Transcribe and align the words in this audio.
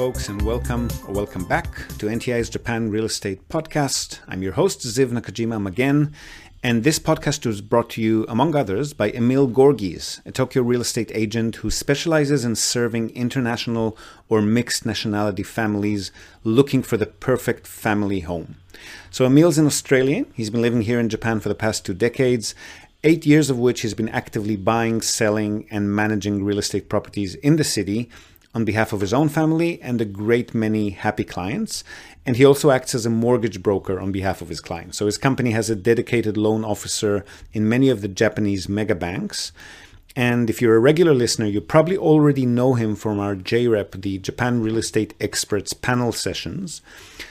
folks, 0.00 0.30
and 0.30 0.40
welcome 0.40 0.88
or 1.06 1.12
welcome 1.12 1.44
back 1.44 1.74
to 1.98 2.06
NTI's 2.06 2.48
Japan 2.48 2.90
Real 2.90 3.04
Estate 3.04 3.46
Podcast. 3.50 4.18
I'm 4.26 4.42
your 4.42 4.52
host, 4.54 4.80
Ziv 4.80 5.10
Nakajima 5.10 5.68
again, 5.68 6.14
and 6.62 6.84
this 6.84 6.98
podcast 6.98 7.44
was 7.44 7.60
brought 7.60 7.90
to 7.90 8.00
you, 8.00 8.24
among 8.26 8.54
others, 8.54 8.94
by 8.94 9.10
Emil 9.10 9.46
Gorgies, 9.46 10.24
a 10.24 10.32
Tokyo 10.32 10.62
real 10.62 10.80
estate 10.80 11.12
agent 11.14 11.56
who 11.56 11.70
specializes 11.70 12.46
in 12.46 12.56
serving 12.56 13.10
international 13.10 13.94
or 14.30 14.40
mixed 14.40 14.86
nationality 14.86 15.42
families 15.42 16.12
looking 16.44 16.82
for 16.82 16.96
the 16.96 17.04
perfect 17.04 17.66
family 17.66 18.20
home. 18.20 18.56
So, 19.10 19.26
Emil's 19.26 19.58
an 19.58 19.66
Australian. 19.66 20.32
He's 20.32 20.48
been 20.48 20.62
living 20.62 20.80
here 20.80 20.98
in 20.98 21.10
Japan 21.10 21.40
for 21.40 21.50
the 21.50 21.54
past 21.54 21.84
two 21.84 21.92
decades, 21.92 22.54
eight 23.04 23.26
years 23.26 23.50
of 23.50 23.58
which 23.58 23.82
he's 23.82 23.92
been 23.92 24.08
actively 24.08 24.56
buying, 24.56 25.02
selling, 25.02 25.66
and 25.70 25.94
managing 25.94 26.42
real 26.42 26.58
estate 26.58 26.88
properties 26.88 27.34
in 27.34 27.56
the 27.56 27.64
city 27.64 28.08
on 28.54 28.64
behalf 28.64 28.92
of 28.92 29.00
his 29.00 29.12
own 29.12 29.28
family 29.28 29.80
and 29.80 30.00
a 30.00 30.04
great 30.04 30.54
many 30.54 30.90
happy 30.90 31.24
clients. 31.24 31.84
And 32.26 32.36
he 32.36 32.44
also 32.44 32.70
acts 32.70 32.94
as 32.94 33.06
a 33.06 33.10
mortgage 33.10 33.62
broker 33.62 34.00
on 34.00 34.12
behalf 34.12 34.42
of 34.42 34.48
his 34.48 34.60
clients. 34.60 34.98
So 34.98 35.06
his 35.06 35.18
company 35.18 35.52
has 35.52 35.70
a 35.70 35.76
dedicated 35.76 36.36
loan 36.36 36.64
officer 36.64 37.24
in 37.52 37.68
many 37.68 37.88
of 37.88 38.00
the 38.00 38.08
Japanese 38.08 38.68
mega 38.68 38.94
banks. 38.94 39.52
And 40.16 40.50
if 40.50 40.60
you're 40.60 40.74
a 40.74 40.80
regular 40.80 41.14
listener, 41.14 41.46
you 41.46 41.60
probably 41.60 41.96
already 41.96 42.44
know 42.44 42.74
him 42.74 42.96
from 42.96 43.20
our 43.20 43.36
JREP, 43.36 44.02
the 44.02 44.18
Japan 44.18 44.60
Real 44.60 44.76
Estate 44.76 45.14
Experts 45.20 45.72
panel 45.72 46.10
sessions. 46.10 46.82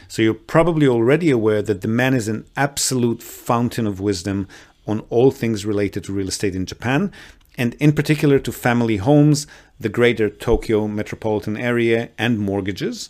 So 0.08 0.22
you're 0.22 0.34
probably 0.34 0.88
already 0.88 1.30
aware 1.30 1.62
that 1.62 1.82
the 1.82 1.90
man 1.90 2.13
is 2.13 2.30
an 2.30 2.46
absolute 2.55 3.22
fountain 3.22 3.86
of 3.86 3.99
wisdom 3.99 4.48
on 4.88 5.02
all 5.10 5.30
things 5.30 5.66
related 5.66 6.05
to 6.05 6.13
real 6.13 6.30
estate 6.30 6.55
in 6.55 6.66
Japan, 6.66 7.12
and 7.58 7.74
in 7.76 7.91
particular 7.91 8.40
to 8.40 8.52
family 8.52 8.98
homes, 8.98 9.46
the 9.80 9.90
greater 9.90 10.30
Tokyo 10.30 10.88
metropolitan 10.88 11.55
area, 11.55 12.10
and 12.18 12.40
mortgages. 12.40 13.10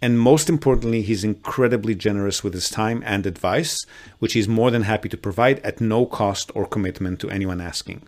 And 0.00 0.20
most 0.20 0.48
importantly, 0.48 1.02
he's 1.02 1.24
incredibly 1.24 1.94
generous 1.94 2.44
with 2.44 2.52
his 2.52 2.68
time 2.68 3.02
and 3.06 3.26
advice, 3.26 3.86
which 4.18 4.34
he's 4.34 4.46
more 4.46 4.70
than 4.70 4.82
happy 4.82 5.08
to 5.08 5.16
provide 5.16 5.60
at 5.60 5.80
no 5.80 6.04
cost 6.06 6.52
or 6.54 6.66
commitment 6.66 7.20
to 7.20 7.30
anyone 7.30 7.60
asking. 7.60 8.02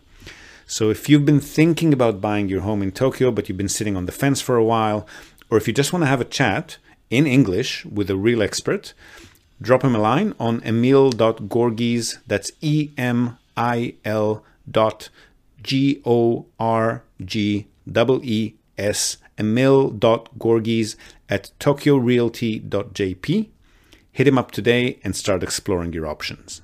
So 0.67 0.89
if 0.89 1.09
you've 1.09 1.25
been 1.25 1.39
thinking 1.39 1.93
about 1.93 2.21
buying 2.21 2.49
your 2.49 2.61
home 2.61 2.81
in 2.83 2.91
Tokyo, 2.91 3.31
but 3.31 3.47
you've 3.47 3.57
been 3.57 3.69
sitting 3.69 3.95
on 3.97 4.05
the 4.05 4.11
fence 4.11 4.41
for 4.41 4.57
a 4.57 4.63
while, 4.63 5.07
or 5.49 5.57
if 5.57 5.67
you 5.67 5.73
just 5.73 5.91
want 5.91 6.03
to 6.03 6.07
have 6.07 6.21
a 6.21 6.25
chat 6.25 6.77
in 7.09 7.25
English 7.25 7.85
with 7.85 8.09
a 8.09 8.17
real 8.17 8.43
expert, 8.43 8.93
drop 9.61 9.83
him 9.83 9.95
a 9.95 9.99
line 9.99 10.35
on 10.39 10.61
emil.gorgies, 10.63 12.19
that's 12.27 12.51
E 12.61 12.91
M 12.97 13.37
I 13.55 13.95
L 14.05 14.43
dot 14.69 15.09
G 15.63 16.01
O 17.95 18.15
R 18.15 18.19
G 18.19 18.57
S, 18.77 19.17
emil.gorgies 19.37 20.95
at 21.29 21.51
tokyorealty.jp. 21.59 23.49
Hit 24.11 24.27
him 24.27 24.37
up 24.37 24.51
today 24.51 24.99
and 25.03 25.15
start 25.15 25.43
exploring 25.43 25.93
your 25.93 26.07
options. 26.07 26.61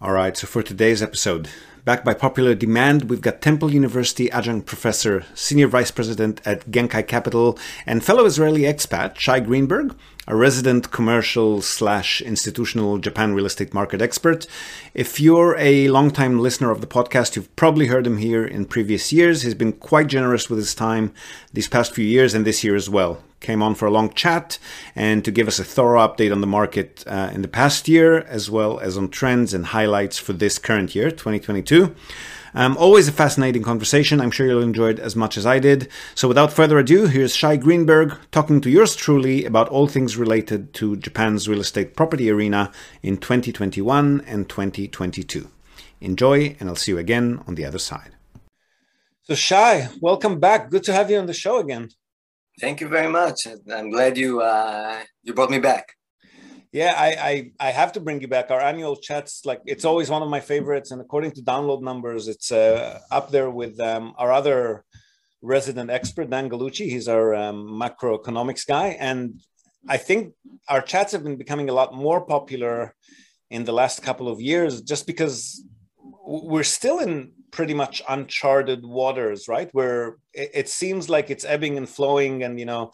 All 0.00 0.12
right, 0.12 0.36
so 0.36 0.46
for 0.46 0.62
today's 0.62 1.02
episode, 1.02 1.48
back 1.84 2.04
by 2.04 2.12
popular 2.12 2.54
demand, 2.54 3.08
we've 3.08 3.20
got 3.20 3.40
Temple 3.40 3.72
University 3.72 4.30
adjunct 4.30 4.66
professor, 4.66 5.24
senior 5.34 5.68
vice 5.68 5.90
president 5.90 6.40
at 6.44 6.70
Genkai 6.70 7.06
Capital, 7.06 7.58
and 7.86 8.04
fellow 8.04 8.24
Israeli 8.24 8.62
expat 8.62 9.16
Shai 9.18 9.40
Greenberg, 9.40 9.96
a 10.26 10.34
resident 10.34 10.90
commercial 10.90 11.60
slash 11.60 12.22
institutional 12.22 12.98
Japan 12.98 13.34
real 13.34 13.46
estate 13.46 13.74
market 13.74 14.00
expert. 14.00 14.46
If 14.94 15.20
you're 15.20 15.56
a 15.58 15.88
longtime 15.88 16.38
listener 16.38 16.70
of 16.70 16.80
the 16.80 16.86
podcast, 16.86 17.36
you've 17.36 17.54
probably 17.56 17.86
heard 17.86 18.06
him 18.06 18.18
here 18.18 18.44
in 18.44 18.64
previous 18.64 19.12
years. 19.12 19.42
He's 19.42 19.54
been 19.54 19.72
quite 19.72 20.06
generous 20.06 20.48
with 20.48 20.58
his 20.58 20.74
time 20.74 21.12
these 21.52 21.68
past 21.68 21.94
few 21.94 22.06
years 22.06 22.34
and 22.34 22.46
this 22.46 22.64
year 22.64 22.74
as 22.74 22.88
well. 22.88 23.22
Came 23.40 23.62
on 23.62 23.74
for 23.74 23.86
a 23.86 23.90
long 23.90 24.12
chat 24.14 24.58
and 24.96 25.22
to 25.24 25.30
give 25.30 25.46
us 25.46 25.58
a 25.58 25.64
thorough 25.64 26.00
update 26.00 26.32
on 26.32 26.40
the 26.40 26.46
market 26.46 27.04
uh, 27.06 27.30
in 27.34 27.42
the 27.42 27.48
past 27.48 27.88
year, 27.88 28.20
as 28.20 28.50
well 28.50 28.78
as 28.78 28.96
on 28.96 29.08
trends 29.10 29.52
and 29.52 29.66
highlights 29.66 30.18
for 30.18 30.32
this 30.32 30.58
current 30.58 30.94
year, 30.94 31.10
2022. 31.10 31.94
Um, 32.54 32.76
always 32.76 33.08
a 33.08 33.12
fascinating 33.12 33.64
conversation. 33.64 34.20
I'm 34.20 34.30
sure 34.30 34.46
you'll 34.46 34.62
enjoy 34.62 34.90
it 34.90 35.00
as 35.00 35.16
much 35.16 35.36
as 35.36 35.44
I 35.44 35.58
did. 35.58 35.88
So 36.14 36.28
without 36.28 36.52
further 36.52 36.78
ado, 36.78 37.06
here's 37.06 37.34
Shai 37.34 37.56
Greenberg 37.56 38.16
talking 38.30 38.60
to 38.60 38.70
yours 38.70 38.94
truly 38.94 39.44
about 39.44 39.68
all 39.68 39.88
things 39.88 40.16
related 40.16 40.72
to 40.74 40.96
Japan's 40.96 41.48
real 41.48 41.60
estate 41.60 41.96
property 41.96 42.30
arena 42.30 42.70
in 43.02 43.16
2021 43.16 44.22
and 44.26 44.48
2022. 44.48 45.50
Enjoy, 46.00 46.56
and 46.60 46.68
I'll 46.68 46.76
see 46.76 46.92
you 46.92 46.98
again 46.98 47.42
on 47.48 47.56
the 47.56 47.64
other 47.64 47.78
side. 47.78 48.12
So 49.22 49.34
Shai, 49.34 49.88
welcome 50.00 50.38
back. 50.38 50.70
Good 50.70 50.84
to 50.84 50.92
have 50.92 51.10
you 51.10 51.18
on 51.18 51.26
the 51.26 51.34
show 51.34 51.58
again. 51.58 51.88
Thank 52.60 52.80
you 52.80 52.88
very 52.88 53.08
much. 53.08 53.48
I'm 53.72 53.90
glad 53.90 54.16
you 54.16 54.40
uh, 54.40 55.00
you 55.24 55.34
brought 55.34 55.50
me 55.50 55.58
back. 55.58 55.96
Yeah, 56.74 56.92
I, 56.98 57.08
I, 57.30 57.68
I 57.68 57.70
have 57.70 57.92
to 57.92 58.00
bring 58.00 58.20
you 58.20 58.26
back. 58.26 58.50
Our 58.50 58.60
annual 58.60 58.96
chats, 58.96 59.46
like 59.46 59.60
it's 59.64 59.84
always 59.84 60.10
one 60.10 60.22
of 60.22 60.28
my 60.28 60.40
favorites, 60.40 60.90
and 60.90 61.00
according 61.00 61.30
to 61.36 61.40
download 61.40 61.82
numbers, 61.82 62.26
it's 62.26 62.50
uh, 62.50 62.98
up 63.12 63.30
there 63.30 63.48
with 63.48 63.78
um, 63.78 64.12
our 64.18 64.32
other 64.32 64.84
resident 65.40 65.88
expert, 65.88 66.30
Dan 66.30 66.50
Gallucci. 66.50 66.86
He's 66.90 67.06
our 67.06 67.32
um, 67.32 67.80
macroeconomics 67.80 68.66
guy, 68.66 68.88
and 68.98 69.40
I 69.88 69.98
think 69.98 70.34
our 70.68 70.82
chats 70.82 71.12
have 71.12 71.22
been 71.22 71.36
becoming 71.36 71.68
a 71.70 71.72
lot 71.72 71.94
more 71.94 72.26
popular 72.26 72.96
in 73.50 73.62
the 73.64 73.72
last 73.72 74.02
couple 74.02 74.26
of 74.26 74.40
years, 74.40 74.80
just 74.82 75.06
because 75.06 75.64
we're 76.26 76.64
still 76.64 76.98
in 76.98 77.34
pretty 77.52 77.74
much 77.74 78.02
uncharted 78.08 78.84
waters, 78.84 79.46
right? 79.46 79.68
Where 79.70 80.16
it, 80.32 80.50
it 80.52 80.68
seems 80.68 81.08
like 81.08 81.30
it's 81.30 81.44
ebbing 81.44 81.76
and 81.76 81.88
flowing, 81.88 82.42
and 82.42 82.58
you 82.58 82.66
know 82.66 82.90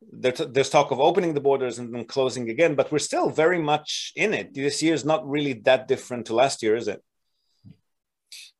there's 0.00 0.70
talk 0.70 0.90
of 0.90 1.00
opening 1.00 1.34
the 1.34 1.40
borders 1.40 1.78
and 1.78 1.94
then 1.94 2.04
closing 2.04 2.50
again, 2.50 2.74
but 2.74 2.90
we're 2.92 2.98
still 2.98 3.30
very 3.30 3.58
much 3.58 4.12
in 4.16 4.32
it. 4.34 4.54
This 4.54 4.82
year 4.82 4.94
is 4.94 5.04
not 5.04 5.28
really 5.28 5.54
that 5.64 5.88
different 5.88 6.26
to 6.26 6.34
last 6.34 6.62
year, 6.62 6.76
is 6.76 6.88
it? 6.88 7.02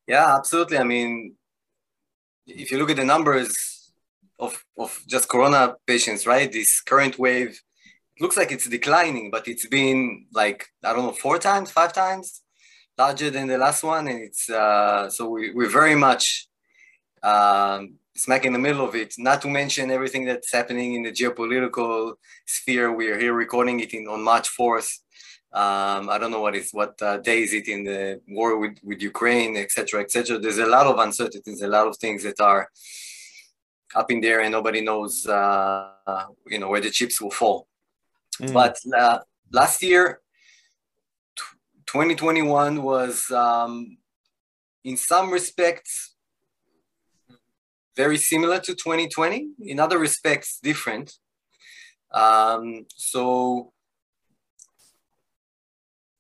Yeah, 0.06 0.37
absolutely. 0.37 0.78
I 0.78 0.84
mean, 0.84 1.34
if 2.47 2.71
you 2.71 2.78
look 2.78 2.91
at 2.91 2.97
the 2.97 3.04
numbers 3.04 3.93
of, 4.38 4.65
of 4.78 5.00
just 5.06 5.28
corona 5.28 5.75
patients, 5.87 6.26
right? 6.26 6.50
This 6.50 6.81
current 6.81 7.19
wave 7.19 7.60
looks 8.20 8.37
like 8.37 8.50
it's 8.50 8.69
declining, 8.69 9.31
but 9.31 9.47
it's 9.47 9.66
been 9.66 10.26
like, 10.32 10.66
I 10.84 10.93
don't 10.93 11.05
know, 11.05 11.12
four 11.12 11.38
times, 11.38 11.70
five 11.70 11.93
times 11.93 12.43
larger 12.97 13.31
than 13.31 13.47
the 13.47 13.59
last 13.59 13.84
one. 13.84 14.09
And 14.09 14.22
it's, 14.22 14.50
uh, 14.50 15.09
so 15.10 15.28
we, 15.28 15.53
we're 15.53 15.70
very 15.70 15.94
much 15.94 16.49
um, 17.22 17.94
smack 18.19 18.45
in 18.45 18.53
the 18.53 18.59
middle 18.59 18.84
of 18.84 18.95
it. 18.95 19.15
Not 19.17 19.41
to 19.43 19.49
mention 19.49 19.91
everything 19.91 20.25
that's 20.25 20.53
happening 20.53 20.95
in 20.95 21.03
the 21.05 21.12
geopolitical 21.12 22.15
sphere. 22.47 22.93
We 22.93 23.09
are 23.11 23.19
here 23.19 23.33
recording 23.33 23.81
it 23.81 23.95
in, 23.95 24.09
on 24.09 24.23
March 24.23 24.49
4th. 24.59 24.91
Um, 25.53 26.11
I 26.11 26.19
don't 26.19 26.31
know 26.31 26.43
what 26.43 26.55
is 26.55 26.71
what 26.73 27.01
uh, 27.01 27.19
day 27.19 27.43
is 27.43 27.55
it 27.55 27.69
in 27.69 27.84
the 27.84 28.21
war 28.29 28.59
with, 28.59 28.77
with 28.83 29.01
Ukraine, 29.01 29.56
etc., 29.56 30.03
etc. 30.03 30.39
There's 30.39 30.59
a 30.59 30.67
lot 30.67 30.87
of 30.87 30.99
uncertainties, 30.99 31.62
a 31.62 31.69
lot 31.69 31.87
of 31.87 31.97
things 31.97 32.23
that 32.25 32.39
are 32.41 32.69
up 33.95 34.11
in 34.11 34.21
there, 34.21 34.41
and 34.43 34.53
nobody 34.53 34.83
knows, 34.83 35.27
uh, 35.27 36.27
you 36.47 36.59
know, 36.59 36.69
where 36.69 36.83
the 36.83 36.91
chips 36.91 37.21
will 37.21 37.31
fall. 37.31 37.67
Mm. 38.43 38.53
But 38.53 38.77
uh, 38.95 39.21
last 39.50 39.83
year, 39.83 40.21
2021 41.87 42.83
was, 42.83 43.31
um, 43.31 43.97
in 44.85 44.99
some 44.99 45.31
respects, 45.31 46.15
very 47.98 48.16
similar 48.16 48.60
to 48.60 48.72
2020, 48.75 49.48
in 49.72 49.81
other 49.81 49.98
respects, 49.98 50.60
different. 50.62 51.12
Um, 52.14 52.86
so 52.94 53.72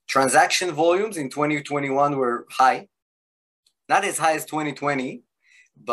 transaction 0.08 0.72
volumes 0.72 1.16
in 1.16 1.30
2021 1.30 2.16
were 2.16 2.46
high, 2.50 2.88
not 3.88 4.04
as 4.04 4.18
high 4.18 4.34
as 4.34 4.44
2020, 4.44 5.22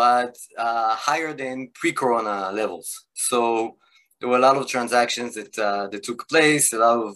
but 0.02 0.36
uh, 0.58 0.96
higher 0.96 1.34
than 1.34 1.70
pre-corona 1.76 2.52
levels. 2.52 3.06
So 3.14 3.78
there 4.20 4.28
were 4.28 4.38
a 4.38 4.48
lot 4.48 4.58
of 4.58 4.68
transactions 4.68 5.36
that 5.36 5.54
uh, 5.60 5.88
that 5.92 6.02
took 6.02 6.28
place, 6.28 6.74
a 6.74 6.80
lot 6.80 6.98
of 7.08 7.16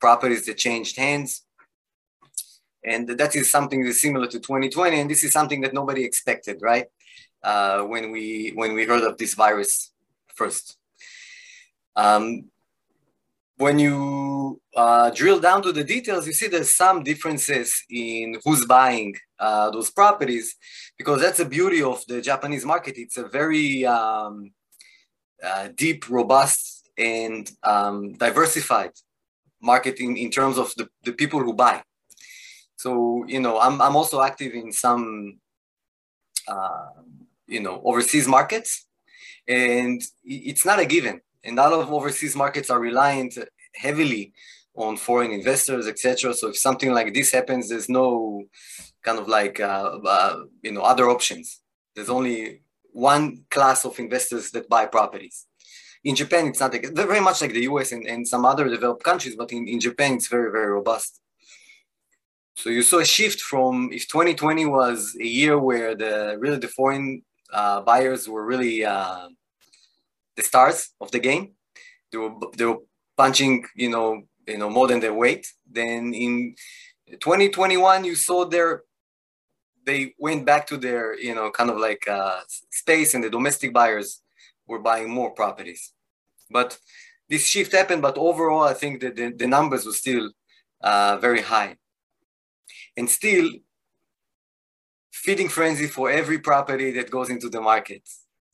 properties 0.00 0.44
that 0.46 0.56
changed 0.66 0.96
hands, 0.96 1.30
and 2.84 3.06
that 3.20 3.36
is 3.36 3.48
something 3.48 3.80
similar 3.92 4.26
to 4.26 4.40
2020. 4.40 5.00
And 5.00 5.08
this 5.08 5.22
is 5.22 5.32
something 5.32 5.60
that 5.60 5.72
nobody 5.72 6.02
expected, 6.04 6.56
right? 6.60 6.86
Uh, 7.42 7.82
when 7.82 8.10
we 8.10 8.52
when 8.54 8.74
we 8.74 8.84
heard 8.84 9.02
of 9.02 9.16
this 9.18 9.34
virus 9.34 9.92
first. 10.34 10.76
Um, 11.96 12.50
when 13.56 13.78
you 13.80 14.60
uh, 14.76 15.10
drill 15.10 15.40
down 15.40 15.62
to 15.62 15.72
the 15.72 15.82
details, 15.82 16.26
you 16.28 16.32
see 16.32 16.46
there's 16.46 16.74
some 16.74 17.02
differences 17.02 17.84
in 17.90 18.36
who's 18.44 18.64
buying 18.66 19.16
uh, 19.40 19.70
those 19.70 19.90
properties, 19.90 20.54
because 20.96 21.20
that's 21.20 21.38
the 21.38 21.44
beauty 21.44 21.82
of 21.82 22.04
the 22.06 22.20
Japanese 22.20 22.64
market. 22.64 22.96
It's 22.96 23.16
a 23.16 23.26
very 23.26 23.84
um, 23.84 24.52
uh, 25.42 25.68
deep, 25.74 26.08
robust, 26.08 26.88
and 26.96 27.50
um, 27.64 28.12
diversified 28.14 28.92
market 29.60 29.98
in, 29.98 30.16
in 30.16 30.30
terms 30.30 30.56
of 30.56 30.72
the, 30.76 30.88
the 31.02 31.12
people 31.12 31.40
who 31.40 31.52
buy. 31.52 31.82
So, 32.76 33.24
you 33.26 33.40
know, 33.40 33.58
I'm, 33.58 33.82
I'm 33.82 33.96
also 33.96 34.22
active 34.22 34.54
in 34.54 34.70
some 34.70 35.40
uh, 36.46 36.90
you 37.48 37.60
know 37.60 37.80
overseas 37.84 38.28
markets 38.28 38.86
and 39.48 40.02
it's 40.24 40.64
not 40.64 40.78
a 40.78 40.84
given. 40.84 41.20
And 41.42 41.58
a 41.58 41.68
lot 41.68 41.80
of 41.80 41.92
overseas 41.92 42.36
markets 42.36 42.68
are 42.68 42.78
reliant 42.78 43.38
heavily 43.74 44.32
on 44.76 44.96
foreign 44.96 45.32
investors, 45.32 45.88
etc. 45.88 46.34
So 46.34 46.48
if 46.48 46.58
something 46.58 46.92
like 46.92 47.14
this 47.14 47.32
happens, 47.32 47.68
there's 47.68 47.88
no 47.88 48.44
kind 49.02 49.18
of 49.18 49.26
like 49.26 49.58
uh, 49.58 49.98
uh, 50.04 50.44
you 50.62 50.72
know 50.72 50.82
other 50.82 51.08
options. 51.08 51.60
There's 51.94 52.10
only 52.10 52.60
one 52.92 53.44
class 53.50 53.84
of 53.84 53.98
investors 53.98 54.50
that 54.52 54.68
buy 54.68 54.86
properties. 54.86 55.46
In 56.04 56.14
Japan, 56.14 56.46
it's 56.46 56.60
not 56.60 56.72
like, 56.72 56.86
very 56.94 57.20
much 57.20 57.40
like 57.40 57.52
the 57.52 57.62
US 57.62 57.92
and, 57.92 58.06
and 58.06 58.26
some 58.26 58.44
other 58.44 58.68
developed 58.68 59.02
countries, 59.02 59.34
but 59.36 59.52
in, 59.52 59.66
in 59.66 59.80
Japan, 59.80 60.14
it's 60.14 60.28
very, 60.28 60.50
very 60.50 60.70
robust. 60.70 61.20
So 62.54 62.70
you 62.70 62.82
saw 62.82 62.98
a 62.98 63.04
shift 63.04 63.40
from 63.40 63.90
if 63.92 64.08
2020 64.08 64.66
was 64.66 65.16
a 65.20 65.26
year 65.26 65.58
where 65.58 65.94
the 65.94 66.36
really 66.40 66.58
the 66.58 66.68
foreign 66.68 67.22
uh, 67.52 67.80
buyers 67.82 68.28
were 68.28 68.44
really 68.44 68.84
uh, 68.84 69.28
the 70.36 70.42
stars 70.42 70.90
of 71.00 71.10
the 71.10 71.18
game. 71.18 71.52
They 72.12 72.18
were 72.18 72.32
they 72.56 72.64
were 72.64 72.78
punching, 73.16 73.64
you 73.74 73.90
know, 73.90 74.22
you 74.46 74.58
know 74.58 74.70
more 74.70 74.88
than 74.88 75.00
their 75.00 75.14
weight. 75.14 75.46
Then 75.70 76.14
in 76.14 76.54
2021, 77.20 78.04
you 78.04 78.14
saw 78.14 78.44
their 78.44 78.84
they 79.84 80.14
went 80.18 80.44
back 80.44 80.66
to 80.68 80.76
their 80.76 81.18
you 81.18 81.34
know 81.34 81.50
kind 81.50 81.70
of 81.70 81.78
like 81.78 82.06
uh, 82.08 82.40
space, 82.70 83.14
and 83.14 83.22
the 83.22 83.30
domestic 83.30 83.72
buyers 83.72 84.22
were 84.66 84.78
buying 84.78 85.10
more 85.10 85.30
properties. 85.30 85.92
But 86.50 86.78
this 87.28 87.46
shift 87.46 87.72
happened. 87.72 88.02
But 88.02 88.16
overall, 88.16 88.64
I 88.64 88.74
think 88.74 89.00
that 89.00 89.16
the, 89.16 89.32
the 89.32 89.46
numbers 89.46 89.84
were 89.84 89.92
still 89.92 90.30
uh, 90.80 91.18
very 91.18 91.42
high, 91.42 91.76
and 92.96 93.08
still 93.08 93.50
feeding 95.24 95.48
frenzy 95.48 95.86
for 95.86 96.10
every 96.10 96.38
property 96.38 96.90
that 96.92 97.10
goes 97.10 97.28
into 97.30 97.48
the 97.48 97.60
market. 97.60 98.02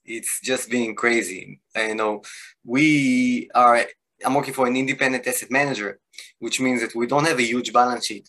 It's 0.05 0.41
just 0.41 0.71
being 0.71 0.95
crazy. 0.95 1.61
You 1.77 1.95
know, 1.95 2.23
we 2.65 3.51
are. 3.55 3.85
I'm 4.25 4.35
working 4.35 4.55
for 4.55 4.67
an 4.67 4.77
independent 4.77 5.27
asset 5.27 5.51
manager, 5.51 5.99
which 6.39 6.61
means 6.61 6.81
that 6.81 6.95
we 6.95 7.07
don't 7.07 7.27
have 7.27 7.39
a 7.39 7.51
huge 7.53 7.73
balance 7.73 8.07
sheet. 8.07 8.29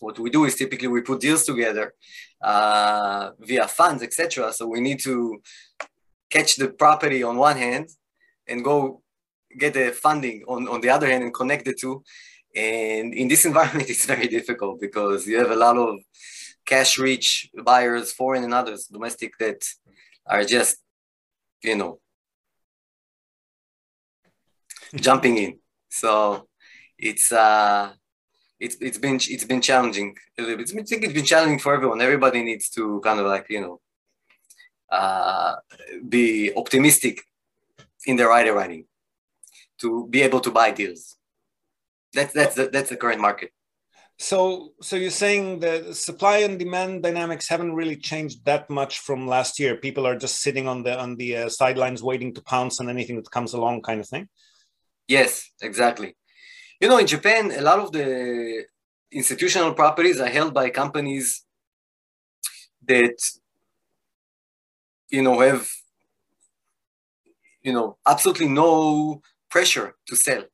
What 0.00 0.18
we 0.18 0.30
do 0.30 0.44
is 0.44 0.56
typically 0.56 0.88
we 0.88 1.00
put 1.00 1.20
deals 1.20 1.44
together 1.44 1.94
uh, 2.42 3.30
via 3.38 3.68
funds, 3.68 4.02
etc. 4.02 4.52
So 4.52 4.66
we 4.66 4.80
need 4.80 5.00
to 5.00 5.40
catch 6.28 6.56
the 6.56 6.68
property 6.68 7.22
on 7.22 7.36
one 7.36 7.56
hand 7.56 7.88
and 8.48 8.64
go 8.64 9.02
get 9.56 9.74
the 9.74 9.92
funding 9.92 10.42
on, 10.48 10.68
on 10.68 10.80
the 10.80 10.90
other 10.90 11.06
hand 11.06 11.22
and 11.22 11.32
connect 11.32 11.64
the 11.64 11.74
two. 11.74 12.02
And 12.54 13.14
in 13.14 13.28
this 13.28 13.44
environment, 13.50 13.88
it's 13.88 14.06
very 14.06 14.28
difficult 14.28 14.80
because 14.80 15.26
you 15.26 15.38
have 15.38 15.52
a 15.52 15.56
lot 15.56 15.76
of 15.76 16.00
cash 16.66 16.98
rich 16.98 17.50
buyers, 17.64 18.12
foreign 18.12 18.44
and 18.44 18.54
others, 18.54 18.86
domestic, 18.86 19.38
that 19.38 19.64
are 20.26 20.44
just, 20.44 20.76
you 21.62 21.76
know, 21.76 22.00
jumping 24.94 25.36
in. 25.38 25.58
So 25.88 26.48
it's 26.98 27.32
uh 27.32 27.92
it's 28.58 28.76
it's 28.80 28.98
been 28.98 29.16
it's 29.16 29.44
been 29.44 29.60
challenging 29.60 30.16
a 30.38 30.42
little 30.42 30.56
bit. 30.56 30.70
I 30.70 30.82
think 30.82 31.04
it's 31.04 31.12
been 31.12 31.24
challenging 31.24 31.58
for 31.58 31.74
everyone. 31.74 32.00
Everybody 32.00 32.42
needs 32.42 32.70
to 32.70 33.00
kind 33.00 33.20
of 33.20 33.26
like 33.26 33.46
you 33.50 33.60
know 33.60 33.80
uh, 34.90 35.56
be 36.08 36.52
optimistic 36.56 37.22
in 38.06 38.16
their 38.16 38.32
underwriting 38.32 38.84
to 39.80 40.06
be 40.08 40.22
able 40.22 40.40
to 40.40 40.50
buy 40.50 40.70
deals. 40.70 41.16
That's 42.12 42.32
that's 42.32 42.54
the, 42.54 42.68
that's 42.68 42.88
the 42.88 42.96
current 42.96 43.20
market. 43.20 43.50
So, 44.18 44.72
so 44.80 44.96
you're 44.96 45.10
saying 45.10 45.60
the 45.60 45.94
supply 45.94 46.38
and 46.38 46.58
demand 46.58 47.02
dynamics 47.02 47.48
haven't 47.48 47.74
really 47.74 47.96
changed 47.96 48.44
that 48.46 48.70
much 48.70 49.00
from 49.00 49.26
last 49.26 49.58
year. 49.58 49.76
People 49.76 50.06
are 50.06 50.16
just 50.16 50.40
sitting 50.40 50.66
on 50.66 50.82
the 50.82 50.98
on 50.98 51.16
the 51.16 51.36
uh, 51.36 51.48
sidelines, 51.50 52.02
waiting 52.02 52.32
to 52.34 52.42
pounce 52.42 52.80
on 52.80 52.88
anything 52.88 53.16
that 53.16 53.30
comes 53.30 53.52
along, 53.52 53.82
kind 53.82 54.00
of 54.00 54.08
thing. 54.08 54.28
Yes, 55.06 55.50
exactly. 55.60 56.16
You 56.80 56.88
know, 56.88 56.98
in 56.98 57.06
Japan, 57.06 57.52
a 57.52 57.60
lot 57.60 57.78
of 57.78 57.92
the 57.92 58.64
institutional 59.12 59.74
properties 59.74 60.18
are 60.18 60.28
held 60.28 60.54
by 60.54 60.70
companies 60.70 61.44
that 62.88 63.16
you 65.10 65.22
know 65.22 65.40
have 65.40 65.68
you 67.62 67.72
know 67.72 67.96
absolutely 68.06 68.48
no 68.48 69.20
pressure 69.50 69.94
to 70.06 70.16
sell. 70.16 70.44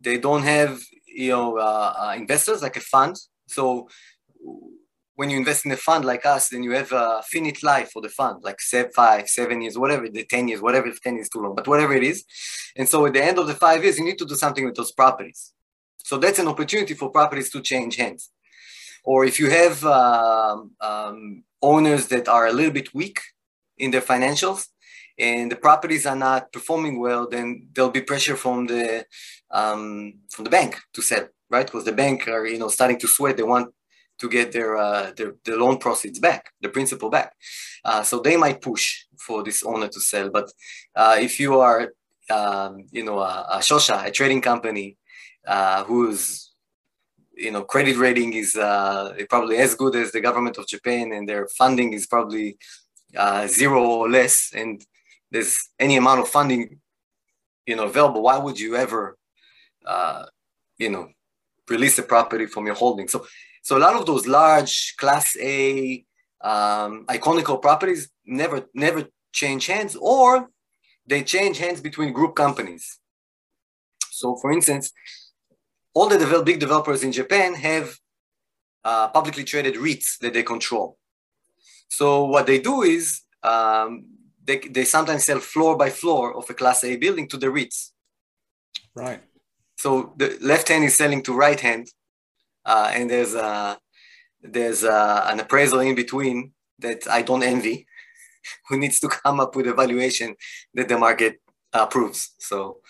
They 0.00 0.18
don't 0.18 0.44
have 0.44 0.80
you 1.14 1.30
know 1.30 1.58
uh, 1.58 1.94
uh, 1.98 2.14
investors 2.16 2.62
like 2.62 2.76
a 2.76 2.80
fund. 2.80 3.16
So 3.46 3.88
when 5.20 5.28
you 5.28 5.36
invest 5.36 5.66
in 5.66 5.72
a 5.72 5.76
fund 5.76 6.02
like 6.06 6.24
us, 6.24 6.48
then 6.48 6.62
you 6.62 6.70
have 6.70 6.90
a 6.92 7.22
finite 7.30 7.62
life 7.62 7.90
for 7.90 8.00
the 8.00 8.08
fund, 8.08 8.42
like 8.42 8.58
seven, 8.58 8.90
five, 8.92 9.28
seven 9.28 9.60
years, 9.60 9.76
whatever, 9.76 10.08
the 10.08 10.24
10 10.24 10.48
years, 10.48 10.62
whatever, 10.62 10.86
if 10.88 11.02
10 11.02 11.16
years 11.16 11.28
too 11.28 11.40
long, 11.40 11.54
but 11.54 11.68
whatever 11.68 11.92
it 11.92 12.02
is. 12.02 12.24
And 12.74 12.88
so 12.88 13.04
at 13.04 13.12
the 13.12 13.22
end 13.22 13.38
of 13.38 13.46
the 13.46 13.54
five 13.54 13.84
years, 13.84 13.98
you 13.98 14.04
need 14.06 14.16
to 14.16 14.24
do 14.24 14.34
something 14.34 14.64
with 14.64 14.76
those 14.76 14.92
properties. 14.92 15.52
So 15.98 16.16
that's 16.16 16.38
an 16.38 16.48
opportunity 16.48 16.94
for 16.94 17.10
properties 17.10 17.50
to 17.50 17.60
change 17.60 17.96
hands. 17.96 18.30
Or 19.04 19.26
if 19.26 19.38
you 19.38 19.50
have 19.50 19.84
um, 19.84 20.70
um, 20.80 21.44
owners 21.60 22.06
that 22.06 22.26
are 22.26 22.46
a 22.46 22.52
little 22.52 22.72
bit 22.72 22.94
weak 22.94 23.20
in 23.76 23.90
their 23.90 24.00
financials, 24.00 24.68
and 25.20 25.52
the 25.52 25.56
properties 25.56 26.06
are 26.06 26.16
not 26.16 26.50
performing 26.50 26.98
well, 26.98 27.28
then 27.28 27.68
there'll 27.74 27.90
be 27.90 28.00
pressure 28.00 28.36
from 28.36 28.66
the 28.66 29.04
um, 29.50 30.14
from 30.30 30.44
the 30.44 30.50
bank 30.50 30.78
to 30.94 31.02
sell, 31.02 31.28
right? 31.50 31.66
Because 31.66 31.84
the 31.84 31.92
bank 31.92 32.26
are 32.26 32.46
you 32.46 32.58
know 32.58 32.68
starting 32.68 32.98
to 33.00 33.06
sweat. 33.06 33.36
They 33.36 33.42
want 33.42 33.72
to 34.18 34.28
get 34.28 34.52
their 34.52 34.76
uh, 34.76 35.12
their, 35.16 35.34
their 35.44 35.58
loan 35.58 35.78
proceeds 35.78 36.18
back, 36.18 36.52
the 36.62 36.70
principal 36.70 37.10
back. 37.10 37.34
Uh, 37.84 38.02
so 38.02 38.20
they 38.20 38.36
might 38.36 38.62
push 38.62 39.04
for 39.18 39.42
this 39.42 39.62
owner 39.62 39.88
to 39.88 40.00
sell. 40.00 40.30
But 40.30 40.50
uh, 40.96 41.16
if 41.20 41.38
you 41.38 41.60
are 41.60 41.92
um, 42.30 42.86
you 42.90 43.04
know 43.04 43.18
a, 43.18 43.46
a 43.50 43.58
shosha, 43.58 44.06
a 44.06 44.10
trading 44.10 44.40
company 44.40 44.96
uh, 45.46 45.84
whose 45.84 46.52
you 47.34 47.50
know 47.50 47.62
credit 47.62 47.96
rating 47.96 48.32
is 48.32 48.56
uh, 48.56 49.14
probably 49.28 49.58
as 49.58 49.74
good 49.74 49.94
as 49.96 50.12
the 50.12 50.20
government 50.20 50.56
of 50.56 50.66
Japan, 50.66 51.12
and 51.12 51.28
their 51.28 51.46
funding 51.58 51.92
is 51.92 52.06
probably 52.06 52.56
uh, 53.16 53.46
zero 53.46 53.84
or 53.84 54.08
less, 54.08 54.52
and 54.54 54.82
there's 55.30 55.68
any 55.78 55.96
amount 55.96 56.20
of 56.20 56.28
funding, 56.28 56.80
you 57.66 57.76
know, 57.76 57.84
available, 57.84 58.22
why 58.22 58.38
would 58.38 58.58
you 58.58 58.76
ever, 58.76 59.16
uh, 59.86 60.24
you 60.78 60.90
know, 60.90 61.08
release 61.68 61.98
a 61.98 62.02
property 62.02 62.46
from 62.46 62.66
your 62.66 62.74
holding? 62.74 63.08
So, 63.08 63.26
so 63.62 63.76
a 63.76 63.80
lot 63.86 63.94
of 63.94 64.06
those 64.06 64.26
large 64.26 64.96
Class 64.96 65.36
A 65.40 66.04
um, 66.40 67.04
iconical 67.06 67.60
properties 67.60 68.10
never 68.24 68.66
never 68.74 69.04
change 69.32 69.66
hands, 69.66 69.96
or 70.00 70.48
they 71.06 71.22
change 71.22 71.58
hands 71.58 71.80
between 71.80 72.12
group 72.12 72.34
companies. 72.34 72.98
So, 74.10 74.36
for 74.36 74.50
instance, 74.52 74.92
all 75.94 76.08
the 76.08 76.18
develop, 76.18 76.46
big 76.46 76.60
developers 76.60 77.02
in 77.02 77.12
Japan 77.12 77.54
have 77.54 77.96
uh, 78.84 79.08
publicly 79.08 79.44
traded 79.44 79.74
REITs 79.74 80.18
that 80.20 80.32
they 80.32 80.42
control. 80.42 80.96
So 81.88 82.24
what 82.24 82.46
they 82.46 82.60
do 82.60 82.82
is 82.82 83.22
um, 83.42 84.06
they, 84.50 84.58
they 84.58 84.84
sometimes 84.84 85.24
sell 85.24 85.38
floor 85.38 85.76
by 85.76 85.90
floor 85.90 86.36
of 86.36 86.50
a 86.50 86.54
class 86.54 86.82
A 86.82 86.96
building 86.96 87.28
to 87.28 87.36
the 87.36 87.46
REITs. 87.46 87.90
Right. 88.96 89.22
So 89.78 90.12
the 90.16 90.36
left 90.40 90.68
hand 90.68 90.84
is 90.84 90.96
selling 90.96 91.22
to 91.24 91.32
right 91.46 91.60
hand, 91.60 91.86
uh, 92.64 92.90
and 92.92 93.08
there's 93.08 93.34
a, 93.34 93.78
there's 94.42 94.82
a, 94.82 95.24
an 95.30 95.38
appraisal 95.40 95.80
in 95.80 95.94
between 95.94 96.52
that 96.80 97.08
I 97.08 97.22
don't 97.22 97.44
envy, 97.44 97.86
who 98.68 98.76
needs 98.76 98.98
to 99.00 99.08
come 99.08 99.38
up 99.38 99.54
with 99.54 99.68
a 99.68 99.74
valuation 99.74 100.34
that 100.74 100.88
the 100.88 100.98
market 100.98 101.40
approves. 101.72 102.34
So. 102.38 102.80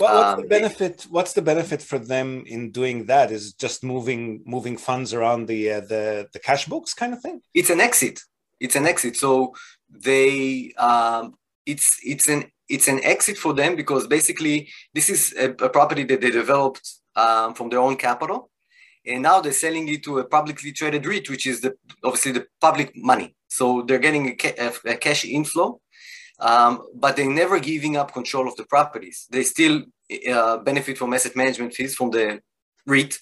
Well, 0.00 0.14
what's 0.16 0.34
um, 0.34 0.40
the 0.40 0.48
benefit? 0.48 1.06
What's 1.08 1.34
the 1.34 1.42
benefit 1.42 1.80
for 1.80 2.00
them 2.00 2.42
in 2.46 2.72
doing 2.72 3.06
that? 3.06 3.30
Is 3.30 3.52
just 3.52 3.84
moving 3.84 4.42
moving 4.44 4.76
funds 4.76 5.14
around 5.14 5.46
the 5.46 5.60
uh, 5.70 5.80
the 5.92 6.26
the 6.32 6.40
cash 6.40 6.64
books 6.66 6.92
kind 6.94 7.12
of 7.14 7.20
thing? 7.20 7.42
It's 7.54 7.70
an 7.70 7.80
exit. 7.80 8.18
It's 8.58 8.74
an 8.74 8.86
exit. 8.86 9.14
So 9.16 9.54
they 9.90 10.72
um, 10.78 11.34
it's 11.66 11.98
it's 12.04 12.28
an 12.28 12.44
it's 12.68 12.88
an 12.88 13.02
exit 13.04 13.38
for 13.38 13.52
them 13.52 13.76
because 13.76 14.06
basically 14.06 14.68
this 14.94 15.10
is 15.10 15.34
a, 15.38 15.50
a 15.50 15.68
property 15.68 16.04
that 16.04 16.20
they 16.20 16.30
developed 16.30 16.88
um, 17.16 17.54
from 17.54 17.68
their 17.68 17.80
own 17.80 17.96
capital, 17.96 18.50
and 19.06 19.22
now 19.22 19.40
they're 19.40 19.52
selling 19.52 19.88
it 19.88 20.02
to 20.04 20.18
a 20.18 20.24
publicly 20.24 20.72
traded 20.72 21.06
REIT, 21.06 21.30
which 21.30 21.46
is 21.46 21.60
the 21.60 21.76
obviously 22.02 22.32
the 22.32 22.46
public 22.60 22.92
money. 22.96 23.34
So 23.48 23.82
they're 23.82 23.98
getting 23.98 24.28
a, 24.28 24.34
ca- 24.34 24.72
a 24.86 24.96
cash 24.96 25.24
inflow, 25.24 25.80
um, 26.40 26.82
but 26.94 27.16
they're 27.16 27.30
never 27.30 27.60
giving 27.60 27.96
up 27.96 28.12
control 28.12 28.48
of 28.48 28.56
the 28.56 28.64
properties. 28.64 29.26
They 29.30 29.44
still 29.44 29.84
uh, 30.30 30.58
benefit 30.58 30.98
from 30.98 31.14
asset 31.14 31.36
management 31.36 31.74
fees 31.74 31.94
from 31.94 32.10
the 32.10 32.40
REIT 32.86 33.18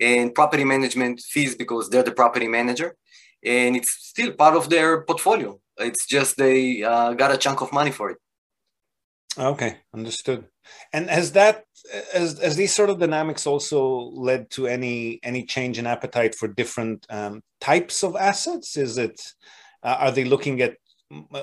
and 0.00 0.34
property 0.34 0.64
management 0.64 1.20
fees 1.20 1.54
because 1.54 1.88
they're 1.88 2.02
the 2.02 2.12
property 2.12 2.48
manager, 2.48 2.96
and 3.42 3.76
it's 3.76 3.92
still 3.92 4.32
part 4.32 4.56
of 4.56 4.68
their 4.68 5.02
portfolio. 5.02 5.58
It's 5.78 6.06
just 6.06 6.36
they 6.36 6.82
uh, 6.82 7.14
got 7.14 7.32
a 7.32 7.38
chunk 7.38 7.60
of 7.60 7.72
money 7.72 7.90
for 7.90 8.10
it. 8.10 8.18
Okay, 9.38 9.78
understood. 9.94 10.46
And 10.92 11.08
has 11.08 11.32
that 11.32 11.64
as 12.12 12.38
as 12.38 12.56
these 12.56 12.74
sort 12.74 12.90
of 12.90 12.98
dynamics 12.98 13.46
also 13.46 14.10
led 14.12 14.50
to 14.50 14.66
any 14.66 15.20
any 15.22 15.44
change 15.44 15.78
in 15.78 15.86
appetite 15.86 16.34
for 16.34 16.48
different 16.48 17.06
um, 17.08 17.42
types 17.60 18.04
of 18.04 18.14
assets? 18.16 18.76
Is 18.76 18.98
it 18.98 19.20
uh, 19.82 19.96
are 20.00 20.10
they 20.10 20.24
looking 20.24 20.60
at 20.60 20.76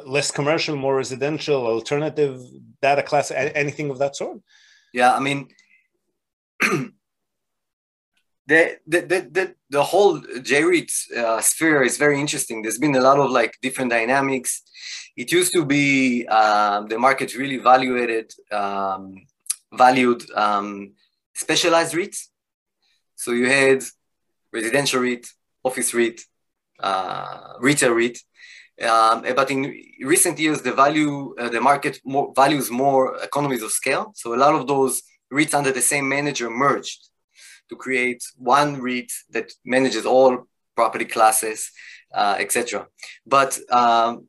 less 0.06 0.32
commercial, 0.32 0.76
more 0.76 0.96
residential, 0.96 1.68
alternative 1.68 2.40
data 2.82 3.04
class, 3.04 3.32
anything 3.32 3.90
of 3.90 4.00
that 4.00 4.16
sort? 4.16 4.40
Yeah, 4.94 5.14
I 5.14 5.20
mean, 5.20 5.48
the, 8.50 8.78
the, 8.88 9.30
the, 9.32 9.56
the, 9.70 9.84
whole 9.84 10.20
JREIT 10.20 10.92
uh, 11.16 11.40
sphere 11.40 11.84
is 11.84 11.98
very 11.98 12.20
interesting. 12.20 12.62
There's 12.62 12.80
been 12.80 12.96
a 12.96 13.02
lot 13.02 13.20
of 13.20 13.30
like 13.30 13.56
different 13.62 13.92
dynamics. 13.92 14.64
It 15.16 15.32
used 15.32 15.54
to 15.54 15.64
be 15.64 16.26
um, 16.28 16.88
the 16.88 16.98
market 16.98 17.36
really 17.36 17.58
valuated, 17.58 18.34
um, 18.52 19.16
valued 19.72 20.22
um, 20.32 20.94
specialized 21.36 21.94
REITs. 21.94 22.30
So 23.16 23.32
you 23.32 23.48
had 23.48 23.84
residential 24.52 25.02
REIT, 25.02 25.28
office 25.64 25.94
REIT, 25.94 26.22
uh, 26.80 27.54
retail 27.60 27.92
REIT. 27.92 28.18
Um, 28.82 29.26
but 29.36 29.52
in 29.52 29.62
recent 30.02 30.40
years, 30.40 30.62
the 30.64 30.74
value, 30.74 31.36
uh, 31.38 31.50
the 31.50 31.62
market 31.62 32.00
more, 32.04 32.34
values 32.36 32.72
more 32.72 33.16
economies 33.18 33.62
of 33.62 33.72
scale. 33.72 34.12
So 34.16 34.34
a 34.34 34.40
lot 34.44 34.56
of 34.56 34.66
those 34.66 35.04
REITs 35.32 35.54
under 35.54 35.72
the 35.72 35.82
same 35.82 36.10
manager 36.10 36.50
merged 36.50 37.09
to 37.70 37.76
create 37.76 38.24
one 38.38 38.82
REIT 38.82 39.12
that 39.32 39.52
manages 39.66 40.06
all 40.06 40.48
property 40.76 41.06
classes, 41.06 41.72
uh, 42.14 42.36
etc. 42.40 42.88
But 43.26 43.60
um, 43.72 44.28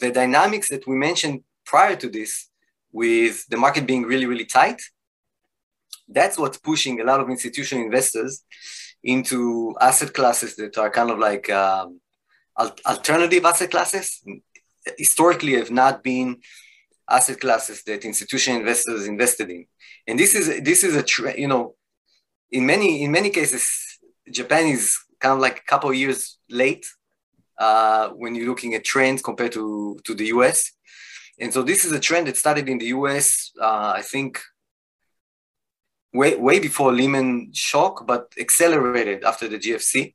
the 0.00 0.10
dynamics 0.10 0.68
that 0.70 0.86
we 0.86 0.96
mentioned 0.96 1.42
prior 1.64 1.96
to 1.96 2.08
this, 2.08 2.48
with 2.92 3.46
the 3.48 3.56
market 3.56 3.86
being 3.86 4.04
really, 4.04 4.26
really 4.26 4.46
tight, 4.46 4.80
that's 6.08 6.38
what's 6.38 6.58
pushing 6.58 7.00
a 7.00 7.04
lot 7.04 7.20
of 7.20 7.28
institutional 7.28 7.84
investors 7.84 8.44
into 9.02 9.74
asset 9.80 10.12
classes 10.14 10.56
that 10.56 10.78
are 10.78 10.90
kind 10.90 11.10
of 11.10 11.18
like 11.18 11.50
um, 11.50 12.00
alternative 12.86 13.44
asset 13.44 13.70
classes. 13.70 14.22
Historically, 14.98 15.54
have 15.54 15.70
not 15.70 16.02
been 16.02 16.38
asset 17.08 17.38
classes 17.40 17.82
that 17.84 18.04
institutional 18.04 18.60
investors 18.60 19.06
invested 19.06 19.50
in, 19.50 19.66
and 20.06 20.18
this 20.18 20.34
is 20.34 20.62
this 20.62 20.84
is 20.84 20.94
a 20.96 21.02
trend. 21.02 21.38
You 21.38 21.48
know, 21.48 21.74
in 22.50 22.66
many 22.66 23.02
in 23.02 23.12
many 23.12 23.30
cases, 23.30 23.98
Japan 24.30 24.66
is 24.66 24.98
kind 25.20 25.34
of 25.34 25.40
like 25.40 25.58
a 25.58 25.64
couple 25.70 25.90
of 25.90 25.96
years 25.96 26.38
late 26.50 26.86
uh, 27.58 28.10
when 28.10 28.34
you're 28.34 28.48
looking 28.48 28.74
at 28.74 28.84
trends 28.84 29.22
compared 29.22 29.52
to 29.52 29.98
to 30.04 30.14
the 30.14 30.26
US. 30.26 30.72
And 31.38 31.52
so 31.52 31.62
this 31.62 31.84
is 31.84 31.92
a 31.92 32.00
trend 32.00 32.26
that 32.26 32.36
started 32.36 32.68
in 32.68 32.78
the 32.78 32.86
US, 32.86 33.52
uh, 33.60 33.92
I 33.96 34.02
think, 34.02 34.40
way, 36.12 36.34
way 36.36 36.58
before 36.58 36.92
Lehman 36.92 37.50
shock, 37.52 38.06
but 38.06 38.32
accelerated 38.40 39.22
after 39.22 39.46
the 39.48 39.58
GFC. 39.58 40.14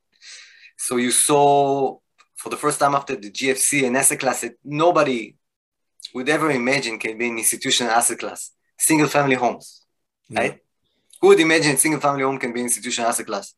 So 0.78 0.98
you 0.98 1.12
saw 1.12 1.98
for 2.36 2.50
the 2.50 2.58
first 2.58 2.80
time 2.80 2.96
after 2.96 3.16
the 3.16 3.30
GFC 3.30 3.86
an 3.86 3.96
asset 3.96 4.20
class 4.20 4.42
that 4.42 4.56
nobody 4.64 5.36
would 6.16 6.28
ever 6.28 6.50
imagine 6.50 6.98
can 6.98 7.18
be 7.18 7.28
an 7.28 7.38
institutional 7.38 7.94
asset 7.94 8.18
class, 8.18 8.52
single 8.78 9.08
family 9.08 9.36
homes, 9.36 9.86
yeah. 10.28 10.40
right? 10.40 10.60
Who 11.22 11.28
would 11.30 11.40
imagine 11.40 11.78
single 11.78 12.02
family 12.02 12.24
home 12.24 12.40
can 12.40 12.52
be 12.52 12.62
an 12.62 12.66
institutional 12.66 13.10
asset 13.10 13.28
class? 13.28 13.54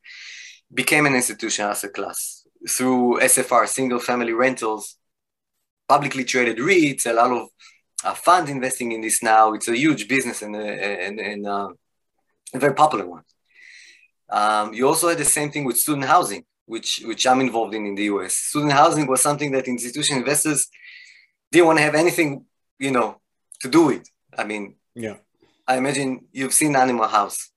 Became 0.72 1.06
an 1.06 1.14
institutional 1.14 1.70
asset 1.70 1.94
class 1.94 2.46
through 2.68 3.20
SFR, 3.20 3.66
single 3.66 3.98
family 3.98 4.32
rentals, 4.32 4.96
publicly 5.88 6.24
traded 6.24 6.58
REITs, 6.58 7.06
a 7.06 7.12
lot 7.12 7.30
of 7.30 7.48
uh, 8.04 8.14
funds 8.14 8.50
investing 8.50 8.92
in 8.92 9.00
this 9.00 9.22
now. 9.22 9.52
It's 9.54 9.68
a 9.68 9.76
huge 9.76 10.08
business 10.08 10.42
and, 10.42 10.54
and, 10.56 11.18
and 11.18 11.46
uh, 11.46 11.68
a 12.52 12.58
very 12.58 12.74
popular 12.74 13.06
one. 13.06 13.22
Um, 14.28 14.74
you 14.74 14.86
also 14.86 15.08
had 15.08 15.18
the 15.18 15.24
same 15.24 15.50
thing 15.50 15.64
with 15.64 15.78
student 15.78 16.06
housing, 16.06 16.44
which 16.66 17.02
which 17.04 17.26
I'm 17.26 17.40
involved 17.40 17.74
in 17.74 17.86
in 17.86 17.94
the 17.94 18.04
US. 18.04 18.34
Student 18.34 18.72
housing 18.72 19.06
was 19.06 19.20
something 19.20 19.52
that 19.52 19.68
institutional 19.68 20.20
investors 20.20 20.68
didn't 21.52 21.66
want 21.66 21.78
to 21.78 21.84
have 21.84 21.94
anything, 21.94 22.46
you 22.78 22.90
know, 22.90 23.20
to 23.60 23.68
do 23.68 23.86
with. 23.86 24.04
I 24.36 24.44
mean, 24.44 24.76
yeah. 24.94 25.16
I 25.66 25.76
imagine 25.76 26.26
you've 26.32 26.54
seen 26.54 26.74
Animal 26.74 27.06
House. 27.06 27.50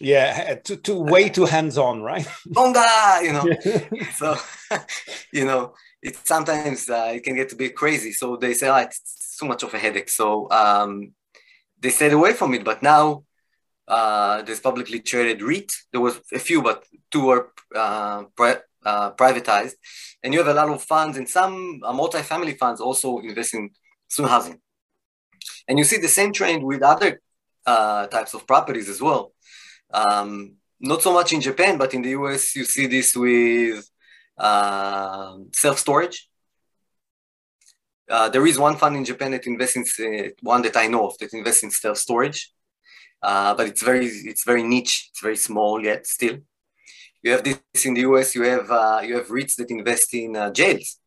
Yeah, 0.00 0.54
too, 0.56 0.76
too 0.76 1.00
way 1.00 1.28
too 1.28 1.44
hands-on, 1.44 2.02
right? 2.02 2.26
Bonga, 2.46 3.20
you 3.22 3.32
know. 3.32 3.46
so, 4.14 4.36
you 5.32 5.44
know, 5.44 5.74
it 6.02 6.16
sometimes 6.26 6.88
uh, 6.88 7.12
it 7.14 7.22
can 7.22 7.36
get 7.36 7.52
a 7.52 7.56
bit 7.56 7.76
crazy. 7.76 8.12
So 8.12 8.36
they 8.36 8.54
say, 8.54 8.68
oh, 8.68 8.76
it's 8.76 9.36
too 9.38 9.46
much 9.46 9.62
of 9.62 9.72
a 9.74 9.78
headache. 9.78 10.08
So 10.08 10.50
um, 10.50 11.12
they 11.78 11.90
stayed 11.90 12.12
away 12.12 12.32
from 12.32 12.54
it. 12.54 12.64
But 12.64 12.82
now 12.82 13.24
uh, 13.86 14.42
there's 14.42 14.60
publicly 14.60 15.00
traded 15.00 15.42
REIT. 15.42 15.72
There 15.92 16.00
was 16.00 16.20
a 16.32 16.38
few, 16.38 16.62
but 16.62 16.84
two 17.10 17.28
are 17.28 17.52
uh, 17.74 18.24
pri- 18.36 18.62
uh, 18.84 19.12
privatized. 19.12 19.74
And 20.22 20.32
you 20.32 20.40
have 20.40 20.48
a 20.48 20.54
lot 20.54 20.68
of 20.68 20.82
funds 20.82 21.16
and 21.16 21.28
some 21.28 21.80
uh, 21.84 21.92
multi-family 21.92 22.54
funds 22.54 22.80
also 22.80 23.18
invest 23.18 23.54
in 23.54 23.70
student 24.08 24.32
housing. 24.32 24.60
And 25.68 25.78
you 25.78 25.84
see 25.84 25.98
the 25.98 26.08
same 26.08 26.32
trend 26.32 26.64
with 26.64 26.82
other 26.82 27.20
uh, 27.66 28.06
types 28.08 28.34
of 28.34 28.46
properties 28.46 28.88
as 28.88 29.00
well. 29.00 29.31
Um, 29.92 30.56
not 30.80 31.02
so 31.02 31.12
much 31.12 31.32
in 31.32 31.40
Japan, 31.40 31.78
but 31.78 31.94
in 31.94 32.02
the 32.02 32.10
US, 32.10 32.56
you 32.56 32.64
see 32.64 32.86
this 32.86 33.14
with 33.16 33.88
uh, 34.38 35.36
self-storage. 35.52 36.28
Uh, 38.10 38.28
there 38.28 38.46
is 38.46 38.58
one 38.58 38.76
fund 38.76 38.96
in 38.96 39.04
Japan 39.04 39.30
that 39.30 39.46
invests 39.46 39.98
in 39.98 40.06
uh, 40.06 40.28
one 40.40 40.62
that 40.62 40.76
I 40.76 40.86
know 40.86 41.06
of 41.06 41.16
that 41.18 41.32
invests 41.32 41.62
in 41.62 41.70
self-storage 41.70 42.52
uh, 43.22 43.54
but 43.54 43.68
it's 43.68 43.82
very 43.82 44.06
it's 44.06 44.44
very 44.44 44.62
niche. 44.62 45.08
It's 45.10 45.20
very 45.20 45.36
small 45.36 45.82
yet 45.82 46.06
still. 46.06 46.38
You 47.22 47.32
have 47.32 47.44
this 47.44 47.86
in 47.86 47.94
the 47.94 48.00
US. 48.00 48.34
You 48.34 48.42
have 48.42 48.70
uh, 48.70 49.00
you 49.04 49.16
have 49.16 49.28
REITs 49.28 49.56
that 49.56 49.70
invest 49.70 50.12
in 50.14 50.36
uh, 50.36 50.50
jails, 50.50 50.98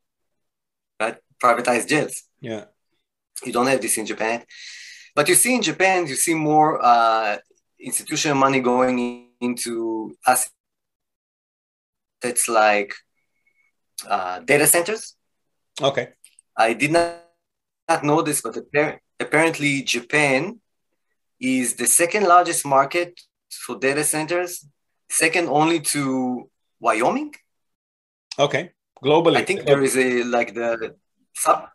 right? 1.00 1.18
Privatized 1.44 1.90
jails. 1.90 2.24
Yeah. 2.40 2.66
You 3.44 3.52
don't 3.52 3.68
have 3.68 3.82
this 3.82 3.98
in 3.98 4.06
Japan, 4.06 4.44
but 5.14 5.28
you 5.28 5.36
see 5.36 5.56
in 5.56 5.62
Japan 5.62 6.08
you 6.08 6.16
see 6.16 6.34
more 6.34 6.80
uh, 6.84 7.38
institutional 7.86 8.38
money 8.38 8.60
going 8.60 9.30
into 9.40 10.18
assets 10.26 10.52
like 12.48 12.92
uh, 14.10 14.40
data 14.40 14.68
centers. 14.68 15.16
Okay. 15.82 16.10
I 16.58 16.74
did 16.74 16.92
not, 16.92 17.22
not 17.88 18.04
know 18.04 18.22
this, 18.22 18.42
but 18.42 18.58
apparently 19.20 19.84
Japan 19.84 20.60
is 21.40 21.76
the 21.76 21.86
second 21.86 22.24
largest 22.24 22.66
market 22.66 23.20
for 23.52 23.78
data 23.78 24.04
centers, 24.04 24.66
second 25.10 25.48
only 25.50 25.80
to 25.94 26.50
Wyoming. 26.80 27.34
Okay, 28.38 28.72
globally. 29.04 29.38
I 29.38 29.44
think 29.44 29.66
there 29.66 29.82
is 29.82 29.96
a 29.98 30.24
like 30.24 30.54
the 30.54 30.96
sub 31.34 31.70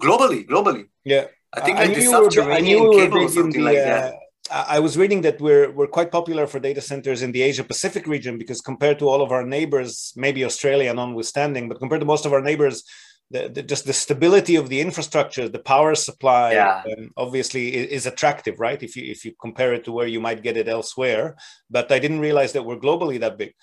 globally, 0.00 0.46
globally. 0.48 0.88
Yeah, 1.04 1.26
I 1.52 1.60
think 1.60 1.78
like 1.78 1.90
I 1.90 1.94
the 1.94 2.02
subterranean 2.02 2.84
were, 2.84 2.92
cable 2.92 3.24
or 3.24 3.28
something 3.28 3.60
the, 3.60 3.66
like 3.66 3.76
that. 3.76 4.14
I 4.50 4.80
was 4.80 4.98
reading 4.98 5.22
that 5.22 5.40
we're 5.40 5.70
we're 5.70 5.86
quite 5.86 6.10
popular 6.10 6.46
for 6.46 6.58
data 6.58 6.80
centers 6.80 7.22
in 7.22 7.32
the 7.32 7.42
Asia 7.42 7.62
Pacific 7.62 8.06
region 8.06 8.36
because 8.36 8.60
compared 8.60 8.98
to 8.98 9.08
all 9.08 9.22
of 9.22 9.30
our 9.32 9.44
neighbors, 9.44 10.12
maybe 10.16 10.44
Australia 10.44 10.92
notwithstanding, 10.92 11.68
but 11.68 11.78
compared 11.78 12.00
to 12.00 12.06
most 12.06 12.26
of 12.26 12.32
our 12.32 12.40
neighbors, 12.40 12.82
the, 13.30 13.48
the, 13.48 13.62
just 13.62 13.86
the 13.86 13.92
stability 13.92 14.56
of 14.56 14.68
the 14.68 14.80
infrastructure, 14.80 15.48
the 15.48 15.60
power 15.60 15.94
supply, 15.94 16.52
yeah. 16.52 16.82
um, 16.98 17.10
obviously 17.16 17.74
is, 17.76 17.86
is, 17.86 18.06
attractive, 18.06 18.58
right? 18.58 18.82
If 18.82 18.96
you 18.96 19.10
if 19.10 19.24
you 19.24 19.32
compare 19.40 19.72
it 19.72 19.84
to 19.84 19.92
where 19.92 20.08
you 20.08 20.20
might 20.20 20.42
get 20.42 20.56
it 20.56 20.68
elsewhere. 20.68 21.36
But 21.70 21.92
I 21.92 22.00
didn't 22.00 22.20
realize 22.20 22.52
that 22.54 22.64
we're 22.64 22.76
globally 22.76 23.20
that 23.20 23.38
big. 23.38 23.54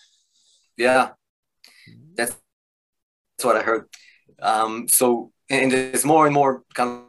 Yeah, 0.77 1.09
that's, 2.15 2.37
that's 3.37 3.45
what 3.45 3.57
I 3.57 3.61
heard. 3.61 3.89
Um, 4.41 4.87
so 4.87 5.31
and 5.49 5.71
there's 5.71 6.05
more 6.05 6.25
and 6.25 6.33
more 6.33 6.63
kind 6.73 6.89
of 6.89 7.03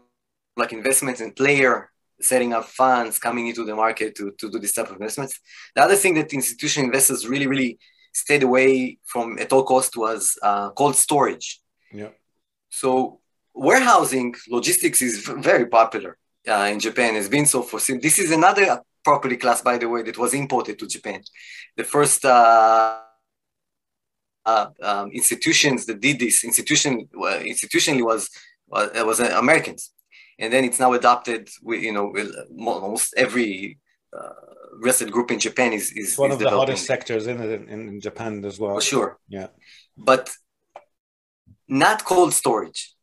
like 0.56 0.73
investments 0.73 1.20
in 1.20 1.32
player 1.32 1.90
setting 2.21 2.53
up 2.53 2.65
funds 2.65 3.19
coming 3.19 3.47
into 3.47 3.65
the 3.65 3.75
market 3.75 4.15
to, 4.17 4.33
to 4.39 4.51
do 4.51 4.59
this 4.59 4.75
type 4.75 4.87
of 4.87 4.97
investments. 4.97 5.39
The 5.75 5.83
other 5.83 5.97
thing 5.97 6.15
that 6.15 6.33
institutional 6.33 6.87
investors 6.87 7.27
really 7.27 7.47
really 7.47 7.79
stayed 8.13 8.43
away 8.43 8.99
from 9.07 9.39
at 9.39 9.53
all 9.53 9.65
cost 9.65 9.97
was 9.97 10.39
uh, 10.43 10.71
cold 10.71 10.97
storage. 10.97 11.61
Yeah 11.93 12.09
so 12.71 13.21
warehousing 13.55 14.35
logistics 14.49 15.03
is 15.03 15.27
very 15.27 15.67
popular 15.67 16.17
uh, 16.49 16.69
in 16.73 16.81
Japan. 16.81 17.17
It's 17.17 17.29
been 17.29 17.47
so 17.47 17.63
for 17.63 17.81
this 17.81 18.19
is 18.19 18.31
another 18.31 18.83
property 19.05 19.37
class, 19.37 19.63
by 19.63 19.79
the 19.79 19.89
way, 19.89 20.03
that 20.03 20.19
was 20.19 20.35
imported 20.35 20.79
to 20.79 20.87
Japan. 20.87 21.23
The 21.77 21.85
first 21.85 22.25
uh, 22.25 23.01
uh, 24.45 24.67
um, 24.83 25.11
institutions 25.11 25.87
that 25.87 26.01
did 26.01 26.19
this 26.19 26.45
institution 26.45 27.09
uh, 27.17 27.41
institutionally 27.41 28.05
was 28.05 28.31
was, 28.67 28.91
was 28.95 29.21
uh, 29.21 29.35
Americans, 29.39 29.91
and 30.38 30.52
then 30.52 30.64
it's 30.64 30.78
now 30.78 30.92
adopted. 30.92 31.49
With, 31.62 31.83
you 31.83 31.92
know, 31.92 32.14
almost 32.59 33.14
every 33.16 33.78
uh, 34.16 34.28
real 34.80 35.11
group 35.11 35.30
in 35.30 35.38
Japan 35.38 35.73
is 35.73 35.92
is 35.92 36.16
one 36.16 36.30
is 36.30 36.35
of 36.37 36.40
the 36.40 36.50
hottest 36.50 36.87
sectors 36.87 37.26
in, 37.26 37.40
in 37.40 37.88
in 37.88 38.00
Japan 38.00 38.45
as 38.45 38.59
well. 38.59 38.75
For 38.75 38.80
sure. 38.80 39.18
Yeah. 39.28 39.49
But 39.97 40.30
not 41.68 42.04
cold 42.04 42.33
storage. 42.33 42.95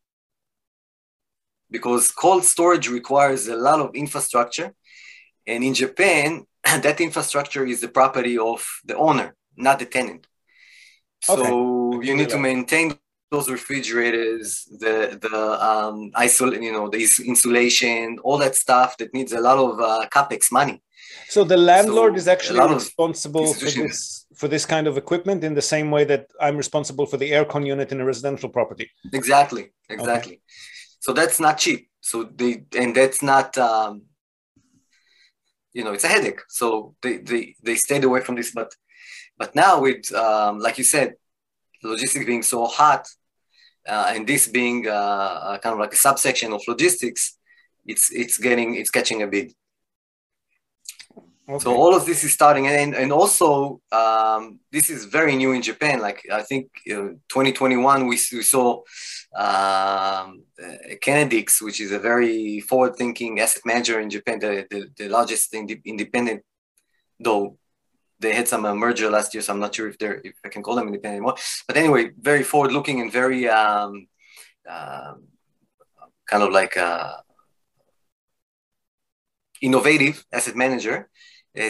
Because 1.70 2.10
cold 2.10 2.44
storage 2.44 2.88
requires 2.88 3.48
a 3.48 3.56
lot 3.56 3.80
of 3.80 3.94
infrastructure. 3.94 4.72
And 5.46 5.62
in 5.64 5.74
Japan, 5.74 6.44
that 6.64 7.00
infrastructure 7.00 7.64
is 7.64 7.80
the 7.80 7.88
property 7.88 8.38
of 8.38 8.66
the 8.84 8.96
owner, 8.96 9.34
not 9.56 9.78
the 9.78 9.86
tenant. 9.86 10.26
So 11.22 11.94
okay. 11.94 12.06
you 12.06 12.14
need 12.16 12.28
to 12.30 12.38
maintain 12.38 12.98
those 13.30 13.50
refrigerators, 13.50 14.68
the 14.78 15.18
the 15.20 15.36
um, 15.64 16.10
isol- 16.16 16.60
you 16.62 16.72
know, 16.72 16.88
the 16.88 17.02
insulation, 17.26 18.18
all 18.22 18.38
that 18.38 18.54
stuff 18.54 18.96
that 18.98 19.12
needs 19.12 19.32
a 19.32 19.40
lot 19.40 19.58
of 19.58 19.80
uh, 19.80 20.06
capex 20.14 20.52
money. 20.52 20.82
So 21.28 21.44
the 21.44 21.56
landlord 21.56 22.12
so 22.14 22.18
is 22.18 22.28
actually 22.28 22.74
responsible 22.74 23.52
for 23.52 23.70
this 23.70 24.26
for 24.36 24.48
this 24.48 24.66
kind 24.66 24.86
of 24.86 24.96
equipment 24.96 25.42
in 25.44 25.54
the 25.54 25.62
same 25.62 25.90
way 25.90 26.04
that 26.04 26.30
I'm 26.40 26.56
responsible 26.56 27.06
for 27.06 27.16
the 27.16 27.30
aircon 27.30 27.66
unit 27.66 27.90
in 27.90 28.00
a 28.00 28.04
residential 28.04 28.48
property. 28.48 28.90
Exactly, 29.12 29.72
exactly. 29.88 30.34
Okay. 30.34 30.40
So 31.00 31.12
that's 31.12 31.40
not 31.40 31.58
cheap. 31.58 31.88
So 32.00 32.24
they 32.24 32.64
and 32.76 32.94
that's 32.94 33.22
not 33.22 33.58
um, 33.58 34.02
you 35.72 35.82
know 35.84 35.92
it's 35.92 36.04
a 36.04 36.08
headache. 36.08 36.42
So 36.48 36.94
they 37.02 37.18
they 37.18 37.56
they 37.62 37.74
stayed 37.74 38.04
away 38.04 38.20
from 38.20 38.36
this, 38.36 38.52
but 38.52 38.72
but 39.36 39.54
now 39.54 39.80
with 39.80 40.12
um, 40.14 40.60
like 40.60 40.78
you 40.78 40.84
said, 40.84 41.14
logistics 41.86 42.24
being 42.24 42.42
so 42.42 42.66
hot, 42.66 43.06
uh, 43.88 44.12
and 44.14 44.26
this 44.26 44.48
being 44.48 44.88
uh, 44.88 45.58
kind 45.58 45.72
of 45.74 45.78
like 45.78 45.92
a 45.92 45.96
subsection 45.96 46.52
of 46.52 46.62
logistics, 46.68 47.38
it's 47.86 48.12
it's 48.12 48.38
getting 48.38 48.74
it's 48.74 48.90
catching 48.90 49.22
a 49.22 49.26
bid. 49.26 49.52
Okay. 51.48 51.62
So 51.62 51.76
all 51.76 51.94
of 51.94 52.04
this 52.04 52.24
is 52.24 52.32
starting, 52.32 52.66
and 52.66 52.94
and 52.94 53.12
also 53.12 53.80
um, 53.92 54.58
this 54.72 54.90
is 54.90 55.04
very 55.04 55.36
new 55.36 55.52
in 55.52 55.62
Japan. 55.62 56.00
Like 56.00 56.20
I 56.32 56.42
think 56.42 56.66
know, 56.86 57.08
2021, 57.28 58.08
we, 58.08 58.18
we 58.32 58.42
saw 58.42 58.82
um, 59.36 60.42
Kenedix, 61.04 61.62
which 61.62 61.80
is 61.80 61.92
a 61.92 62.00
very 62.00 62.58
forward-thinking 62.60 63.38
asset 63.38 63.62
manager 63.64 64.00
in 64.00 64.10
Japan, 64.10 64.40
the 64.40 64.66
the, 64.70 64.88
the 64.96 65.08
largest 65.08 65.54
ind- 65.54 65.82
independent, 65.84 66.42
though 67.20 67.56
they 68.18 68.34
had 68.34 68.48
some 68.48 68.64
uh, 68.64 68.74
merger 68.74 69.10
last 69.10 69.34
year, 69.34 69.42
so 69.42 69.52
I'm 69.52 69.60
not 69.60 69.74
sure 69.74 69.88
if 69.88 69.98
they're 69.98 70.20
if 70.24 70.34
I 70.44 70.48
can 70.48 70.62
call 70.62 70.76
them 70.76 70.86
independent 70.86 71.18
anymore. 71.18 71.36
But 71.66 71.76
anyway, 71.76 72.10
very 72.18 72.42
forward-looking 72.42 73.00
and 73.00 73.12
very 73.12 73.48
um, 73.48 74.06
uh, 74.68 75.14
kind 76.26 76.42
of 76.42 76.50
like 76.50 76.76
uh, 76.76 77.16
innovative 79.60 80.24
asset 80.32 80.56
manager. 80.56 81.08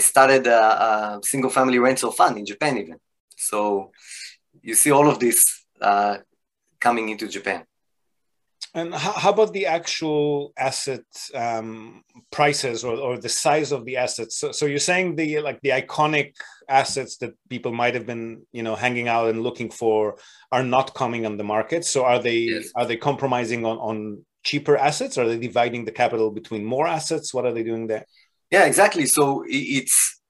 started 0.01 0.47
a, 0.47 0.61
a, 0.87 1.21
single-family 1.23 1.79
rental 1.79 2.11
fund 2.11 2.39
in 2.39 2.47
Japan, 2.47 2.79
even. 2.79 2.99
So 3.37 3.93
you 4.63 4.75
see 4.75 4.91
all 4.91 5.09
of 5.09 5.19
this 5.19 5.65
uh, 5.81 6.19
coming 6.81 7.09
into 7.09 7.29
Japan. 7.29 7.65
And 8.77 8.95
how, 8.95 9.13
how 9.13 9.31
about 9.31 9.55
the 9.55 9.65
actual 9.65 10.53
asset 10.59 11.07
um, 11.35 12.05
prices 12.31 12.85
or, 12.85 12.95
or 12.97 13.17
the 13.17 13.31
size 13.31 13.73
of 13.73 13.87
the 13.87 13.97
assets? 13.97 14.37
So, 14.37 14.53
so 14.53 14.67
you're 14.67 14.79
saying 14.79 15.17
the 15.17 15.41
like 15.41 15.63
the 15.63 15.71
iconic 15.71 16.35
assets 16.69 17.17
that 17.19 17.33
people 17.49 17.73
might 17.73 17.95
have 17.95 18.05
been 18.05 18.43
you 18.53 18.63
know 18.63 18.77
hanging 18.77 19.09
out 19.09 19.31
and 19.31 19.43
looking 19.43 19.71
for 19.71 20.19
are 20.53 20.63
not 20.63 20.95
coming 20.95 21.25
on 21.25 21.39
the 21.39 21.43
market. 21.43 21.87
So 21.87 22.05
are 22.05 22.21
they 22.21 22.41
yes. 22.53 22.71
are 22.77 22.85
they 22.85 22.99
compromising 22.99 23.65
on 23.65 23.79
on 23.79 24.27
cheaper 24.45 24.77
assets? 24.77 25.17
Are 25.17 25.27
they 25.27 25.39
dividing 25.39 25.87
the 25.87 25.93
capital 26.03 26.31
between 26.31 26.63
more 26.63 26.87
assets? 26.87 27.33
What 27.33 27.47
are 27.47 27.53
they 27.53 27.65
doing 27.65 27.87
there? 27.87 28.05
Yeah, 28.51 28.67
exactly. 28.67 29.07
So 29.07 29.43
it's 29.49 30.21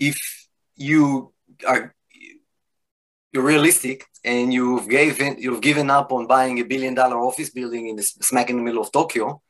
if 0.00 0.18
you 0.74 1.32
are 1.64 1.94
you're 3.32 3.44
realistic 3.44 4.06
and 4.24 4.52
you've 4.52 4.88
given 4.88 5.36
you've 5.38 5.60
given 5.60 5.90
up 5.90 6.12
on 6.12 6.26
buying 6.26 6.58
a 6.58 6.64
billion 6.64 6.94
dollar 6.94 7.18
office 7.18 7.50
building 7.50 7.88
in 7.88 7.96
the 7.96 8.02
smack 8.02 8.50
in 8.50 8.56
the 8.56 8.62
middle 8.62 8.82
of 8.82 8.92
Tokyo, 8.92 9.40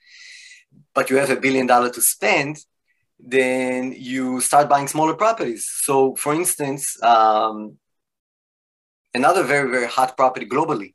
but 0.94 1.10
you 1.10 1.16
have 1.16 1.30
a 1.30 1.36
billion 1.36 1.66
dollar 1.66 1.90
to 1.90 2.00
spend, 2.00 2.58
then 3.18 3.94
you 3.96 4.40
start 4.40 4.68
buying 4.68 4.88
smaller 4.88 5.14
properties. 5.14 5.68
So, 5.82 6.14
for 6.14 6.34
instance, 6.34 7.02
um, 7.02 7.78
another 9.14 9.42
very 9.42 9.70
very 9.70 9.86
hot 9.86 10.16
property 10.16 10.46
globally 10.46 10.94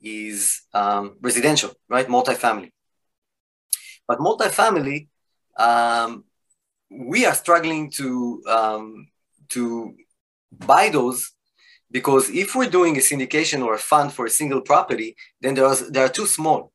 is 0.00 0.62
um, 0.74 1.16
residential, 1.20 1.72
right? 1.88 2.06
Multifamily. 2.08 2.70
But 4.06 4.18
multifamily, 4.18 5.08
um, 5.56 6.24
we 6.90 7.24
are 7.24 7.34
struggling 7.34 7.90
to 7.92 8.42
um, 8.48 9.08
to 9.50 9.94
buy 10.52 10.88
those 10.90 11.33
because 11.94 12.28
if 12.30 12.56
we're 12.56 12.76
doing 12.78 12.96
a 12.96 13.00
syndication 13.10 13.64
or 13.64 13.74
a 13.74 13.78
fund 13.78 14.12
for 14.12 14.26
a 14.26 14.36
single 14.40 14.60
property, 14.60 15.14
then 15.40 15.54
there, 15.54 15.64
are 15.64 15.76
there 15.92 16.04
are 16.04 16.14
too 16.18 16.26
small. 16.26 16.72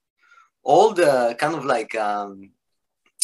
All 0.63 0.93
the 0.93 1.35
kind 1.37 1.55
of 1.55 1.65
like, 1.65 1.93
um, 1.95 2.51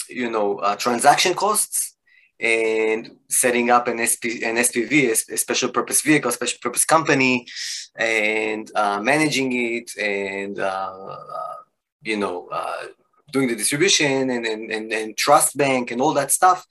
you 0.09 0.29
know, 0.29 0.57
uh, 0.57 0.75
transaction 0.75 1.33
costs 1.33 1.95
and 2.37 3.11
setting 3.29 3.69
up 3.69 3.87
an, 3.87 4.05
SP, 4.11 4.43
an 4.43 4.57
SPV, 4.67 4.91
a 5.35 5.37
special 5.37 5.69
purpose 5.69 6.01
vehicle, 6.01 6.31
special 6.31 6.59
purpose 6.61 6.83
company, 6.83 7.47
and 7.95 8.69
uh, 8.75 8.99
managing 8.99 9.53
it 9.53 9.89
and, 9.97 10.59
uh, 10.59 11.15
you 12.03 12.17
know, 12.17 12.49
uh, 12.51 12.87
doing 13.31 13.47
the 13.47 13.55
distribution 13.55 14.29
and, 14.29 14.45
and, 14.45 14.69
and, 14.69 14.91
and 14.91 15.15
trust 15.15 15.55
bank 15.55 15.91
and 15.91 16.01
all 16.01 16.13
that 16.13 16.29
stuff, 16.29 16.67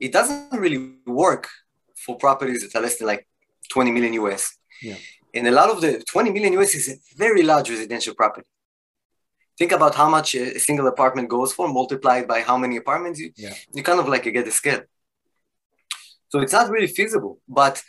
it 0.00 0.12
doesn't 0.12 0.58
really 0.58 0.94
work 1.06 1.46
for 1.94 2.16
properties 2.16 2.62
that 2.62 2.74
are 2.78 2.82
less 2.82 2.96
than 2.96 3.06
like 3.06 3.28
20 3.68 3.92
million 3.92 4.14
US. 4.14 4.56
Yeah. 4.82 4.96
And 5.34 5.46
a 5.48 5.50
lot 5.50 5.70
of 5.70 5.80
the 5.80 6.02
20 6.06 6.30
million 6.30 6.52
US 6.54 6.74
is 6.74 6.88
a 6.88 7.16
very 7.16 7.42
large 7.42 7.70
residential 7.70 8.14
property. 8.14 8.46
Think 9.58 9.72
about 9.72 9.94
how 9.94 10.08
much 10.08 10.34
a 10.34 10.58
single 10.58 10.88
apartment 10.88 11.28
goes 11.28 11.52
for, 11.52 11.68
multiplied 11.68 12.26
by 12.26 12.40
how 12.40 12.56
many 12.56 12.76
apartments 12.76 13.20
you, 13.20 13.32
yeah. 13.36 13.54
you 13.72 13.82
kind 13.82 14.00
of 14.00 14.08
like 14.08 14.24
you 14.26 14.32
get 14.32 14.48
a 14.48 14.50
scale. 14.50 14.82
So 16.28 16.40
it's 16.40 16.52
not 16.52 16.70
really 16.70 16.86
feasible, 16.86 17.38
but 17.48 17.82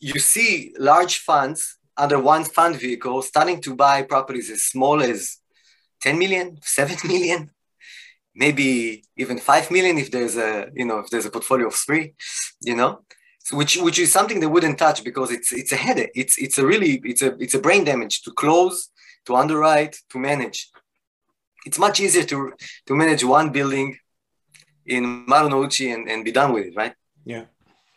you 0.00 0.18
see 0.18 0.74
large 0.78 1.18
funds 1.18 1.78
under 1.96 2.18
one 2.20 2.44
fund 2.44 2.76
vehicle 2.76 3.22
starting 3.22 3.60
to 3.62 3.74
buy 3.74 4.02
properties 4.02 4.50
as 4.50 4.64
small 4.64 5.02
as 5.02 5.38
10 6.02 6.18
million, 6.18 6.58
7 6.62 6.96
million, 7.08 7.50
maybe 8.34 9.04
even 9.16 9.38
5 9.38 9.70
million 9.70 9.98
if 9.98 10.10
there's 10.10 10.36
a, 10.36 10.68
you 10.74 10.84
know, 10.84 11.00
if 11.00 11.10
there's 11.10 11.26
a 11.26 11.30
portfolio 11.30 11.66
of 11.68 11.74
three, 11.74 12.14
you 12.60 12.76
know, 12.76 13.00
which 13.52 13.76
which 13.76 13.98
is 13.98 14.12
something 14.12 14.40
they 14.40 14.46
wouldn't 14.46 14.78
touch 14.78 15.02
because 15.04 15.30
it's 15.30 15.52
it's 15.52 15.72
a 15.72 15.76
headache. 15.76 16.12
It's 16.14 16.38
it's 16.38 16.58
a 16.58 16.66
really 16.66 17.00
it's 17.04 17.22
a 17.22 17.36
it's 17.38 17.54
a 17.54 17.58
brain 17.58 17.84
damage 17.84 18.22
to 18.22 18.30
close, 18.32 18.90
to 19.26 19.36
underwrite, 19.36 19.96
to 20.10 20.18
manage. 20.18 20.70
It's 21.66 21.78
much 21.78 22.00
easier 22.00 22.24
to 22.24 22.52
to 22.86 22.94
manage 22.94 23.24
one 23.24 23.50
building 23.50 23.98
in 24.86 25.26
Marunouchi 25.26 25.94
and, 25.94 26.08
and 26.08 26.24
be 26.24 26.32
done 26.32 26.52
with 26.52 26.66
it, 26.66 26.74
right? 26.76 26.94
Yeah. 27.24 27.44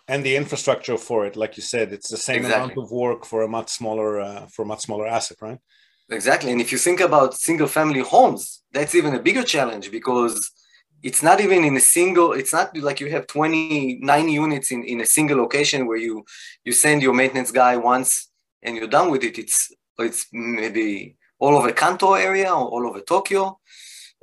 And 0.07 0.25
the 0.25 0.35
infrastructure 0.35 0.97
for 0.97 1.25
it, 1.25 1.37
like 1.37 1.55
you 1.55 1.63
said, 1.63 1.93
it's 1.93 2.09
the 2.09 2.17
same 2.17 2.39
exactly. 2.39 2.73
amount 2.73 2.77
of 2.77 2.91
work 2.91 3.25
for 3.25 3.43
a 3.43 3.47
much 3.47 3.69
smaller 3.69 4.19
uh, 4.19 4.47
for 4.47 4.63
a 4.63 4.65
much 4.65 4.81
smaller 4.81 5.07
asset, 5.07 5.37
right? 5.41 5.59
Exactly. 6.09 6.51
And 6.51 6.59
if 6.59 6.71
you 6.73 6.77
think 6.77 6.99
about 6.99 7.35
single 7.35 7.67
family 7.67 8.01
homes, 8.01 8.63
that's 8.73 8.95
even 8.95 9.15
a 9.15 9.19
bigger 9.19 9.43
challenge 9.43 9.89
because 9.89 10.51
it's 11.03 11.23
not 11.23 11.41
even 11.41 11.63
in 11.63 11.75
a 11.75 11.79
single 11.79 12.33
it's 12.33 12.53
not 12.53 12.75
like 12.77 12.99
you 12.99 13.09
have 13.09 13.25
29 13.27 14.29
units 14.29 14.71
in, 14.71 14.83
in 14.83 15.01
a 15.01 15.05
single 15.05 15.37
location 15.37 15.87
where 15.87 15.97
you 15.97 16.23
you 16.63 16.71
send 16.71 17.01
your 17.01 17.13
maintenance 17.13 17.51
guy 17.51 17.75
once 17.77 18.31
and 18.63 18.75
you're 18.75 18.87
done 18.87 19.09
with 19.11 19.23
it. 19.23 19.37
It's 19.37 19.71
it's 19.99 20.27
maybe 20.31 21.15
all 21.39 21.55
over 21.55 21.71
kanto 21.71 22.13
area 22.13 22.49
or 22.49 22.67
all 22.69 22.87
over 22.87 23.01
tokyo. 23.01 23.59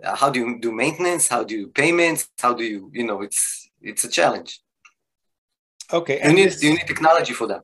Uh, 0.03 0.15
how 0.15 0.31
do 0.31 0.41
you 0.41 0.61
do 0.61 0.73
maintenance? 0.73 1.29
How 1.29 1.45
do 1.45 1.57
you 1.57 1.69
payments? 1.69 2.29
How 2.41 2.55
do 2.55 2.65
you 2.65 2.91
you 2.93 3.05
know 3.05 3.23
it's 3.23 3.71
it's 3.81 4.05
a 4.05 4.09
challenge. 4.09 4.61
Okay 5.93 6.21
you 6.23 6.33
need, 6.35 6.47
this, 6.47 6.63
you 6.63 6.71
need 6.71 6.87
technology 6.87 7.33
for 7.33 7.47
that. 7.49 7.63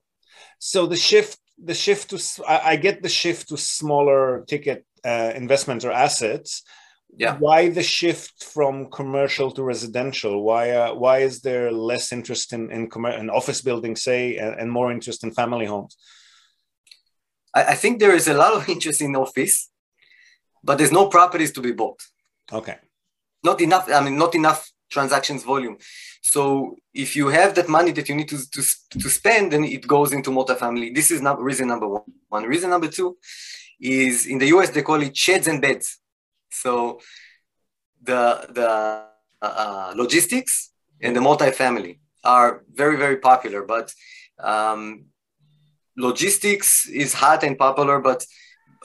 So 0.58 0.86
the 0.86 0.96
shift 0.96 1.38
the 1.56 1.74
shift 1.74 2.10
to 2.10 2.18
i, 2.48 2.72
I 2.72 2.76
get 2.76 3.00
the 3.00 3.08
shift 3.08 3.48
to 3.50 3.56
smaller 3.56 4.44
ticket 4.48 4.84
uh, 5.04 5.32
investments 5.36 5.84
or 5.84 5.92
assets 5.92 6.64
yeah. 7.16 7.36
Why 7.38 7.70
the 7.70 7.82
shift 7.82 8.44
from 8.44 8.90
commercial 8.90 9.50
to 9.52 9.62
residential? 9.62 10.42
Why 10.42 10.70
uh, 10.70 10.94
why 10.94 11.18
is 11.18 11.40
there 11.42 11.70
less 11.70 12.12
interest 12.12 12.52
in 12.52 12.70
in, 12.70 12.90
com- 12.90 13.06
in 13.06 13.30
office 13.30 13.62
buildings 13.62 14.02
say 14.02 14.36
and, 14.36 14.58
and, 14.58 14.70
more 14.70 14.90
interest 14.90 15.22
in 15.22 15.30
family 15.30 15.66
homes? 15.66 15.96
I, 17.54 17.64
I, 17.64 17.74
think 17.74 18.00
there 18.00 18.14
is 18.14 18.26
a 18.26 18.34
lot 18.34 18.52
of 18.54 18.68
interest 18.74 19.00
in 19.00 19.14
office 19.14 19.70
but 20.64 20.78
there's 20.78 20.92
no 20.92 21.06
properties 21.08 21.52
to 21.52 21.60
be 21.60 21.72
bought. 21.72 22.00
Okay. 22.52 22.76
Not 23.42 23.60
enough 23.60 23.88
i 23.90 24.02
mean 24.02 24.16
not 24.16 24.34
enough 24.34 24.70
transactions 24.90 25.44
volume. 25.44 25.76
So 26.22 26.76
if 26.92 27.16
you 27.16 27.28
have 27.28 27.54
that 27.54 27.68
money 27.68 27.92
that 27.92 28.08
you 28.08 28.14
need 28.14 28.28
to, 28.28 28.38
to, 28.50 28.62
to 29.02 29.10
spend 29.10 29.52
then 29.52 29.64
it 29.64 29.86
goes 29.86 30.12
into 30.12 30.30
multifamily 30.30 30.94
this 30.94 31.10
is 31.10 31.20
not 31.20 31.40
reason 31.40 31.68
number 31.68 31.88
one. 31.88 32.02
One 32.28 32.44
reason 32.44 32.70
number 32.70 32.88
two 32.88 33.18
is 33.80 34.26
in 34.26 34.38
the 34.38 34.46
us 34.46 34.70
they 34.70 34.82
call 34.82 35.02
it 35.02 35.16
sheds 35.16 35.46
and 35.46 35.60
beds 35.60 35.98
so 36.54 37.00
the 38.02 38.46
the 38.50 39.04
uh, 39.42 39.92
logistics 39.96 40.70
and 41.00 41.14
the 41.14 41.20
multifamily 41.20 41.98
are 42.24 42.64
very 42.72 42.96
very 42.96 43.18
popular, 43.18 43.62
but 43.64 43.92
um, 44.38 45.06
logistics 45.96 46.88
is 46.88 47.14
hot 47.14 47.42
and 47.42 47.58
popular, 47.58 48.00
but 48.00 48.24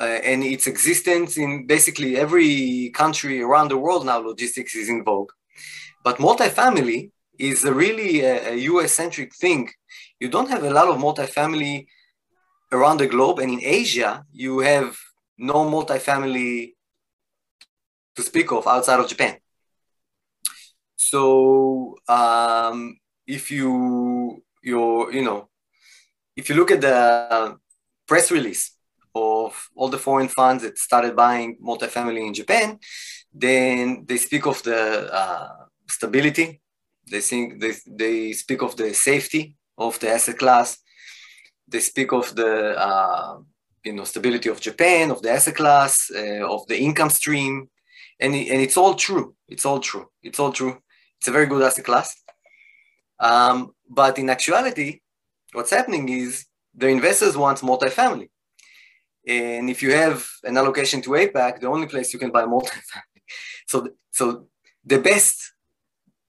uh, 0.02 0.20
and 0.24 0.44
its 0.44 0.68
existence 0.68 1.38
in 1.38 1.68
basically 1.68 2.18
every 2.18 2.90
country 2.92 3.42
around 3.42 3.70
the 3.70 3.78
world 3.78 4.06
now, 4.06 4.18
logistics 4.18 4.76
is 4.76 4.90
in 4.90 5.04
vogue. 5.04 5.32
But 6.04 6.18
multifamily 6.18 7.12
is 7.38 7.66
a 7.66 7.74
really 7.74 8.22
a, 8.22 8.54
a 8.54 8.56
US 8.72 8.94
centric 8.94 9.36
thing. 9.36 9.70
You 10.20 10.30
don't 10.30 10.50
have 10.50 10.64
a 10.64 10.70
lot 10.70 10.88
of 10.88 10.98
multifamily 10.98 11.88
around 12.72 12.98
the 12.98 13.08
globe 13.08 13.40
and 13.40 13.52
in 13.52 13.62
Asia, 13.64 14.26
you 14.32 14.60
have 14.60 14.98
no 15.38 15.66
multifamily 15.66 16.74
to 18.16 18.24
speak 18.24 18.52
of 18.52 18.68
outside 18.68 19.00
of 19.00 19.08
Japan. 19.08 19.38
So 20.96 21.96
um, 22.08 22.98
if 23.26 23.52
you 23.52 24.44
you 24.62 25.12
you 25.12 25.24
know 25.24 25.50
if 26.36 26.50
you 26.50 26.56
look 26.56 26.72
at 26.72 26.82
the 26.82 27.58
press 28.08 28.32
release 28.32 28.76
of 29.16 29.70
all 29.76 29.90
the 29.90 29.98
foreign 29.98 30.28
funds 30.28 30.64
that 30.64 30.78
started 30.78 31.16
buying 31.16 31.58
multifamily 31.64 32.26
in 32.28 32.34
Japan, 32.34 32.80
then 33.34 34.06
they 34.08 34.18
speak 34.18 34.46
of 34.46 34.62
the 34.64 35.12
uh, 35.14 35.50
stability. 35.88 36.62
They 37.10 37.22
think 37.22 37.60
they, 37.62 37.74
they 37.88 38.34
speak 38.34 38.62
of 38.62 38.76
the 38.76 38.94
safety 38.94 39.56
of 39.78 40.00
the 40.00 40.10
asset 40.12 40.38
class. 40.38 40.78
They 41.68 41.80
speak 41.80 42.12
of 42.12 42.36
the 42.36 42.78
uh, 42.78 43.38
you 43.84 43.94
know 43.94 44.04
stability 44.04 44.50
of 44.50 44.62
Japan, 44.62 45.12
of 45.12 45.22
the 45.22 45.32
asset 45.32 45.56
class, 45.56 46.12
uh, 46.14 46.46
of 46.56 46.68
the 46.68 46.78
income 46.78 47.10
stream, 47.10 47.70
and 48.20 48.36
and 48.36 48.62
it's 48.62 48.78
all 48.78 48.96
true. 48.96 49.36
It's 49.48 49.66
all 49.66 49.80
true. 49.80 50.08
It's 50.22 50.40
all 50.40 50.52
true. 50.52 50.78
It's 51.18 51.28
a 51.28 51.32
very 51.32 51.48
good 51.48 51.62
asset 51.62 51.86
class. 51.86 52.16
Um, 53.20 53.72
but 53.90 54.18
in 54.18 54.30
actuality, 54.30 55.02
what's 55.54 55.72
happening 55.72 56.08
is 56.10 56.46
the 56.74 56.88
investors 56.88 57.36
want 57.36 57.60
multifamily. 57.60 58.30
And 59.28 59.70
if 59.70 59.84
you 59.84 59.92
have 59.92 60.26
an 60.44 60.58
allocation 60.58 61.02
to 61.02 61.10
APAC, 61.12 61.60
the 61.60 61.68
only 61.68 61.88
place 61.88 62.14
you 62.14 62.20
can 62.20 62.32
buy 62.32 62.44
multifamily. 62.56 63.22
So, 63.68 63.90
so 64.12 64.48
the 64.86 65.00
best 65.00 65.54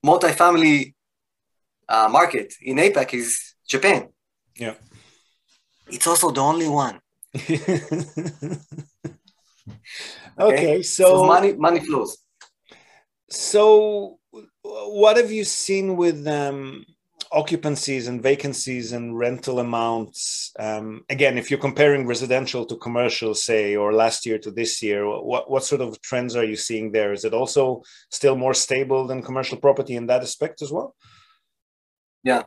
multifamily 0.04 0.94
uh, 1.88 2.08
market 2.10 2.54
in 2.62 2.76
APAC 2.76 3.14
is 3.14 3.54
Japan. 3.66 4.08
Yeah. 4.56 4.74
It's 5.86 6.06
also 6.06 6.30
the 6.30 6.40
only 6.40 6.68
one. 6.68 7.00
okay, 10.38 10.54
okay, 10.54 10.82
so, 10.82 11.04
so 11.04 11.26
money 11.26 11.52
money 11.54 11.80
flows. 11.80 12.18
So 13.30 14.18
what 14.62 15.16
have 15.16 15.30
you 15.30 15.44
seen 15.44 15.96
with 15.96 16.26
um, 16.26 16.84
occupancies 17.32 18.08
and 18.08 18.22
vacancies 18.22 18.92
and 18.92 19.16
rental 19.18 19.60
amounts? 19.60 20.52
Um, 20.58 21.04
again, 21.08 21.38
if 21.38 21.50
you're 21.50 21.60
comparing 21.60 22.06
residential 22.06 22.66
to 22.66 22.76
commercial, 22.76 23.34
say, 23.34 23.76
or 23.76 23.92
last 23.92 24.26
year 24.26 24.38
to 24.38 24.50
this 24.50 24.82
year, 24.82 25.06
what, 25.06 25.50
what 25.50 25.64
sort 25.64 25.80
of 25.80 26.00
trends 26.02 26.36
are 26.36 26.44
you 26.44 26.56
seeing 26.56 26.92
there? 26.92 27.12
Is 27.12 27.24
it 27.24 27.34
also 27.34 27.82
still 28.10 28.36
more 28.36 28.54
stable 28.54 29.06
than 29.06 29.22
commercial 29.22 29.58
property 29.58 29.96
in 29.96 30.06
that 30.06 30.22
aspect 30.22 30.62
as 30.62 30.72
well? 30.72 30.94
Yeah. 32.22 32.42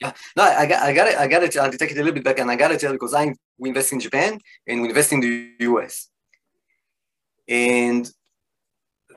Yeah, 0.00 0.12
no, 0.36 0.42
I 0.42 0.66
got, 0.66 0.82
I 0.82 0.92
got 0.92 1.08
it. 1.08 1.16
I 1.16 1.26
got 1.28 1.42
it. 1.44 1.56
I'll 1.56 1.70
take 1.70 1.92
it 1.92 1.96
a 1.96 2.00
little 2.00 2.14
bit 2.14 2.24
back, 2.24 2.40
and 2.40 2.50
I 2.50 2.56
got 2.56 2.68
to 2.68 2.76
tell 2.76 2.90
because 2.90 3.14
I 3.14 3.32
we 3.56 3.68
invest 3.68 3.92
in 3.92 4.00
Japan 4.00 4.40
and 4.66 4.82
we 4.82 4.88
invest 4.88 5.12
in 5.12 5.20
the 5.20 5.52
US, 5.60 6.08
and 7.48 8.10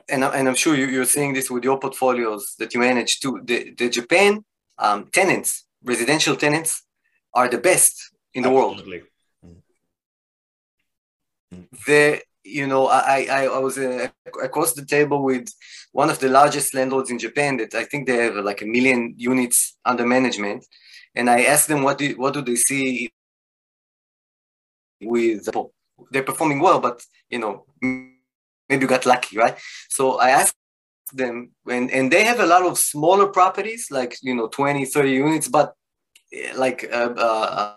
and, 0.08 0.22
and 0.22 0.48
I'm 0.48 0.54
sure 0.54 0.76
you, 0.76 1.00
are 1.00 1.04
seeing 1.04 1.32
this 1.32 1.50
with 1.50 1.64
your 1.64 1.78
portfolios 1.78 2.54
that 2.58 2.72
you 2.74 2.80
manage 2.80 3.20
too. 3.20 3.40
The, 3.44 3.74
the 3.76 3.88
Japan 3.88 4.44
um, 4.78 5.08
tenants, 5.12 5.64
residential 5.82 6.36
tenants, 6.36 6.84
are 7.34 7.48
the 7.48 7.58
best 7.58 8.12
in 8.32 8.42
the 8.42 8.50
Absolutely. 8.50 9.02
world. 9.42 9.56
Mm. 11.54 11.66
The 11.86 12.20
you 12.44 12.66
know 12.66 12.86
I 12.86 13.26
I, 13.30 13.46
I 13.46 13.58
was 13.58 13.78
uh, 13.78 14.08
across 14.42 14.72
the 14.74 14.84
table 14.84 15.22
with 15.22 15.48
one 15.92 16.10
of 16.10 16.18
the 16.18 16.28
largest 16.28 16.74
landlords 16.74 17.10
in 17.10 17.18
Japan 17.18 17.56
that 17.58 17.74
I 17.74 17.84
think 17.84 18.06
they 18.06 18.16
have 18.16 18.36
like 18.36 18.62
a 18.62 18.66
million 18.66 19.14
units 19.16 19.76
under 19.84 20.06
management, 20.06 20.66
and 21.14 21.28
I 21.28 21.42
asked 21.42 21.68
them 21.68 21.82
what 21.82 21.98
do 21.98 22.14
what 22.16 22.34
do 22.34 22.42
they 22.42 22.56
see 22.56 23.10
with 25.00 25.48
they're 26.10 26.22
performing 26.22 26.60
well, 26.60 26.80
but 26.80 27.04
you 27.30 27.38
know 27.38 27.64
maybe 28.68 28.82
you 28.82 28.88
got 28.88 29.06
lucky, 29.06 29.36
right? 29.36 29.56
So 29.88 30.18
I 30.18 30.30
asked 30.30 30.56
them 31.12 31.52
and, 31.68 31.90
and 31.90 32.10
they 32.10 32.24
have 32.24 32.40
a 32.40 32.46
lot 32.46 32.62
of 32.62 32.78
smaller 32.78 33.28
properties, 33.28 33.90
like, 33.90 34.16
you 34.22 34.34
know, 34.34 34.48
20, 34.48 34.84
30 34.84 35.10
units, 35.10 35.48
but 35.48 35.74
eh, 36.32 36.52
like 36.56 36.88
uh, 36.90 37.14
uh, 37.16 37.74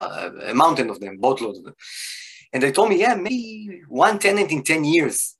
uh, 0.00 0.30
a 0.46 0.54
mountain 0.54 0.90
of 0.90 1.00
them, 1.00 1.18
boatload 1.18 1.56
of 1.56 1.64
them. 1.64 1.74
And 2.52 2.62
they 2.62 2.72
told 2.72 2.88
me, 2.88 3.00
yeah, 3.00 3.14
maybe 3.14 3.82
one 3.88 4.18
tenant 4.18 4.50
in 4.50 4.62
10 4.62 4.84
years 4.84 5.36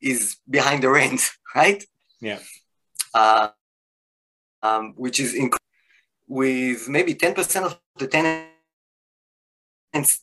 is 0.00 0.36
behind 0.48 0.82
the 0.82 0.90
rent, 0.90 1.30
right? 1.54 1.82
Yeah. 2.20 2.40
Uh, 3.14 3.48
um, 4.62 4.94
which 4.96 5.18
is 5.18 5.34
inc- 5.34 5.56
with 6.28 6.88
maybe 6.88 7.14
10% 7.14 7.64
of 7.64 7.78
the 7.98 8.06
tenants 8.06 8.50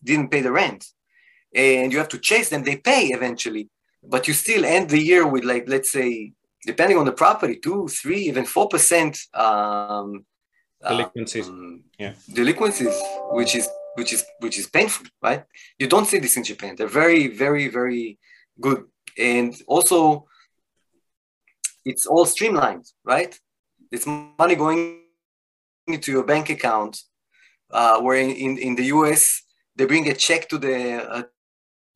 didn't 0.03 0.29
pay 0.29 0.41
the 0.41 0.51
rent 0.51 0.85
and 1.53 1.91
you 1.91 1.97
have 1.97 2.09
to 2.09 2.19
chase 2.19 2.49
them, 2.49 2.63
they 2.63 2.77
pay 2.77 3.07
eventually. 3.07 3.69
But 4.03 4.27
you 4.27 4.33
still 4.33 4.65
end 4.65 4.89
the 4.89 4.99
year 4.99 5.27
with 5.27 5.43
like, 5.43 5.67
let's 5.67 5.91
say, 5.91 6.33
depending 6.65 6.97
on 6.97 7.05
the 7.05 7.11
property, 7.11 7.57
two, 7.57 7.87
three, 7.87 8.21
even 8.21 8.45
four 8.45 8.67
percent 8.69 9.19
um, 9.33 10.25
delinquencies. 10.87 11.47
Um, 11.47 11.83
yeah, 11.97 12.13
delinquencies, 12.33 12.95
which 13.31 13.55
is 13.55 13.67
which 13.95 14.13
is 14.13 14.25
which 14.39 14.57
is 14.57 14.67
painful, 14.67 15.07
right? 15.21 15.43
You 15.77 15.87
don't 15.87 16.05
see 16.05 16.19
this 16.19 16.37
in 16.37 16.43
Japan. 16.43 16.75
They're 16.75 16.87
very, 16.87 17.27
very, 17.27 17.67
very 17.67 18.17
good, 18.59 18.85
and 19.17 19.53
also 19.67 20.25
it's 21.85 22.05
all 22.05 22.25
streamlined, 22.25 22.85
right? 23.03 23.37
It's 23.91 24.05
money 24.05 24.55
going 24.55 25.01
into 25.87 26.11
your 26.11 26.23
bank 26.23 26.49
account, 26.49 27.01
uh, 27.71 27.99
where 28.01 28.17
in, 28.17 28.29
in, 28.31 28.57
in 28.57 28.75
the 28.75 28.85
US 28.85 29.41
they 29.75 29.85
bring 29.85 30.07
a 30.09 30.13
check 30.13 30.47
to 30.49 30.57
the 30.57 30.75
uh, 31.09 31.23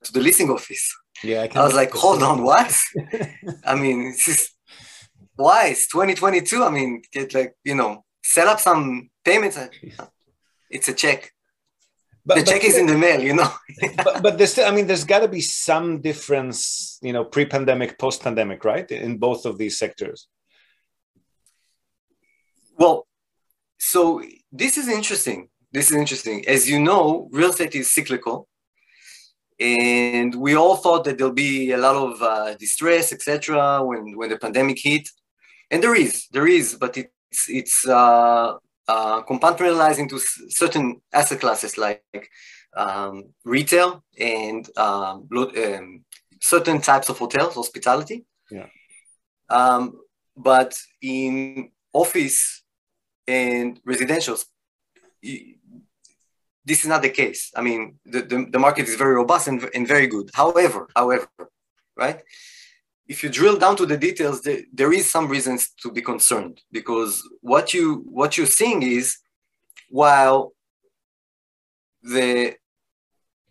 to 0.04 0.14
the 0.14 0.20
leasing 0.20 0.50
office. 0.50 0.94
Yeah, 1.24 1.42
I, 1.42 1.60
I 1.60 1.64
was 1.64 1.74
like, 1.74 1.92
hold 1.92 2.24
on, 2.24 2.44
what? 2.44 2.76
I 3.66 3.76
mean, 3.76 4.12
this 4.12 4.28
is 4.28 4.50
why 5.36 5.68
it's 5.68 5.88
2022. 5.88 6.64
I 6.64 6.70
mean, 6.70 7.02
get 7.12 7.34
like 7.34 7.56
you 7.64 7.76
know, 7.76 8.04
set 8.24 8.48
up 8.48 8.60
some 8.60 9.10
payments. 9.24 9.58
It's 10.70 10.90
a 10.90 10.94
check. 10.94 11.32
But, 12.26 12.36
the 12.36 12.42
but, 12.42 12.52
check 12.52 12.64
is 12.64 12.78
in 12.78 12.88
the 12.88 12.98
mail, 12.98 13.22
you 13.22 13.34
know. 13.34 13.52
but, 13.98 14.24
but 14.24 14.38
there's 14.38 14.54
still, 14.54 14.68
I 14.68 14.72
mean, 14.72 14.88
there's 14.88 15.04
got 15.04 15.20
to 15.20 15.28
be 15.28 15.42
some 15.42 16.02
difference, 16.02 16.98
you 17.02 17.12
know, 17.12 17.26
pre-pandemic, 17.26 18.00
post-pandemic, 18.00 18.64
right, 18.64 18.90
in 18.90 19.18
both 19.18 19.46
of 19.46 19.58
these 19.58 19.78
sectors. 19.78 20.28
Well, 22.78 23.06
so 23.78 24.24
this 24.54 24.78
is 24.78 24.88
interesting. 24.88 25.50
This 25.74 25.92
is 25.92 25.98
interesting. 25.98 26.48
As 26.48 26.70
you 26.70 26.80
know, 26.80 27.28
real 27.32 27.50
estate 27.50 27.76
is 27.76 27.94
cyclical 27.94 28.48
and 29.60 30.36
we 30.36 30.56
all 30.56 30.76
thought 30.76 31.04
that 31.06 31.18
there'll 31.18 31.34
be 31.34 31.72
a 31.72 31.78
lot 31.78 31.96
of 31.96 32.22
uh, 32.22 32.56
distress, 32.56 33.14
etc., 33.14 33.84
when 33.84 34.18
when 34.18 34.30
the 34.30 34.38
pandemic 34.38 34.80
hit, 34.80 35.08
and 35.72 35.82
there 35.82 35.96
is, 35.96 36.28
there 36.32 36.48
is, 36.48 36.76
but 36.76 36.98
it's 36.98 37.50
it's 37.50 37.88
uh, 37.88 38.54
uh, 38.88 39.24
compartmentalized 39.24 40.00
into 40.00 40.20
certain 40.50 41.02
asset 41.14 41.40
classes 41.40 41.78
like 41.78 42.04
um, 42.76 43.26
retail 43.46 44.04
and 44.20 44.70
um, 44.78 45.28
um, 45.32 46.04
certain 46.42 46.82
types 46.82 47.10
of 47.10 47.18
hotels, 47.18 47.56
hospitality. 47.56 48.26
Yeah. 48.52 48.68
Um, 49.50 50.00
but 50.36 50.76
in 51.02 51.70
office 51.94 52.64
and 53.28 53.80
residentials, 53.88 54.46
this 56.66 56.82
is 56.82 56.88
not 56.88 57.02
the 57.02 57.10
case. 57.10 57.52
I 57.56 57.62
mean, 57.62 58.00
the, 58.06 58.22
the, 58.22 58.48
the 58.50 58.60
market 58.60 58.88
is 58.88 58.96
very 58.96 59.16
robust 59.16 59.48
and, 59.48 59.70
and 59.76 59.88
very 59.88 60.08
good. 60.08 60.30
However, 60.34 60.88
however, 60.96 61.28
right? 61.96 62.22
If 63.08 63.22
you 63.22 63.30
drill 63.30 63.58
down 63.58 63.76
to 63.78 63.86
the 63.86 63.98
details, 63.98 64.42
there, 64.42 64.62
there 64.74 64.94
is 64.94 65.10
some 65.10 65.28
reasons 65.28 65.72
to 65.82 65.92
be 65.92 66.02
concerned 66.02 66.62
because 66.72 67.22
what 67.42 67.74
you 67.74 68.04
what 68.06 68.38
you're 68.38 68.48
seeing 68.48 68.82
is 68.82 69.18
while 69.90 70.54
the 72.02 72.56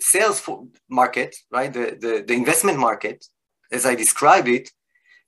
sales 0.01 0.43
market, 0.89 1.37
right, 1.51 1.73
the, 1.73 1.97
the, 2.01 2.25
the 2.27 2.35
investment 2.35 2.79
market, 2.79 3.25
as 3.71 3.87
I 3.87 3.95
described 3.95 4.49
it, 4.49 4.71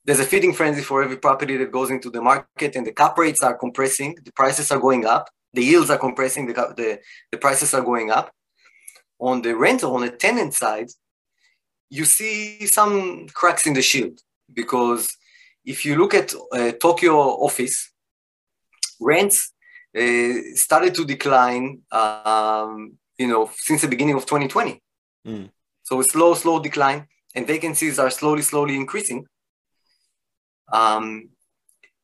there's 0.03 0.19
a 0.19 0.25
feeding 0.25 0.53
frenzy 0.53 0.81
for 0.81 1.01
every 1.01 1.17
property 1.17 1.57
that 1.57 1.71
goes 1.71 1.89
into 1.89 2.09
the 2.09 2.21
market 2.21 2.75
and 2.75 2.85
the 2.85 2.91
cap 2.91 3.17
rates 3.17 3.41
are 3.41 3.55
compressing, 3.57 4.15
the 4.23 4.31
prices 4.33 4.71
are 4.71 4.79
going 4.79 5.05
up 5.05 5.29
the 5.55 5.63
yields 5.63 5.89
are 5.89 5.97
compressing, 5.97 6.45
the, 6.47 6.53
the, 6.53 6.99
the 7.31 7.37
prices 7.37 7.73
are 7.73 7.81
going 7.81 8.11
up. 8.11 8.31
On 9.19 9.41
the 9.41 9.55
rental, 9.55 9.95
on 9.95 10.01
the 10.01 10.11
tenant 10.11 10.53
side, 10.53 10.89
you 11.89 12.05
see 12.05 12.67
some 12.67 13.27
cracks 13.33 13.65
in 13.65 13.73
the 13.73 13.81
shield 13.81 14.19
because 14.53 15.15
if 15.63 15.85
you 15.85 15.95
look 15.95 16.13
at 16.13 16.33
uh, 16.51 16.71
Tokyo 16.73 17.15
office, 17.17 17.91
rents 18.99 19.53
uh, 19.97 20.33
started 20.55 20.93
to 20.95 21.05
decline, 21.05 21.81
um, 21.91 22.97
you 23.17 23.27
know, 23.27 23.49
since 23.55 23.81
the 23.81 23.87
beginning 23.87 24.15
of 24.15 24.25
2020. 24.25 24.81
Mm. 25.25 25.49
So 25.83 26.01
a 26.01 26.03
slow, 26.03 26.33
slow 26.33 26.59
decline, 26.59 27.07
and 27.33 27.47
vacancies 27.47 27.97
are 27.99 28.09
slowly, 28.09 28.41
slowly 28.41 28.75
increasing. 28.75 29.25
Um, 30.71 31.29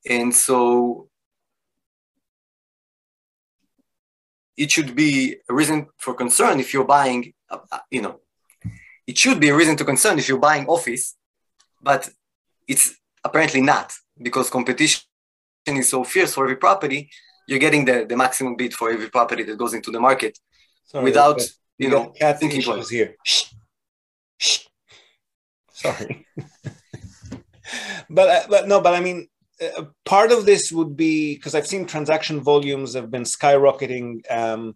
and 0.09 0.33
so 0.33 1.09
it 4.61 4.69
should 4.69 4.95
be 4.95 5.37
a 5.49 5.53
reason 5.59 5.87
for 5.97 6.13
concern 6.13 6.59
if 6.59 6.71
you're 6.71 6.91
buying, 6.97 7.33
uh, 7.49 7.57
uh, 7.71 7.79
you 7.89 8.01
know, 8.05 8.19
it 9.07 9.17
should 9.17 9.39
be 9.39 9.49
a 9.49 9.55
reason 9.55 9.75
to 9.77 9.83
concern 9.83 10.19
if 10.19 10.29
you're 10.29 10.45
buying 10.49 10.67
office, 10.67 11.15
but 11.81 12.07
it's 12.67 12.85
apparently 13.23 13.61
not 13.61 13.91
because 14.21 14.51
competition 14.51 15.01
is 15.65 15.89
so 15.89 16.03
fierce 16.03 16.35
for 16.35 16.43
every 16.45 16.57
property. 16.57 17.09
You're 17.47 17.63
getting 17.65 17.85
the, 17.85 18.05
the 18.07 18.15
maximum 18.15 18.55
bid 18.55 18.75
for 18.75 18.91
every 18.91 19.09
property 19.09 19.43
that 19.43 19.57
goes 19.57 19.73
into 19.73 19.89
the 19.89 19.99
market 19.99 20.37
Sorry, 20.85 21.05
without, 21.05 21.41
you 21.79 21.89
know, 21.89 22.13
thinking 22.39 22.61
twice. 22.61 22.89
here. 22.89 23.15
Sorry. 25.73 26.27
but, 28.09 28.27
uh, 28.29 28.43
but 28.47 28.67
no, 28.67 28.79
but 28.79 28.93
I 28.93 28.99
mean, 28.99 29.27
uh, 29.61 29.85
part 30.05 30.31
of 30.31 30.45
this 30.45 30.71
would 30.71 30.97
be 30.97 31.35
because 31.35 31.55
I've 31.55 31.67
seen 31.67 31.85
transaction 31.85 32.41
volumes 32.41 32.95
have 32.95 33.11
been 33.11 33.23
skyrocketing 33.23 34.21
um, 34.31 34.75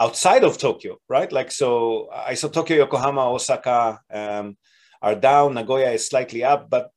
outside 0.00 0.44
of 0.44 0.58
Tokyo, 0.58 0.98
right? 1.08 1.30
Like, 1.30 1.50
so 1.52 2.08
I 2.12 2.34
saw 2.34 2.48
Tokyo, 2.48 2.76
Yokohama, 2.76 3.30
Osaka 3.30 4.00
um, 4.10 4.56
are 5.00 5.14
down, 5.14 5.54
Nagoya 5.54 5.90
is 5.90 6.06
slightly 6.06 6.44
up, 6.44 6.70
but 6.70 6.90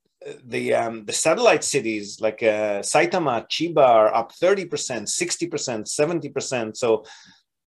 the 0.44 0.74
um, 0.74 1.06
the 1.06 1.14
satellite 1.14 1.64
cities 1.64 2.20
like 2.20 2.42
uh, 2.42 2.82
Saitama, 2.82 3.48
Chiba 3.48 3.86
are 3.86 4.14
up 4.14 4.32
30%, 4.34 4.70
60%, 4.70 5.86
70%. 5.86 6.78
So 6.78 7.06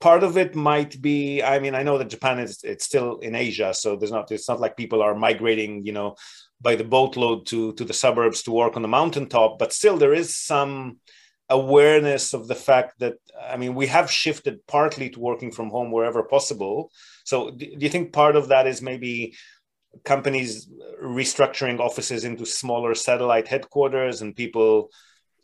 part 0.00 0.22
of 0.22 0.36
it 0.36 0.54
might 0.54 1.00
be 1.02 1.42
i 1.42 1.58
mean 1.58 1.74
i 1.74 1.82
know 1.82 1.98
that 1.98 2.08
japan 2.08 2.38
is 2.38 2.60
it's 2.62 2.84
still 2.84 3.18
in 3.18 3.34
asia 3.34 3.74
so 3.74 3.96
there's 3.96 4.12
not 4.12 4.30
it's 4.30 4.48
not 4.48 4.60
like 4.60 4.76
people 4.76 5.02
are 5.02 5.14
migrating 5.14 5.84
you 5.84 5.92
know 5.92 6.14
by 6.60 6.74
the 6.74 6.84
boatload 6.84 7.46
to 7.46 7.72
to 7.74 7.84
the 7.84 7.92
suburbs 7.94 8.42
to 8.42 8.50
work 8.50 8.76
on 8.76 8.82
the 8.82 8.88
mountaintop 8.88 9.58
but 9.58 9.72
still 9.72 9.96
there 9.96 10.14
is 10.14 10.36
some 10.36 10.98
awareness 11.50 12.34
of 12.34 12.46
the 12.46 12.54
fact 12.54 12.98
that 12.98 13.14
i 13.48 13.56
mean 13.56 13.74
we 13.74 13.86
have 13.86 14.10
shifted 14.10 14.66
partly 14.66 15.08
to 15.10 15.20
working 15.20 15.50
from 15.50 15.70
home 15.70 15.90
wherever 15.90 16.22
possible. 16.22 16.90
So 17.24 17.50
do 17.50 17.66
you 17.78 17.88
think 17.88 18.12
part 18.12 18.36
of 18.36 18.48
that 18.48 18.66
is 18.66 18.82
maybe 18.82 19.34
companies 20.04 20.68
restructuring 21.02 21.80
offices 21.80 22.24
into 22.24 22.44
smaller 22.44 22.94
satellite 22.94 23.48
headquarters 23.48 24.20
and 24.22 24.36
people 24.36 24.90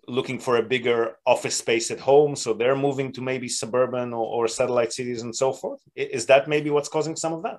looking 0.07 0.39
for 0.39 0.57
a 0.57 0.63
bigger 0.63 1.17
office 1.27 1.57
space 1.57 1.91
at 1.91 1.99
home 1.99 2.37
so 2.37 2.53
they're 2.53 2.77
moving 2.77 3.11
to 3.13 3.23
maybe 3.23 3.49
suburban 3.49 4.13
or, 4.13 4.27
or, 4.27 4.49
satellite 4.49 4.93
cities 4.93 5.23
and 5.23 5.35
so 5.35 5.51
forth? 5.53 5.81
Is 5.97 6.27
that 6.27 6.47
maybe 6.47 6.69
what's 6.69 6.91
causing 6.91 7.17
some 7.17 7.33
of 7.33 7.43
that 7.45 7.59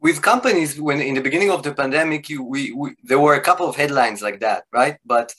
with 0.00 0.22
companies 0.22 0.80
when 0.80 1.00
in 1.00 1.14
the 1.14 1.20
beginning 1.20 1.50
of 1.50 1.62
the 1.62 1.74
pandemic 1.74 2.28
you, 2.28 2.42
we, 2.42 2.72
we 2.72 2.94
there 3.02 3.18
were 3.18 3.34
a 3.34 3.40
couple 3.40 3.68
of 3.68 3.76
headlines 3.76 4.22
like 4.22 4.40
that 4.40 4.64
right? 4.72 4.96
But 5.04 5.34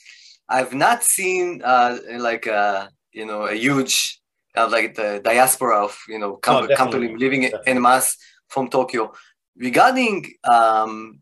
i've 0.49 0.73
not 0.73 1.03
seen 1.03 1.61
uh, 1.63 1.97
like 2.17 2.47
a, 2.47 2.53
uh, 2.53 2.87
you 3.11 3.25
know 3.25 3.43
a 3.43 3.53
huge 3.53 4.19
uh, 4.57 4.67
like 4.69 4.95
the 4.95 5.21
diaspora 5.23 5.83
of 5.83 5.97
you 6.07 6.19
know 6.19 6.37
com- 6.37 6.67
oh, 6.69 6.75
company 6.75 7.15
living 7.15 7.41
definitely. 7.41 7.71
en 7.71 7.81
masse 7.81 8.17
from 8.47 8.67
tokyo. 8.67 9.13
Regarding 9.55 10.25
um, 10.43 11.21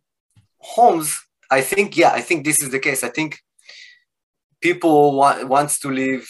homes 0.59 1.19
i 1.49 1.61
think 1.61 1.95
yeah 1.97 2.11
i 2.11 2.21
think 2.21 2.45
this 2.45 2.61
is 2.61 2.69
the 2.69 2.79
case. 2.79 3.03
I 3.03 3.09
think 3.09 3.39
people 4.61 5.15
want 5.15 5.47
wants 5.47 5.79
to 5.79 5.89
live 5.89 6.27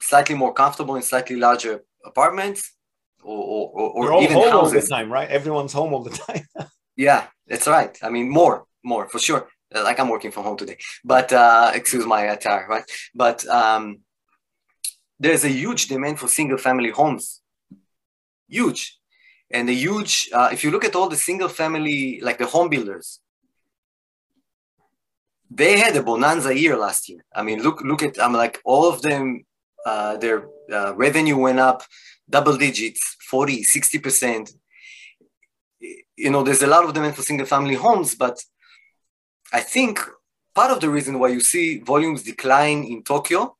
slightly 0.00 0.34
more 0.34 0.52
comfortable 0.54 0.96
in 0.96 1.02
slightly 1.02 1.36
larger 1.36 1.84
apartments 2.04 2.72
or, 3.22 3.70
or, 3.74 4.12
or 4.12 4.22
even 4.22 4.34
home 4.34 4.50
houses. 4.50 4.74
all 4.74 4.80
the 4.80 4.86
time, 4.86 5.12
right? 5.12 5.28
Everyone's 5.28 5.72
home 5.72 5.92
all 5.92 6.02
the 6.02 6.10
time. 6.10 6.46
yeah, 6.96 7.26
that's 7.46 7.66
right. 7.66 7.96
I 8.02 8.10
mean, 8.10 8.28
more, 8.28 8.64
more 8.82 9.08
for 9.08 9.18
sure. 9.18 9.48
Like 9.72 10.00
I'm 10.00 10.08
working 10.08 10.32
from 10.32 10.44
home 10.44 10.56
today, 10.56 10.78
but 11.04 11.32
uh, 11.32 11.70
excuse 11.74 12.04
my 12.04 12.22
attire, 12.22 12.66
right? 12.68 12.82
But 13.14 13.46
um, 13.46 14.00
there's 15.20 15.44
a 15.44 15.48
huge 15.48 15.86
demand 15.86 16.18
for 16.18 16.26
single-family 16.26 16.90
homes, 16.90 17.40
huge, 18.48 18.98
and 19.48 19.68
a 19.68 19.72
huge. 19.72 20.28
Uh, 20.32 20.48
if 20.52 20.64
you 20.64 20.72
look 20.72 20.84
at 20.84 20.96
all 20.96 21.08
the 21.08 21.16
single-family, 21.16 22.20
like 22.20 22.38
the 22.38 22.46
home 22.46 22.68
builders, 22.68 23.20
they 25.50 25.78
had 25.78 25.94
a 25.96 26.02
bonanza 26.02 26.56
year 26.58 26.76
last 26.76 27.08
year. 27.08 27.24
I 27.34 27.42
mean, 27.42 27.62
look, 27.62 27.80
look 27.82 28.02
at, 28.02 28.20
I'm 28.20 28.32
like, 28.32 28.60
all 28.64 28.88
of 28.88 29.02
them, 29.02 29.44
uh, 29.84 30.16
their 30.16 30.48
uh, 30.72 30.94
revenue 30.94 31.36
went 31.36 31.58
up 31.58 31.82
double 32.30 32.56
digits, 32.56 33.16
40, 33.28 33.64
60%. 33.64 34.52
You 36.16 36.30
know, 36.30 36.42
there's 36.42 36.62
a 36.62 36.66
lot 36.66 36.84
of 36.84 36.94
demand 36.94 37.16
for 37.16 37.22
single 37.22 37.46
family 37.46 37.74
homes, 37.74 38.14
but 38.14 38.38
I 39.52 39.60
think 39.60 40.00
part 40.54 40.70
of 40.70 40.80
the 40.80 40.88
reason 40.88 41.18
why 41.18 41.28
you 41.28 41.40
see 41.40 41.78
volumes 41.80 42.22
decline 42.22 42.84
in 42.84 43.02
Tokyo, 43.02 43.56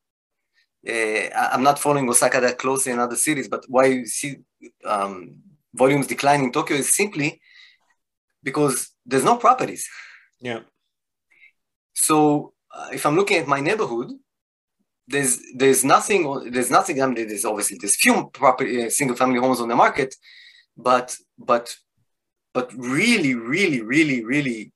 uh, 0.88 1.28
I'm 1.52 1.62
not 1.62 1.78
following 1.78 2.08
Osaka 2.08 2.40
that 2.40 2.58
closely 2.58 2.92
in 2.92 2.98
other 2.98 3.16
cities, 3.16 3.48
but 3.48 3.64
why 3.68 3.86
you 3.86 4.06
see 4.06 4.36
um, 4.84 5.36
volumes 5.74 6.06
decline 6.06 6.42
in 6.42 6.52
Tokyo 6.52 6.76
is 6.76 6.94
simply 6.94 7.40
because 8.42 8.90
there's 9.04 9.24
no 9.24 9.36
properties. 9.36 9.88
Yeah. 10.40 10.60
So 11.92 12.54
uh, 12.74 12.88
if 12.92 13.04
I'm 13.04 13.16
looking 13.16 13.38
at 13.38 13.46
my 13.46 13.60
neighborhood, 13.60 14.12
there's 15.10 15.40
there's 15.54 15.84
nothing 15.84 16.50
there's 16.52 16.70
nothing. 16.70 17.02
I 17.02 17.06
mean, 17.06 17.28
there's 17.28 17.44
obviously 17.44 17.78
there's 17.80 17.96
few 17.96 18.30
property 18.32 18.86
uh, 18.86 18.90
single 18.90 19.16
family 19.16 19.40
homes 19.40 19.60
on 19.60 19.68
the 19.68 19.76
market, 19.76 20.14
but 20.76 21.16
but 21.38 21.76
but 22.54 22.72
really 22.74 23.34
really 23.34 23.80
really 23.82 24.24
really 24.24 24.72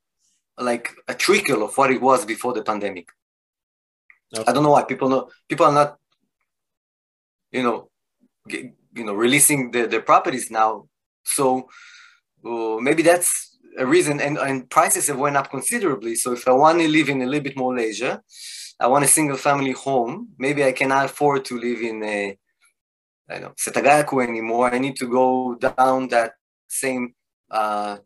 like 0.57 0.91
a 1.07 1.13
trickle 1.13 1.63
of 1.63 1.77
what 1.77 1.91
it 1.91 2.01
was 2.01 2.25
before 2.25 2.53
the 2.53 2.63
pandemic. 2.63 3.07
Okay. 4.33 4.43
I 4.47 4.53
don't 4.53 4.63
know 4.63 4.71
why 4.71 4.83
people 4.83 5.09
know 5.09 5.29
people 5.47 5.65
are 5.65 5.73
not 5.73 5.97
you 7.51 7.63
know 7.63 7.89
get, 8.47 8.73
you 8.93 9.05
know 9.05 9.13
releasing 9.13 9.71
the, 9.71 9.87
the 9.87 10.01
properties 10.01 10.51
now. 10.51 10.87
So 11.23 11.69
uh, 12.45 12.77
maybe 12.81 13.03
that's 13.03 13.57
a 13.77 13.85
reason 13.85 14.19
and, 14.19 14.37
and 14.37 14.69
prices 14.69 15.07
have 15.07 15.17
went 15.17 15.37
up 15.37 15.49
considerably. 15.49 16.15
So 16.15 16.33
if 16.33 16.47
I 16.47 16.51
want 16.51 16.79
to 16.79 16.87
live 16.87 17.09
in 17.09 17.21
a 17.21 17.25
little 17.25 17.43
bit 17.43 17.57
more 17.57 17.75
leisure, 17.75 18.21
I 18.79 18.87
want 18.87 19.05
a 19.05 19.07
single 19.07 19.37
family 19.37 19.71
home. 19.71 20.29
Maybe 20.37 20.63
I 20.63 20.71
cannot 20.71 21.05
afford 21.05 21.45
to 21.45 21.57
live 21.57 21.81
in 21.81 22.03
a 22.03 22.37
I 23.29 23.33
don't 23.33 23.41
know 23.41 23.53
Setagaya-ku 23.57 24.21
anymore. 24.21 24.73
I 24.73 24.79
need 24.79 24.95
to 24.97 25.07
go 25.07 25.55
down 25.55 26.09
that 26.09 26.33
same 26.67 27.15
uh, 27.49 27.97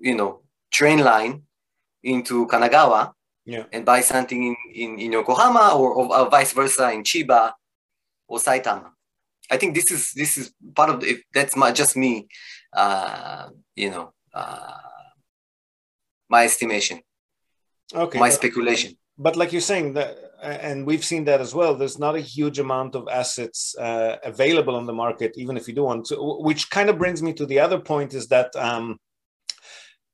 you 0.00 0.14
know 0.14 0.42
train 0.70 0.98
line 0.98 1.42
into 2.02 2.46
Kanagawa 2.46 3.12
yeah. 3.44 3.64
and 3.72 3.84
buy 3.84 4.00
something 4.00 4.42
in, 4.42 4.56
in, 4.74 4.98
in 4.98 5.12
Yokohama 5.12 5.74
or, 5.74 5.92
or, 5.94 6.16
or 6.16 6.30
vice 6.30 6.52
versa 6.52 6.90
in 6.92 7.02
Chiba 7.02 7.52
or 8.26 8.38
Saitama. 8.38 8.90
I 9.50 9.56
think 9.56 9.74
this 9.74 9.90
is 9.90 10.12
this 10.12 10.38
is 10.38 10.52
part 10.74 10.90
of 10.90 11.00
the, 11.00 11.20
that's 11.34 11.56
my 11.56 11.72
just 11.72 11.96
me 11.96 12.28
uh, 12.72 13.48
you 13.76 13.90
know 13.90 14.12
uh, 14.34 14.78
my 16.28 16.44
estimation, 16.44 17.00
okay, 17.94 18.18
my 18.18 18.30
speculation. 18.30 18.96
But 19.22 19.36
like 19.36 19.52
you're 19.52 19.60
saying 19.60 19.92
that, 19.94 20.18
and 20.42 20.84
we've 20.84 21.04
seen 21.04 21.24
that 21.26 21.40
as 21.40 21.54
well. 21.54 21.76
There's 21.76 21.98
not 21.98 22.16
a 22.16 22.20
huge 22.20 22.58
amount 22.58 22.96
of 22.96 23.06
assets 23.08 23.76
uh, 23.78 24.16
available 24.24 24.74
on 24.74 24.86
the 24.86 24.92
market, 24.92 25.34
even 25.36 25.56
if 25.56 25.68
you 25.68 25.74
do 25.74 25.84
want 25.84 26.06
to. 26.06 26.16
Which 26.48 26.68
kind 26.70 26.90
of 26.90 26.98
brings 26.98 27.22
me 27.22 27.32
to 27.34 27.46
the 27.46 27.60
other 27.60 27.78
point: 27.78 28.14
is 28.14 28.26
that 28.28 28.54
um, 28.56 28.98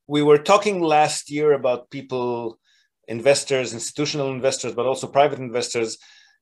we 0.05 0.21
were 0.21 0.37
talking 0.37 0.79
last 0.81 1.31
year 1.31 1.53
about 1.53 1.89
people, 1.89 2.59
investors, 3.07 3.73
institutional 3.73 4.31
investors, 4.31 4.73
but 4.75 4.85
also 4.85 5.07
private 5.07 5.39
investors. 5.39 5.97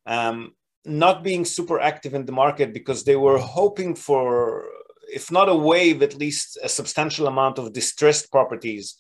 Um, 0.06 0.52
not 0.84 1.24
being 1.24 1.46
super 1.46 1.80
active 1.80 2.14
in 2.14 2.26
the 2.26 2.32
market 2.44 2.74
because 2.74 3.04
they 3.04 3.16
were 3.16 3.38
hoping 3.38 3.96
for 3.96 4.66
if 5.10 5.32
not 5.32 5.48
a 5.48 5.56
wave, 5.56 6.02
at 6.04 6.16
least 6.16 6.58
a 6.62 6.68
substantial 6.68 7.28
amount 7.28 7.58
of 7.58 7.72
distressed 7.72 8.30
properties 8.30 8.98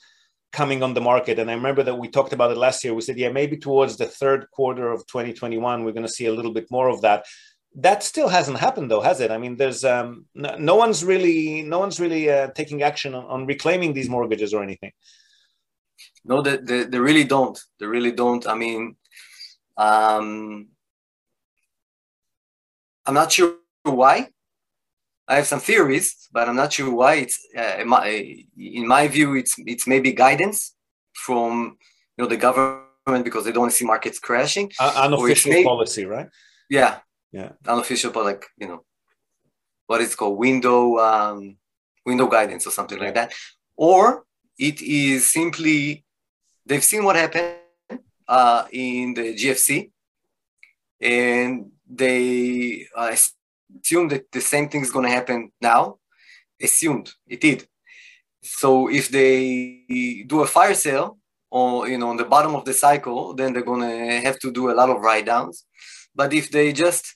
coming 0.51 0.83
on 0.83 0.93
the 0.93 1.01
market. 1.01 1.39
And 1.39 1.49
I 1.49 1.53
remember 1.53 1.83
that 1.83 1.95
we 1.95 2.07
talked 2.07 2.33
about 2.33 2.51
it 2.51 2.57
last 2.57 2.83
year. 2.83 2.93
We 2.93 3.01
said, 3.01 3.17
yeah, 3.17 3.29
maybe 3.29 3.57
towards 3.57 3.97
the 3.97 4.05
third 4.05 4.49
quarter 4.51 4.91
of 4.91 5.05
2021, 5.07 5.83
we're 5.83 5.91
going 5.91 6.05
to 6.05 6.11
see 6.11 6.25
a 6.25 6.33
little 6.33 6.53
bit 6.53 6.69
more 6.71 6.89
of 6.89 7.01
that. 7.01 7.25
That 7.75 8.01
still 8.01 8.27
hasn't 8.27 8.57
happened, 8.57 8.89
though, 8.89 9.01
has 9.01 9.19
it? 9.19 9.29
I 9.29 9.37
mean, 9.37 9.55
there's 9.55 9.83
um, 9.85 10.25
no, 10.33 10.55
no 10.57 10.75
one's 10.75 11.03
really 11.03 11.61
no 11.61 11.77
one's 11.77 11.99
really 11.99 12.29
uh, 12.29 12.47
taking 12.55 12.81
action 12.81 13.13
on, 13.13 13.25
on, 13.25 13.45
reclaiming 13.45 13.93
these 13.93 14.09
mortgages 14.09 14.51
or 14.51 14.63
anything. 14.63 14.93
No, 16.25 16.41
they, 16.41 16.57
they, 16.57 16.83
they 16.85 16.99
really 16.99 17.23
don't. 17.23 17.59
They 17.79 17.85
really 17.85 18.13
don't. 18.13 18.47
I 18.47 18.55
mean, 18.55 18.95
um, 19.75 20.69
I'm 23.05 23.13
not 23.13 23.31
sure 23.31 23.57
why 23.83 24.29
I 25.27 25.35
have 25.35 25.47
some 25.47 25.59
theories, 25.59 26.29
but 26.31 26.47
I'm 26.47 26.55
not 26.55 26.71
sure 26.71 26.93
why. 26.93 27.15
It's 27.15 27.39
uh, 27.57 27.77
in, 27.81 27.87
my, 27.89 28.45
in 28.57 28.87
my 28.87 29.07
view, 29.07 29.35
it's 29.35 29.55
it's 29.65 29.85
maybe 29.85 30.13
guidance 30.13 30.73
from 31.13 31.77
you 32.17 32.23
know 32.23 32.29
the 32.29 32.37
government 32.37 33.23
because 33.23 33.43
they 33.43 33.51
don't 33.51 33.71
see 33.71 33.85
markets 33.85 34.19
crashing. 34.19 34.71
Uh, 34.79 34.93
unofficial 34.95 35.51
may, 35.51 35.63
policy, 35.63 36.05
right? 36.05 36.29
Yeah, 36.69 36.99
yeah, 37.31 37.51
unofficial, 37.67 38.11
but 38.11 38.23
like 38.23 38.45
you 38.57 38.67
know, 38.67 38.85
what 39.87 40.01
is 40.01 40.15
called 40.15 40.37
window 40.37 40.97
um, 40.97 41.57
window 42.05 42.27
guidance 42.27 42.65
or 42.65 42.71
something 42.71 42.99
like 42.99 43.15
that, 43.15 43.33
or 43.75 44.23
it 44.57 44.81
is 44.81 45.31
simply 45.31 46.05
they've 46.65 46.83
seen 46.83 47.03
what 47.03 47.17
happened 47.17 47.55
uh, 48.27 48.65
in 48.71 49.13
the 49.13 49.35
GFC, 49.35 49.91
and 51.01 51.71
they 51.89 52.87
uh, 52.95 53.15
assume 53.83 54.07
that 54.09 54.31
the 54.31 54.41
same 54.41 54.69
thing 54.69 54.81
is 54.81 54.91
going 54.91 55.05
to 55.05 55.11
happen 55.11 55.51
now. 55.61 55.97
Assumed 56.61 57.11
it 57.27 57.41
did. 57.41 57.67
So 58.41 58.89
if 58.89 59.09
they 59.09 60.23
do 60.27 60.41
a 60.41 60.47
fire 60.47 60.73
sale 60.73 61.17
or 61.51 61.87
you 61.87 61.97
know 61.97 62.09
on 62.09 62.17
the 62.17 62.25
bottom 62.25 62.55
of 62.55 62.65
the 62.65 62.73
cycle, 62.73 63.33
then 63.33 63.53
they're 63.53 63.63
going 63.63 63.81
to 63.81 64.21
have 64.27 64.39
to 64.39 64.51
do 64.51 64.71
a 64.71 64.77
lot 64.79 64.89
of 64.89 65.01
write 65.01 65.25
downs. 65.25 65.65
But 66.15 66.33
if 66.33 66.49
they 66.49 66.73
just 66.73 67.15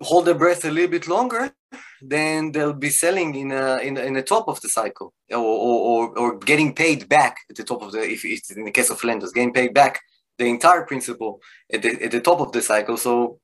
hold 0.00 0.26
their 0.26 0.34
breath 0.34 0.64
a 0.64 0.70
little 0.70 0.90
bit 0.90 1.08
longer, 1.08 1.52
then 2.00 2.52
they'll 2.52 2.72
be 2.72 2.90
selling 2.90 3.34
in 3.34 3.50
a, 3.50 3.78
in, 3.78 3.96
in 3.96 4.14
the 4.14 4.22
top 4.22 4.48
of 4.48 4.60
the 4.60 4.68
cycle 4.68 5.12
or, 5.30 5.38
or, 5.38 6.18
or, 6.18 6.38
getting 6.38 6.74
paid 6.74 7.08
back 7.08 7.38
at 7.50 7.56
the 7.56 7.64
top 7.64 7.82
of 7.82 7.92
the 7.92 8.00
if 8.00 8.24
it's 8.24 8.50
in 8.50 8.64
the 8.64 8.70
case 8.70 8.90
of 8.90 9.02
lenders 9.02 9.32
getting 9.32 9.52
paid 9.52 9.74
back 9.74 10.00
the 10.38 10.44
entire 10.44 10.84
principal 10.84 11.40
at 11.72 11.82
the, 11.82 12.02
at 12.02 12.10
the 12.12 12.20
top 12.20 12.40
of 12.40 12.52
the 12.52 12.62
cycle 12.62 12.96
so 12.96 13.40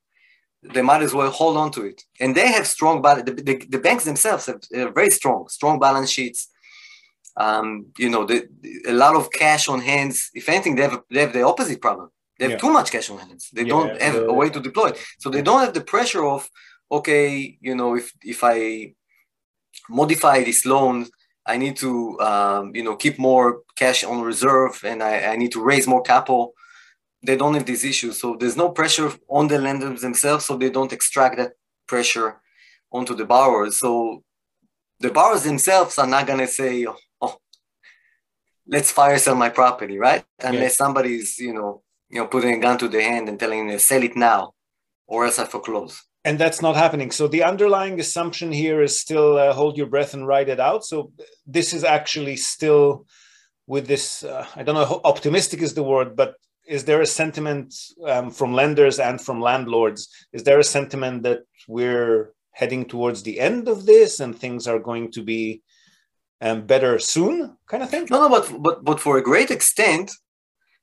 they 0.72 0.82
might 0.82 1.02
as 1.02 1.12
well 1.12 1.30
hold 1.30 1.56
on 1.56 1.70
to 1.70 1.84
it 1.84 2.02
and 2.20 2.34
they 2.34 2.48
have 2.48 2.66
strong 2.66 3.02
balance 3.02 3.24
the, 3.28 3.34
the, 3.34 3.56
the 3.68 3.78
banks 3.78 4.04
themselves 4.04 4.46
have, 4.46 4.60
have 4.74 4.94
very 4.94 5.10
strong 5.10 5.46
strong 5.48 5.78
balance 5.78 6.10
sheets 6.10 6.48
um, 7.36 7.86
you 7.98 8.08
know 8.08 8.24
the, 8.24 8.48
a 8.86 8.92
lot 8.92 9.16
of 9.16 9.30
cash 9.30 9.68
on 9.68 9.80
hands 9.80 10.30
if 10.34 10.48
anything 10.48 10.74
they 10.76 10.82
have, 10.82 11.02
they 11.10 11.20
have 11.20 11.32
the 11.32 11.42
opposite 11.42 11.80
problem 11.80 12.08
they 12.38 12.46
have 12.46 12.52
yeah. 12.52 12.58
too 12.58 12.70
much 12.70 12.90
cash 12.90 13.10
on 13.10 13.18
hands 13.18 13.50
they 13.52 13.62
yeah, 13.62 13.68
don't 13.68 14.00
have 14.00 14.16
a 14.16 14.32
way 14.32 14.48
to 14.48 14.60
deploy 14.60 14.88
it. 14.88 14.98
so 15.18 15.28
they 15.28 15.42
don't 15.42 15.60
have 15.60 15.74
the 15.74 15.80
pressure 15.80 16.24
of 16.24 16.48
okay, 16.90 17.58
you 17.60 17.74
know, 17.74 17.96
if 17.96 18.12
if 18.22 18.40
I 18.42 18.94
modify 19.88 20.42
this 20.44 20.64
loan, 20.64 21.06
I 21.46 21.56
need 21.56 21.76
to 21.76 22.18
um, 22.20 22.74
you 22.74 22.82
know 22.82 22.96
keep 22.96 23.18
more 23.18 23.62
cash 23.76 24.04
on 24.04 24.22
reserve 24.22 24.82
and 24.84 25.02
I, 25.02 25.32
I 25.32 25.36
need 25.36 25.52
to 25.52 25.62
raise 25.62 25.86
more 25.86 26.02
capital. 26.02 26.54
They 27.24 27.36
don't 27.36 27.54
have 27.54 27.66
these 27.66 27.84
issues, 27.84 28.20
so 28.20 28.36
there's 28.38 28.56
no 28.56 28.70
pressure 28.70 29.10
on 29.28 29.48
the 29.48 29.58
lenders 29.58 30.02
themselves, 30.02 30.44
so 30.44 30.56
they 30.56 30.70
don't 30.70 30.92
extract 30.92 31.36
that 31.38 31.52
pressure 31.86 32.40
onto 32.92 33.14
the 33.14 33.24
borrowers. 33.24 33.78
So 33.78 34.22
the 35.00 35.10
borrowers 35.10 35.44
themselves 35.44 35.98
are 35.98 36.06
not 36.06 36.26
gonna 36.26 36.46
say, 36.46 36.86
"Oh, 36.86 36.96
oh 37.20 37.36
let's 38.66 38.90
fire 38.90 39.18
sell 39.18 39.36
my 39.36 39.48
property," 39.48 39.98
right? 39.98 40.24
Unless 40.40 40.74
yeah. 40.74 40.82
somebody's 40.84 41.38
you 41.38 41.54
know 41.54 41.82
you 42.10 42.18
know 42.20 42.26
putting 42.26 42.54
a 42.54 42.58
gun 42.58 42.78
to 42.78 42.88
their 42.88 43.08
hand 43.12 43.28
and 43.28 43.38
telling 43.38 43.66
them 43.68 43.78
sell 43.78 44.02
it 44.02 44.16
now, 44.16 44.52
or 45.06 45.24
else 45.24 45.38
I 45.38 45.46
foreclose 45.46 46.02
and 46.24 46.38
that's 46.38 46.62
not 46.62 46.74
happening 46.74 47.10
so 47.10 47.28
the 47.28 47.42
underlying 47.42 48.00
assumption 48.00 48.50
here 48.50 48.82
is 48.82 49.00
still 49.00 49.36
uh, 49.36 49.52
hold 49.52 49.76
your 49.76 49.86
breath 49.86 50.14
and 50.14 50.26
ride 50.26 50.48
it 50.48 50.58
out 50.58 50.84
so 50.84 51.12
this 51.46 51.72
is 51.72 51.84
actually 51.84 52.36
still 52.36 53.06
with 53.66 53.86
this 53.86 54.24
uh, 54.24 54.46
i 54.56 54.62
don't 54.62 54.74
know 54.74 55.00
optimistic 55.04 55.60
is 55.62 55.74
the 55.74 55.82
word 55.82 56.16
but 56.16 56.34
is 56.66 56.84
there 56.84 57.00
a 57.00 57.06
sentiment 57.06 57.74
um, 58.06 58.30
from 58.30 58.54
lenders 58.54 58.98
and 58.98 59.20
from 59.20 59.40
landlords? 59.40 60.08
Is 60.32 60.44
there 60.44 60.58
a 60.58 60.64
sentiment 60.64 61.22
that 61.24 61.40
we're 61.68 62.32
heading 62.52 62.86
towards 62.86 63.22
the 63.22 63.40
end 63.40 63.68
of 63.68 63.86
this 63.86 64.20
and 64.20 64.38
things 64.38 64.66
are 64.66 64.78
going 64.78 65.10
to 65.12 65.22
be 65.22 65.62
um, 66.40 66.66
better 66.66 66.98
soon 66.98 67.56
kind 67.66 67.82
of 67.82 67.90
thing? 67.90 68.06
No 68.10 68.22
no 68.22 68.28
but 68.28 68.62
but 68.62 68.84
but 68.84 69.00
for 69.00 69.18
a 69.18 69.22
great 69.22 69.50
extent 69.50 70.10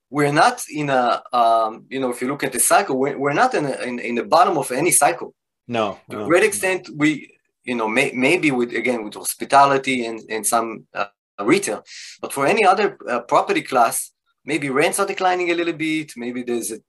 we're 0.10 0.34
not 0.34 0.64
in 0.70 0.90
a 0.90 1.24
um, 1.34 1.86
you 1.90 2.00
know 2.00 2.10
if 2.10 2.22
you 2.22 2.28
look 2.28 2.44
at 2.44 2.54
the 2.54 2.60
cycle 2.60 2.98
we're, 2.98 3.18
we're 3.18 3.34
not 3.34 3.54
in, 3.54 3.66
a, 3.66 3.76
in, 3.82 4.00
in 4.00 4.16
the 4.16 4.24
bottom 4.24 4.58
of 4.58 4.72
any 4.72 4.92
cycle. 4.92 5.34
No 5.68 6.00
to 6.10 6.18
no. 6.18 6.24
a 6.24 6.28
great 6.28 6.44
extent 6.44 6.90
we 6.96 7.34
you 7.64 7.76
know 7.76 7.88
may, 7.88 8.12
maybe 8.14 8.52
with 8.52 8.74
again 8.74 9.04
with 9.04 9.16
hospitality 9.16 10.06
and, 10.06 10.20
and 10.30 10.46
some 10.46 10.86
uh, 10.94 11.06
retail. 11.40 11.84
But 12.22 12.34
for 12.34 12.46
any 12.46 12.66
other 12.66 12.98
uh, 13.10 13.22
property 13.22 13.62
class 13.62 14.12
maybe 14.46 14.70
rents 14.70 15.00
are 15.00 15.06
declining 15.06 15.52
a 15.52 15.56
little 15.56 15.74
bit 15.74 16.14
maybe 16.16 16.44
there's 16.44 16.72
a 16.72 16.80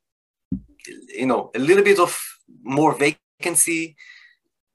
you 1.08 1.26
know 1.26 1.50
a 1.54 1.58
little 1.58 1.84
bit 1.84 1.98
of 1.98 2.18
more 2.62 2.94
vacancy 2.94 3.96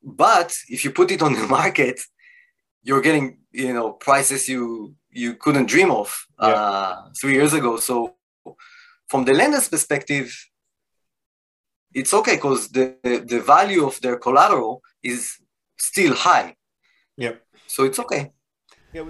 but 0.03 0.55
if 0.69 0.83
you 0.83 0.91
put 0.91 1.11
it 1.11 1.21
on 1.21 1.33
the 1.33 1.47
market 1.59 1.99
you're 2.83 3.01
getting 3.01 3.37
you 3.51 3.73
know 3.73 3.91
prices 3.91 4.47
you 4.47 4.95
you 5.09 5.35
couldn't 5.35 5.67
dream 5.67 5.91
of 5.91 6.25
yeah. 6.39 6.47
uh, 6.47 7.09
three 7.19 7.33
years 7.33 7.53
ago 7.53 7.77
so 7.77 8.17
from 9.07 9.25
the 9.25 9.33
lender's 9.33 9.69
perspective, 9.69 10.33
it's 11.93 12.13
okay 12.13 12.35
because 12.35 12.69
the, 12.69 12.95
the 13.03 13.39
value 13.39 13.85
of 13.85 13.99
their 14.01 14.17
collateral 14.17 14.81
is 15.01 15.37
still 15.77 16.13
high. 16.13 16.55
Yeah. 17.15 17.35
So 17.67 17.85
it's 17.85 17.99
okay. 17.99 18.31
Yeah, 18.93 19.03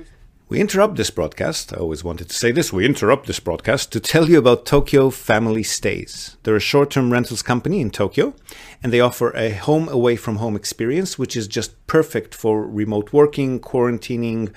we 0.49 0.61
interrupt 0.61 0.95
this 0.95 1.09
broadcast. 1.09 1.73
I 1.73 1.77
always 1.77 2.05
wanted 2.05 2.29
to 2.29 2.35
say 2.35 2.51
this. 2.51 2.71
We 2.71 2.85
interrupt 2.85 3.27
this 3.27 3.39
broadcast 3.39 3.91
to 3.91 3.99
tell 3.99 4.29
you 4.29 4.37
about 4.37 4.65
Tokyo 4.65 5.09
Family 5.09 5.63
Stays. 5.63 6.37
They're 6.43 6.55
a 6.55 6.61
short 6.61 6.89
term 6.89 7.11
rentals 7.11 7.41
company 7.41 7.81
in 7.81 7.91
Tokyo, 7.91 8.33
and 8.81 8.93
they 8.93 9.01
offer 9.01 9.35
a 9.35 9.51
home 9.51 9.89
away 9.89 10.15
from 10.15 10.37
home 10.37 10.55
experience, 10.55 11.19
which 11.19 11.35
is 11.35 11.49
just 11.49 11.85
perfect 11.85 12.33
for 12.33 12.65
remote 12.65 13.11
working, 13.11 13.59
quarantining, 13.59 14.53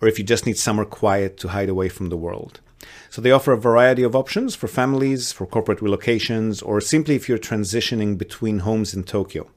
or 0.00 0.06
if 0.06 0.16
you 0.16 0.24
just 0.24 0.46
need 0.46 0.58
somewhere 0.58 0.86
quiet 0.86 1.38
to 1.38 1.48
hide 1.48 1.68
away 1.68 1.88
from 1.88 2.08
the 2.08 2.16
world. 2.16 2.60
So 3.10 3.20
they 3.20 3.32
offer 3.32 3.52
a 3.52 3.58
variety 3.58 4.04
of 4.04 4.14
options 4.14 4.54
for 4.54 4.68
families, 4.68 5.32
for 5.32 5.46
corporate 5.46 5.80
relocations, 5.80 6.64
or 6.64 6.80
simply 6.80 7.16
if 7.16 7.28
you're 7.28 7.38
transitioning 7.38 8.16
between 8.16 8.60
homes 8.60 8.94
in 8.94 9.02
Tokyo. 9.02 9.48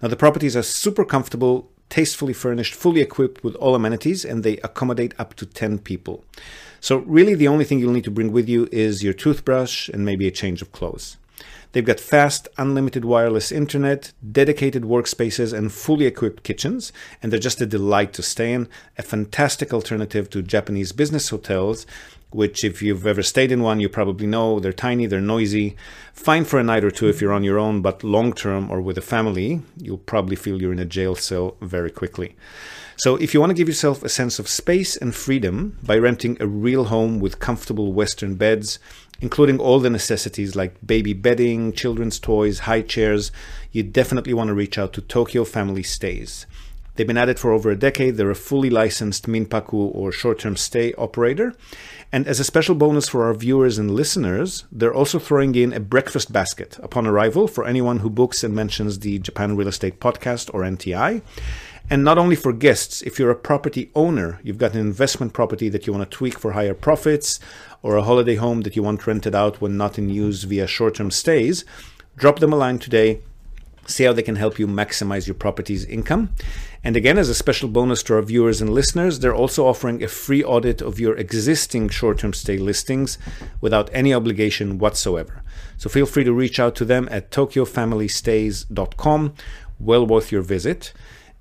Now, 0.00 0.08
the 0.08 0.16
properties 0.16 0.56
are 0.56 0.62
super 0.62 1.04
comfortable, 1.04 1.70
tastefully 1.88 2.32
furnished, 2.32 2.74
fully 2.74 3.00
equipped 3.00 3.42
with 3.42 3.54
all 3.56 3.74
amenities, 3.74 4.24
and 4.24 4.42
they 4.42 4.58
accommodate 4.58 5.14
up 5.18 5.34
to 5.34 5.46
10 5.46 5.78
people. 5.78 6.24
So, 6.80 6.98
really, 6.98 7.34
the 7.34 7.48
only 7.48 7.64
thing 7.64 7.78
you'll 7.78 7.92
need 7.92 8.04
to 8.04 8.10
bring 8.10 8.32
with 8.32 8.48
you 8.48 8.68
is 8.70 9.02
your 9.02 9.12
toothbrush 9.12 9.88
and 9.88 10.04
maybe 10.04 10.28
a 10.28 10.32
change 10.32 10.62
of 10.62 10.72
clothes. 10.72 11.16
They've 11.72 11.84
got 11.84 12.00
fast, 12.00 12.48
unlimited 12.56 13.04
wireless 13.04 13.52
internet, 13.52 14.12
dedicated 14.32 14.84
workspaces, 14.84 15.52
and 15.52 15.70
fully 15.70 16.06
equipped 16.06 16.42
kitchens, 16.42 16.92
and 17.22 17.30
they're 17.30 17.38
just 17.38 17.60
a 17.60 17.66
delight 17.66 18.12
to 18.14 18.22
stay 18.22 18.52
in. 18.52 18.68
A 18.96 19.02
fantastic 19.02 19.74
alternative 19.74 20.30
to 20.30 20.42
Japanese 20.42 20.92
business 20.92 21.28
hotels 21.28 21.86
which 22.30 22.62
if 22.62 22.82
you've 22.82 23.06
ever 23.06 23.22
stayed 23.22 23.50
in 23.50 23.62
one, 23.62 23.80
you 23.80 23.88
probably 23.88 24.26
know 24.26 24.60
they're 24.60 24.72
tiny, 24.72 25.06
they're 25.06 25.20
noisy. 25.20 25.76
Fine 26.12 26.44
for 26.44 26.58
a 26.58 26.64
night 26.64 26.84
or 26.84 26.90
two 26.90 27.08
if 27.08 27.20
you're 27.20 27.32
on 27.32 27.44
your 27.44 27.58
own, 27.58 27.80
but 27.80 28.04
long 28.04 28.32
term 28.32 28.70
or 28.70 28.80
with 28.80 28.98
a 28.98 29.02
family, 29.02 29.62
you'll 29.76 29.98
probably 29.98 30.36
feel 30.36 30.60
you're 30.60 30.72
in 30.72 30.78
a 30.78 30.84
jail 30.84 31.14
cell 31.14 31.56
very 31.60 31.90
quickly. 31.90 32.36
So, 32.96 33.14
if 33.14 33.32
you 33.32 33.38
want 33.38 33.50
to 33.50 33.54
give 33.54 33.68
yourself 33.68 34.02
a 34.02 34.08
sense 34.08 34.40
of 34.40 34.48
space 34.48 34.96
and 34.96 35.14
freedom 35.14 35.78
by 35.84 35.96
renting 35.98 36.36
a 36.40 36.48
real 36.48 36.86
home 36.86 37.20
with 37.20 37.38
comfortable 37.38 37.92
Western 37.92 38.34
beds, 38.34 38.80
including 39.20 39.60
all 39.60 39.78
the 39.78 39.88
necessities 39.88 40.56
like 40.56 40.84
baby 40.84 41.12
bedding, 41.12 41.72
children's 41.72 42.18
toys, 42.18 42.60
high 42.60 42.82
chairs, 42.82 43.30
you 43.70 43.84
definitely 43.84 44.34
want 44.34 44.48
to 44.48 44.54
reach 44.54 44.78
out 44.78 44.92
to 44.94 45.00
Tokyo 45.00 45.44
Family 45.44 45.84
Stays. 45.84 46.44
They've 46.98 47.06
been 47.06 47.16
at 47.16 47.28
it 47.28 47.38
for 47.38 47.52
over 47.52 47.70
a 47.70 47.76
decade. 47.76 48.16
They're 48.16 48.28
a 48.28 48.34
fully 48.34 48.70
licensed 48.70 49.28
Minpaku 49.28 49.72
or 49.72 50.10
short 50.10 50.40
term 50.40 50.56
stay 50.56 50.92
operator. 50.94 51.54
And 52.10 52.26
as 52.26 52.40
a 52.40 52.44
special 52.44 52.74
bonus 52.74 53.08
for 53.08 53.24
our 53.24 53.34
viewers 53.34 53.78
and 53.78 53.92
listeners, 53.92 54.64
they're 54.72 54.92
also 54.92 55.20
throwing 55.20 55.54
in 55.54 55.72
a 55.72 55.78
breakfast 55.78 56.32
basket 56.32 56.76
upon 56.82 57.06
arrival 57.06 57.46
for 57.46 57.64
anyone 57.64 58.00
who 58.00 58.10
books 58.10 58.42
and 58.42 58.52
mentions 58.52 58.98
the 58.98 59.20
Japan 59.20 59.54
Real 59.54 59.68
Estate 59.68 60.00
Podcast 60.00 60.52
or 60.52 60.62
NTI. 60.62 61.22
And 61.88 62.02
not 62.02 62.18
only 62.18 62.34
for 62.34 62.52
guests, 62.52 63.00
if 63.02 63.16
you're 63.16 63.30
a 63.30 63.36
property 63.36 63.92
owner, 63.94 64.40
you've 64.42 64.58
got 64.58 64.74
an 64.74 64.80
investment 64.80 65.32
property 65.32 65.68
that 65.68 65.86
you 65.86 65.92
want 65.92 66.10
to 66.10 66.16
tweak 66.16 66.36
for 66.36 66.50
higher 66.50 66.74
profits, 66.74 67.38
or 67.80 67.96
a 67.96 68.02
holiday 68.02 68.34
home 68.34 68.62
that 68.62 68.74
you 68.74 68.82
want 68.82 69.06
rented 69.06 69.36
out 69.36 69.60
when 69.60 69.76
not 69.76 70.00
in 70.00 70.10
use 70.10 70.42
via 70.42 70.66
short 70.66 70.96
term 70.96 71.12
stays, 71.12 71.64
drop 72.16 72.40
them 72.40 72.52
a 72.52 72.56
line 72.56 72.80
today 72.80 73.20
see 73.88 74.04
how 74.04 74.12
they 74.12 74.22
can 74.22 74.36
help 74.36 74.58
you 74.58 74.68
maximize 74.68 75.26
your 75.26 75.34
property's 75.34 75.84
income. 75.84 76.30
And 76.84 76.96
again, 76.96 77.18
as 77.18 77.28
a 77.28 77.34
special 77.34 77.68
bonus 77.68 78.02
to 78.04 78.14
our 78.14 78.22
viewers 78.22 78.60
and 78.60 78.70
listeners, 78.70 79.18
they're 79.18 79.34
also 79.34 79.66
offering 79.66 80.02
a 80.02 80.08
free 80.08 80.44
audit 80.44 80.80
of 80.80 81.00
your 81.00 81.16
existing 81.16 81.88
short 81.88 82.18
term 82.18 82.32
stay 82.32 82.58
listings 82.58 83.18
without 83.60 83.90
any 83.92 84.14
obligation 84.14 84.78
whatsoever. 84.78 85.42
So 85.76 85.88
feel 85.88 86.06
free 86.06 86.24
to 86.24 86.32
reach 86.32 86.60
out 86.60 86.74
to 86.76 86.84
them 86.84 87.08
at 87.10 87.30
tokyofamilystays.com. 87.30 89.34
Well 89.80 90.06
worth 90.06 90.32
your 90.32 90.42
visit. 90.42 90.92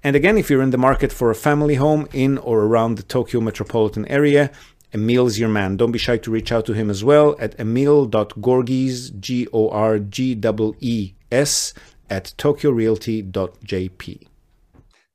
And 0.04 0.16
again, 0.16 0.38
if 0.38 0.50
you're 0.50 0.62
in 0.62 0.70
the 0.70 0.78
market 0.78 1.12
for 1.12 1.30
a 1.30 1.36
family 1.36 1.76
home 1.76 2.08
in 2.14 2.38
or 2.38 2.62
around 2.62 2.95
the 2.95 3.04
Tokyo 3.04 3.41
metropolitan 3.41 4.06
area, 4.08 4.52
Emil's 4.93 5.38
your 5.38 5.50
man. 5.50 5.76
Don't 5.76 5.91
be 5.91 6.00
shy 6.00 6.18
to 6.18 6.32
reach 6.32 6.52
out 6.52 6.66
to 6.66 6.74
him 6.74 6.89
as 6.89 7.04
well 7.04 7.36
at 7.39 7.60
emil.gorgees, 7.60 9.20
G 9.20 9.48
O 9.52 9.70
R 9.70 10.00
G 10.00 10.39
E 10.41 10.72
E 10.80 11.14
S, 11.32 11.74
at 12.10 12.34
tokyorealty.jp. 12.38 14.28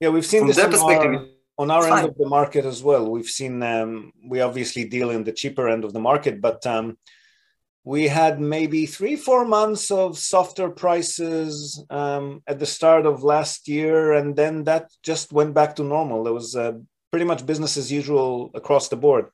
Yeah, 0.00 0.08
we've 0.08 0.26
seen 0.26 0.40
From 0.40 0.48
this 0.48 0.58
on 0.58 0.92
our, 0.92 1.26
on 1.58 1.70
our 1.70 1.86
end 1.86 2.08
of 2.08 2.16
the 2.16 2.28
market 2.28 2.64
as 2.64 2.82
well. 2.82 3.08
We've 3.10 3.26
seen, 3.26 3.62
um, 3.62 4.12
we 4.24 4.40
obviously 4.40 4.84
deal 4.84 5.10
in 5.10 5.24
the 5.24 5.32
cheaper 5.32 5.68
end 5.68 5.84
of 5.84 5.92
the 5.92 6.00
market, 6.00 6.40
but 6.40 6.66
um, 6.66 6.98
we 7.84 8.08
had 8.08 8.40
maybe 8.40 8.86
three, 8.86 9.16
four 9.16 9.44
months 9.44 9.90
of 9.90 10.18
softer 10.18 10.70
prices 10.70 11.84
um, 11.90 12.42
at 12.46 12.58
the 12.58 12.66
start 12.66 13.06
of 13.06 13.24
last 13.24 13.68
year, 13.68 14.12
and 14.12 14.36
then 14.36 14.64
that 14.64 14.90
just 15.02 15.32
went 15.32 15.54
back 15.54 15.76
to 15.76 15.84
normal. 15.84 16.24
There 16.24 16.32
was 16.32 16.54
uh, 16.54 16.72
pretty 17.10 17.26
much 17.26 17.46
business 17.46 17.76
as 17.76 17.90
usual 17.90 18.50
across 18.54 18.88
the 18.88 18.96
board. 18.96 19.26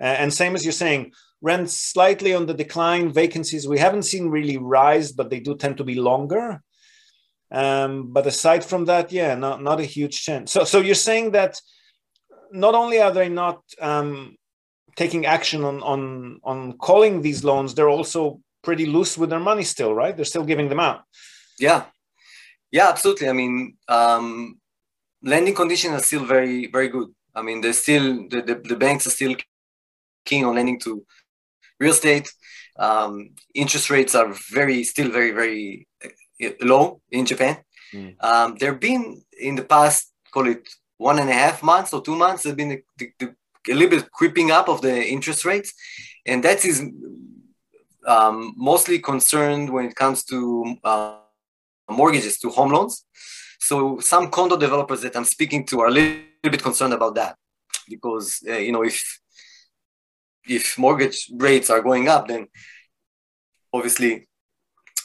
Uh, 0.00 0.04
and 0.04 0.32
same 0.32 0.54
as 0.54 0.64
you're 0.64 0.72
saying, 0.72 1.12
rents 1.40 1.74
slightly 1.74 2.34
on 2.34 2.46
the 2.46 2.54
decline, 2.54 3.12
vacancies 3.12 3.68
we 3.68 3.78
haven't 3.78 4.02
seen 4.02 4.28
really 4.28 4.58
rise, 4.58 5.12
but 5.12 5.30
they 5.30 5.40
do 5.40 5.56
tend 5.56 5.78
to 5.78 5.84
be 5.84 5.94
longer. 5.94 6.62
Um, 7.50 8.12
but 8.12 8.26
aside 8.26 8.64
from 8.64 8.86
that, 8.86 9.12
yeah, 9.12 9.34
not 9.34 9.62
not 9.62 9.80
a 9.80 9.84
huge 9.84 10.22
change. 10.22 10.48
So 10.48 10.64
so 10.64 10.80
you're 10.80 10.94
saying 10.94 11.32
that 11.32 11.60
not 12.50 12.74
only 12.74 13.00
are 13.00 13.12
they 13.12 13.28
not 13.28 13.62
um, 13.80 14.36
taking 14.96 15.26
action 15.26 15.64
on 15.64 15.82
on 15.82 16.40
on 16.42 16.78
calling 16.78 17.22
these 17.22 17.44
loans, 17.44 17.74
they're 17.74 17.88
also 17.88 18.40
pretty 18.62 18.86
loose 18.86 19.18
with 19.18 19.30
their 19.30 19.40
money 19.40 19.62
still, 19.62 19.94
right? 19.94 20.16
They're 20.16 20.24
still 20.24 20.44
giving 20.44 20.68
them 20.68 20.80
out. 20.80 21.02
Yeah, 21.58 21.84
yeah, 22.72 22.88
absolutely. 22.88 23.28
I 23.28 23.32
mean, 23.32 23.76
um, 23.88 24.58
lending 25.22 25.54
conditions 25.54 25.94
are 25.94 26.02
still 26.02 26.24
very 26.24 26.66
very 26.66 26.88
good. 26.88 27.08
I 27.34 27.42
mean, 27.42 27.60
they're 27.60 27.72
still 27.72 28.28
the, 28.28 28.42
the, 28.42 28.54
the 28.54 28.76
banks 28.76 29.06
are 29.06 29.10
still 29.10 29.34
keen 30.24 30.44
on 30.44 30.54
lending 30.54 30.80
to 30.80 31.04
real 31.78 31.92
estate. 31.92 32.32
Um, 32.76 33.30
interest 33.54 33.90
rates 33.90 34.14
are 34.14 34.34
very 34.52 34.82
still 34.84 35.10
very 35.10 35.30
very 35.30 35.86
low 36.60 37.00
in 37.10 37.26
Japan. 37.26 37.58
Mm. 37.92 38.22
Um, 38.22 38.56
there 38.58 38.72
have 38.72 38.80
been 38.80 39.22
in 39.38 39.54
the 39.56 39.64
past, 39.64 40.12
call 40.32 40.46
it 40.48 40.68
one 40.96 41.18
and 41.18 41.30
a 41.30 41.34
half 41.34 41.62
months 41.62 41.92
or 41.92 42.02
two 42.02 42.16
months, 42.16 42.42
there's 42.42 42.56
been 42.56 42.72
a, 42.72 42.82
the, 42.98 43.34
a 43.70 43.74
little 43.74 43.98
bit 43.98 44.10
creeping 44.10 44.50
up 44.50 44.68
of 44.68 44.80
the 44.80 45.06
interest 45.06 45.44
rates, 45.44 45.72
and 46.26 46.42
that 46.44 46.64
is 46.64 46.80
um, 48.06 48.54
mostly 48.56 48.98
concerned 48.98 49.70
when 49.70 49.86
it 49.86 49.94
comes 49.94 50.24
to 50.24 50.76
uh, 50.84 51.16
mortgages 51.90 52.38
to 52.38 52.50
home 52.50 52.72
loans. 52.72 53.04
So 53.58 53.98
some 54.00 54.30
condo 54.30 54.56
developers 54.56 55.02
that 55.02 55.16
I'm 55.16 55.24
speaking 55.24 55.64
to 55.66 55.80
are 55.80 55.88
a 55.88 55.90
little 55.90 56.20
bit 56.42 56.62
concerned 56.62 56.92
about 56.92 57.14
that 57.14 57.36
because 57.88 58.42
uh, 58.48 58.56
you 58.56 58.72
know 58.72 58.84
if 58.84 59.20
if 60.46 60.78
mortgage 60.78 61.30
rates 61.36 61.70
are 61.70 61.80
going 61.80 62.08
up, 62.08 62.28
then 62.28 62.48
obviously 63.72 64.28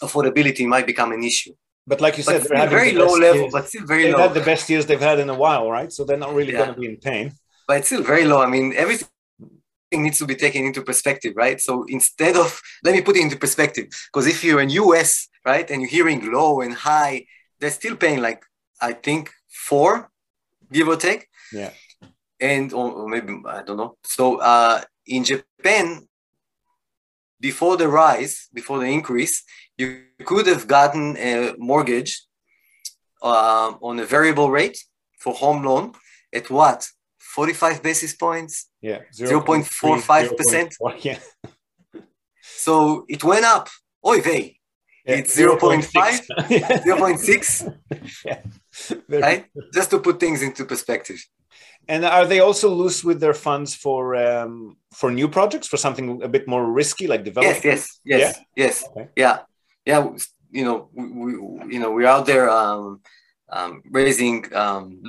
affordability 0.02 0.66
might 0.66 0.88
become 0.88 1.12
an 1.12 1.24
issue. 1.24 1.54
But 1.89 2.02
like 2.02 2.18
you 2.18 2.24
said, 2.24 2.43
they're 2.43 2.68
very 2.68 2.91
low 2.91 3.14
level, 3.14 3.41
years. 3.41 3.52
but 3.52 3.68
still 3.68 3.86
very 3.86 4.04
they've 4.04 4.14
low. 4.14 4.28
had 4.28 4.34
the 4.36 4.41
best 4.41 4.70
years 4.70 4.86
they've 4.86 5.00
had 5.12 5.20
in 5.20 5.30
a 5.30 5.34
while, 5.34 5.72
right? 5.72 5.91
So 5.91 6.04
they're 6.04 6.18
not 6.18 6.34
really 6.36 6.54
yeah. 6.54 6.60
going 6.60 6.74
to 6.76 6.80
be 6.80 6.88
in 6.88 6.97
pain. 6.97 7.34
But 7.68 7.78
it's 7.78 7.88
still 7.88 8.04
very 8.04 8.26
low. 8.26 8.41
I 8.41 8.47
mean, 8.47 8.74
everything 8.76 9.10
needs 9.91 10.20
to 10.20 10.28
be 10.28 10.36
taken 10.36 10.66
into 10.66 10.84
perspective, 10.84 11.34
right? 11.36 11.60
So 11.60 11.86
instead 11.88 12.36
of 12.36 12.62
let 12.84 12.93
me 12.93 13.02
put 13.02 13.16
it 13.18 13.24
into 13.24 13.38
perspective, 13.38 13.88
because 14.12 14.28
if 14.28 14.43
you're 14.43 14.62
in 14.62 14.70
US, 14.70 15.28
right, 15.45 15.70
and 15.70 15.82
you're 15.82 15.89
hearing 15.89 16.32
low 16.32 16.62
and 16.62 16.74
high, 16.74 17.26
they're 17.60 17.72
still 17.72 17.95
paying 17.95 18.22
like 18.22 18.43
I 18.80 18.93
think 18.93 19.32
four, 19.47 20.12
give 20.72 20.88
or 20.88 20.95
take. 20.95 21.28
Yeah. 21.52 21.72
And 22.39 22.72
or 22.72 23.08
maybe 23.10 23.41
I 23.47 23.64
don't 23.64 23.78
know. 23.78 23.97
So 24.04 24.38
uh, 24.38 24.82
in 25.08 25.24
Japan, 25.24 26.08
before 27.40 27.78
the 27.78 27.88
rise, 27.88 28.48
before 28.54 28.80
the 28.80 28.86
increase, 28.86 29.44
you 29.78 30.04
could 30.26 30.48
have 30.48 30.68
gotten 30.68 31.18
a 31.18 31.54
mortgage 31.58 32.26
uh, 33.22 33.74
on 33.82 34.00
a 34.00 34.06
variable 34.06 34.50
rate 34.52 34.78
for 35.20 35.34
home 35.34 35.64
loan 35.64 35.94
at 36.34 36.50
what? 36.50 36.88
45 37.20 37.84
basis 37.84 38.16
points? 38.16 38.70
Yeah 38.82 39.00
0.45 39.14 40.38
percent? 40.38 40.76
yeah. 41.00 41.20
So 42.42 43.06
it 43.08 43.24
went 43.24 43.46
up. 43.46 43.70
Oy 44.06 44.22
vey. 44.22 44.60
Yeah, 45.06 45.16
it's 45.16 45.36
0.5 45.36 45.84
0.6 45.84 47.76
yeah. 48.26 48.42
right? 49.20 49.46
Just 49.74 49.90
to 49.92 50.00
put 50.00 50.20
things 50.20 50.42
into 50.42 50.66
perspective 50.66 51.20
and 51.89 52.06
are 52.06 52.26
they 52.26 52.39
also 52.39 52.70
loose 52.70 53.04
with 53.04 53.20
their 53.20 53.34
funds 53.34 53.74
for 53.76 54.16
um, 54.16 54.78
for 54.93 55.12
new 55.12 55.28
projects 55.28 55.68
for 55.68 55.78
something 55.78 56.22
a 56.22 56.28
bit 56.28 56.47
more 56.47 56.72
risky 56.72 57.08
like 57.08 57.24
development? 57.24 57.66
Yes, 57.66 58.00
yes, 58.06 58.20
yes, 58.20 58.38
yeah? 58.56 58.66
yes, 58.66 58.88
okay. 58.89 59.10
yeah, 59.16 59.38
yeah. 59.86 60.10
You 60.52 60.66
know, 60.66 60.89
we, 60.93 61.06
we, 61.08 61.32
you 61.74 61.80
know 61.80 61.91
we're 61.91 62.08
out 62.08 62.26
there 62.26 62.50
um, 62.50 63.02
um, 63.50 63.82
raising 63.89 64.54
um, 64.56 65.02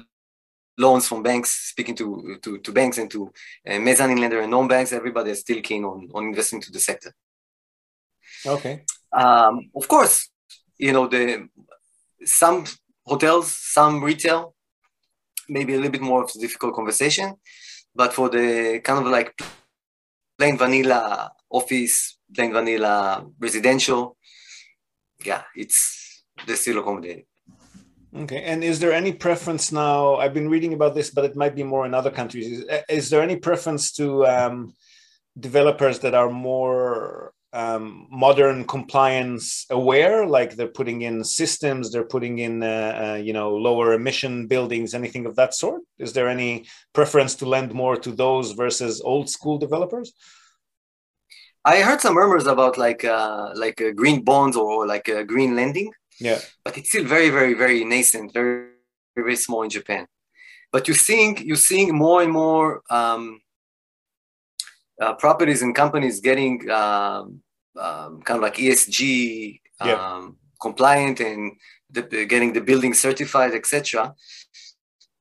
loans 0.78 1.06
from 1.06 1.22
banks, 1.22 1.50
speaking 1.50 1.94
to 1.96 2.38
to, 2.42 2.58
to 2.58 2.72
banks 2.72 2.98
and 2.98 3.10
to 3.10 3.30
uh, 3.68 3.78
mezzanine 3.78 4.18
lender 4.18 4.40
and 4.40 4.50
non-banks. 4.50 4.92
Everybody 4.92 5.32
is 5.32 5.40
still 5.40 5.60
keen 5.60 5.84
on 5.84 6.08
on 6.14 6.24
investing 6.24 6.62
to 6.62 6.72
the 6.72 6.80
sector. 6.80 7.12
Okay. 8.46 8.84
Um, 9.12 9.70
of 9.76 9.86
course, 9.86 10.30
you 10.78 10.92
know 10.92 11.06
the 11.08 11.48
some 12.24 12.64
hotels, 13.04 13.54
some 13.54 14.02
retail 14.02 14.54
maybe 15.50 15.74
a 15.74 15.76
little 15.76 15.92
bit 15.92 16.00
more 16.00 16.22
of 16.24 16.30
a 16.34 16.38
difficult 16.38 16.74
conversation. 16.74 17.34
But 17.94 18.12
for 18.14 18.28
the 18.28 18.80
kind 18.84 19.04
of 19.04 19.10
like 19.10 19.34
plain 20.38 20.56
vanilla 20.56 21.32
office, 21.50 22.18
plain 22.34 22.52
vanilla 22.52 23.26
residential, 23.38 24.16
yeah, 25.24 25.42
it's 25.54 26.22
they 26.46 26.54
still 26.54 26.78
accommodating. 26.78 27.24
Okay, 28.16 28.42
and 28.42 28.64
is 28.64 28.80
there 28.80 28.92
any 28.92 29.12
preference 29.12 29.70
now? 29.70 30.16
I've 30.16 30.34
been 30.34 30.48
reading 30.48 30.72
about 30.72 30.94
this, 30.94 31.10
but 31.10 31.24
it 31.24 31.36
might 31.36 31.54
be 31.54 31.62
more 31.62 31.86
in 31.86 31.94
other 31.94 32.10
countries. 32.10 32.46
Is, 32.46 32.64
is 32.88 33.10
there 33.10 33.22
any 33.22 33.36
preference 33.36 33.92
to 33.92 34.26
um, 34.26 34.74
developers 35.38 36.00
that 36.00 36.14
are 36.14 36.30
more 36.30 37.32
um, 37.52 38.06
modern 38.10 38.64
compliance 38.64 39.66
aware 39.70 40.24
like 40.24 40.54
they're 40.54 40.68
putting 40.68 41.02
in 41.02 41.24
systems 41.24 41.90
they're 41.90 42.04
putting 42.04 42.38
in 42.38 42.62
uh, 42.62 43.16
uh, 43.16 43.16
you 43.16 43.32
know 43.32 43.56
lower 43.56 43.92
emission 43.92 44.46
buildings 44.46 44.94
anything 44.94 45.26
of 45.26 45.36
that 45.36 45.54
sort? 45.54 45.82
Is 45.98 46.12
there 46.12 46.28
any 46.28 46.66
preference 46.92 47.34
to 47.36 47.46
lend 47.46 47.74
more 47.74 47.96
to 47.96 48.12
those 48.12 48.52
versus 48.52 49.00
old 49.00 49.28
school 49.28 49.58
developers? 49.58 50.12
I 51.64 51.82
heard 51.82 52.00
some 52.00 52.14
murmurs 52.14 52.46
about 52.46 52.78
like 52.78 53.04
uh, 53.04 53.50
like 53.54 53.80
uh, 53.80 53.90
green 53.90 54.22
bonds 54.24 54.56
or 54.56 54.86
like 54.86 55.08
uh, 55.08 55.24
green 55.24 55.56
lending. 55.56 55.92
Yeah. 56.18 56.38
But 56.64 56.78
it's 56.78 56.88
still 56.90 57.04
very 57.04 57.30
very 57.30 57.54
very 57.54 57.84
nascent 57.84 58.32
very 58.32 58.68
very 59.16 59.36
small 59.36 59.62
in 59.62 59.70
japan. 59.70 60.06
But 60.72 60.86
you're 60.86 60.96
seeing 60.96 61.36
you're 61.44 61.56
seeing 61.56 61.94
more 61.94 62.22
and 62.22 62.32
more 62.32 62.82
um, 62.90 63.40
uh, 65.00 65.14
properties 65.14 65.62
and 65.62 65.74
companies 65.74 66.20
getting 66.20 66.70
um, 66.70 67.40
um, 67.78 68.20
kind 68.22 68.36
of 68.38 68.42
like 68.42 68.56
ESG 68.56 69.60
yeah. 69.82 69.94
Um, 69.94 70.36
compliant 70.60 71.20
and 71.20 71.52
the, 71.88 72.02
getting 72.26 72.52
the 72.52 72.60
building 72.60 72.92
certified, 72.92 73.54
etc. 73.54 74.14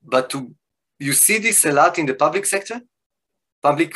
But 0.03 0.30
to 0.32 0.53
you 0.99 1.13
see 1.13 1.38
this 1.38 1.63
a 1.65 1.71
lot 1.71 1.97
in 1.97 2.05
the 2.05 2.13
public 2.13 2.45
sector, 2.45 2.82
public 3.63 3.95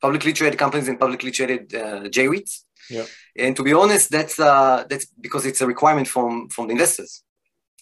publicly 0.00 0.34
traded 0.34 0.58
companies 0.58 0.88
and 0.88 1.00
publicly 1.00 1.30
traded 1.30 1.74
uh, 1.74 2.06
J-REITs. 2.08 2.64
Yeah. 2.90 3.06
And 3.38 3.56
to 3.56 3.62
be 3.62 3.72
honest, 3.72 4.10
that's 4.10 4.38
uh, 4.38 4.84
that's 4.90 5.06
because 5.26 5.46
it's 5.46 5.62
a 5.62 5.66
requirement 5.66 6.06
from 6.06 6.50
from 6.50 6.66
the 6.66 6.72
investors, 6.72 7.22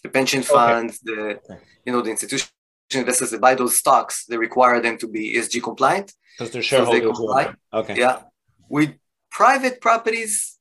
the 0.01 0.09
pension 0.09 0.43
funds, 0.43 0.93
okay. 1.01 1.15
the 1.15 1.21
okay. 1.35 1.59
you 1.85 1.91
know 1.91 2.01
the 2.01 2.11
institutional 2.11 2.62
investors 2.99 3.31
that 3.31 3.41
buy 3.41 3.55
those 3.55 3.75
stocks. 3.75 4.25
They 4.25 4.37
require 4.37 4.81
them 4.81 4.97
to 4.99 5.07
be 5.07 5.35
ESG 5.35 5.61
compliant 5.63 6.13
because 6.37 6.51
they're 6.51 6.61
shareholders. 6.61 7.17
So 7.17 7.33
they 7.35 7.77
okay. 7.77 7.99
Yeah. 7.99 8.21
With 8.69 8.93
private 9.31 9.81
properties, 9.81 10.57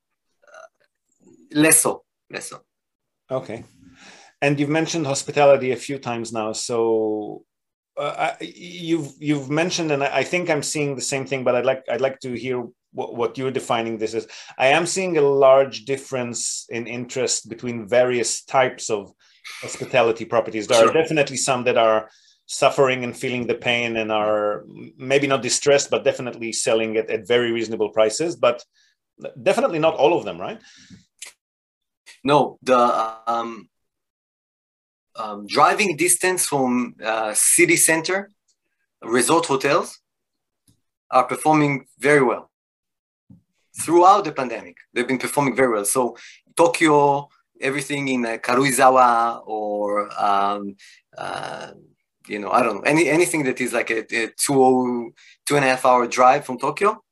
uh, 0.47 1.59
less 1.61 1.81
so. 1.81 2.05
Less 2.31 2.49
so. 2.49 2.63
Okay. 3.31 3.65
And 4.41 4.59
you've 4.59 4.69
mentioned 4.69 5.07
hospitality 5.07 5.71
a 5.73 5.77
few 5.77 5.99
times 5.99 6.33
now. 6.33 6.53
So 6.53 7.45
uh, 7.97 8.33
you've 8.41 9.13
you've 9.21 9.51
mentioned, 9.51 9.93
and 9.93 10.03
I 10.03 10.25
think 10.25 10.51
I'm 10.51 10.63
seeing 10.63 10.97
the 10.97 11.03
same 11.03 11.27
thing, 11.27 11.45
but 11.45 11.55
I'd 11.55 11.67
like 11.67 11.85
I'd 11.91 12.01
like 12.01 12.21
to 12.21 12.33
hear 12.35 12.67
what, 12.93 13.15
what 13.15 13.39
you're 13.39 13.51
defining 13.51 13.99
this 13.99 14.15
as. 14.15 14.27
I 14.59 14.69
am 14.69 14.87
seeing 14.87 15.17
a 15.17 15.23
large 15.23 15.85
difference 15.85 16.67
in 16.71 16.87
interest 16.87 17.49
between 17.49 17.89
various 17.89 18.45
types 18.45 18.91
of 18.91 19.13
hospitality 19.61 20.25
properties. 20.25 20.67
There 20.67 20.79
sure. 20.79 20.91
are 20.91 20.93
definitely 20.93 21.37
some 21.37 21.65
that 21.65 21.77
are 21.77 22.09
suffering 22.53 23.03
and 23.03 23.17
feeling 23.17 23.47
the 23.47 23.55
pain 23.55 23.97
and 23.97 24.13
are 24.13 24.65
maybe 24.99 25.27
not 25.27 25.41
distressed, 25.43 25.89
but 25.91 26.05
definitely 26.05 26.53
selling 26.53 26.97
it 26.97 27.09
at 27.09 27.27
very 27.27 27.51
reasonable 27.51 27.91
prices. 27.91 28.37
But 28.37 28.63
definitely 29.43 29.79
not 29.79 29.95
all 29.95 30.17
of 30.19 30.25
them, 30.25 30.39
right? 30.39 30.61
No, 32.23 32.59
the 32.63 32.81
um, 33.27 33.69
um, 35.17 35.47
driving 35.47 35.97
distance 35.97 36.47
from 36.47 36.95
uh, 37.03 37.33
city 37.35 37.77
center 37.77 38.31
resort 39.03 39.47
hotels 39.47 39.99
are 41.11 41.25
performing 41.25 41.87
very 41.99 42.23
well 42.23 42.51
throughout 43.81 44.25
the 44.25 44.33
pandemic. 44.33 44.77
They've 44.93 45.09
been 45.09 45.19
performing 45.19 45.57
very 45.57 45.73
well. 45.73 45.87
So 45.87 46.17
Tokyo, 46.55 47.29
everything 47.61 48.09
in 48.09 48.27
uh, 48.27 48.37
Karuizawa 48.37 49.43
or 49.47 50.09
um, 50.23 50.77
uh, 51.17 51.73
you 52.29 52.39
know, 52.39 52.51
I 52.51 52.63
don't 52.63 52.77
know, 52.77 52.83
any 52.83 53.09
anything 53.09 53.45
that 53.45 53.61
is 53.61 53.73
like 53.73 53.91
a, 53.91 54.01
a 54.15 54.29
two, 54.37 55.13
two 55.47 55.57
and 55.57 55.65
a 55.65 55.69
half 55.69 55.85
hour 55.85 56.07
drive 56.07 56.45
from 56.45 56.59
Tokyo 56.59 57.03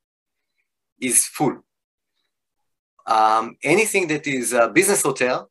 is 1.01 1.27
full. 1.27 1.65
Um, 3.07 3.57
anything 3.63 4.09
that 4.09 4.27
is 4.27 4.53
a 4.53 4.69
business 4.69 5.03
hotel 5.03 5.51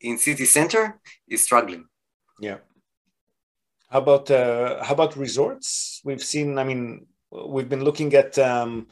in 0.00 0.18
city 0.18 0.44
center 0.44 1.00
is 1.28 1.44
struggling. 1.44 1.86
Yeah. 2.40 2.58
How 3.88 4.00
about 4.00 4.30
uh, 4.30 4.82
how 4.82 4.94
about 4.94 5.16
resorts? 5.16 6.00
We've 6.04 6.22
seen. 6.22 6.58
I 6.58 6.64
mean, 6.64 7.06
we've 7.30 7.68
been 7.68 7.84
looking 7.84 8.14
at 8.14 8.38
um, 8.38 8.88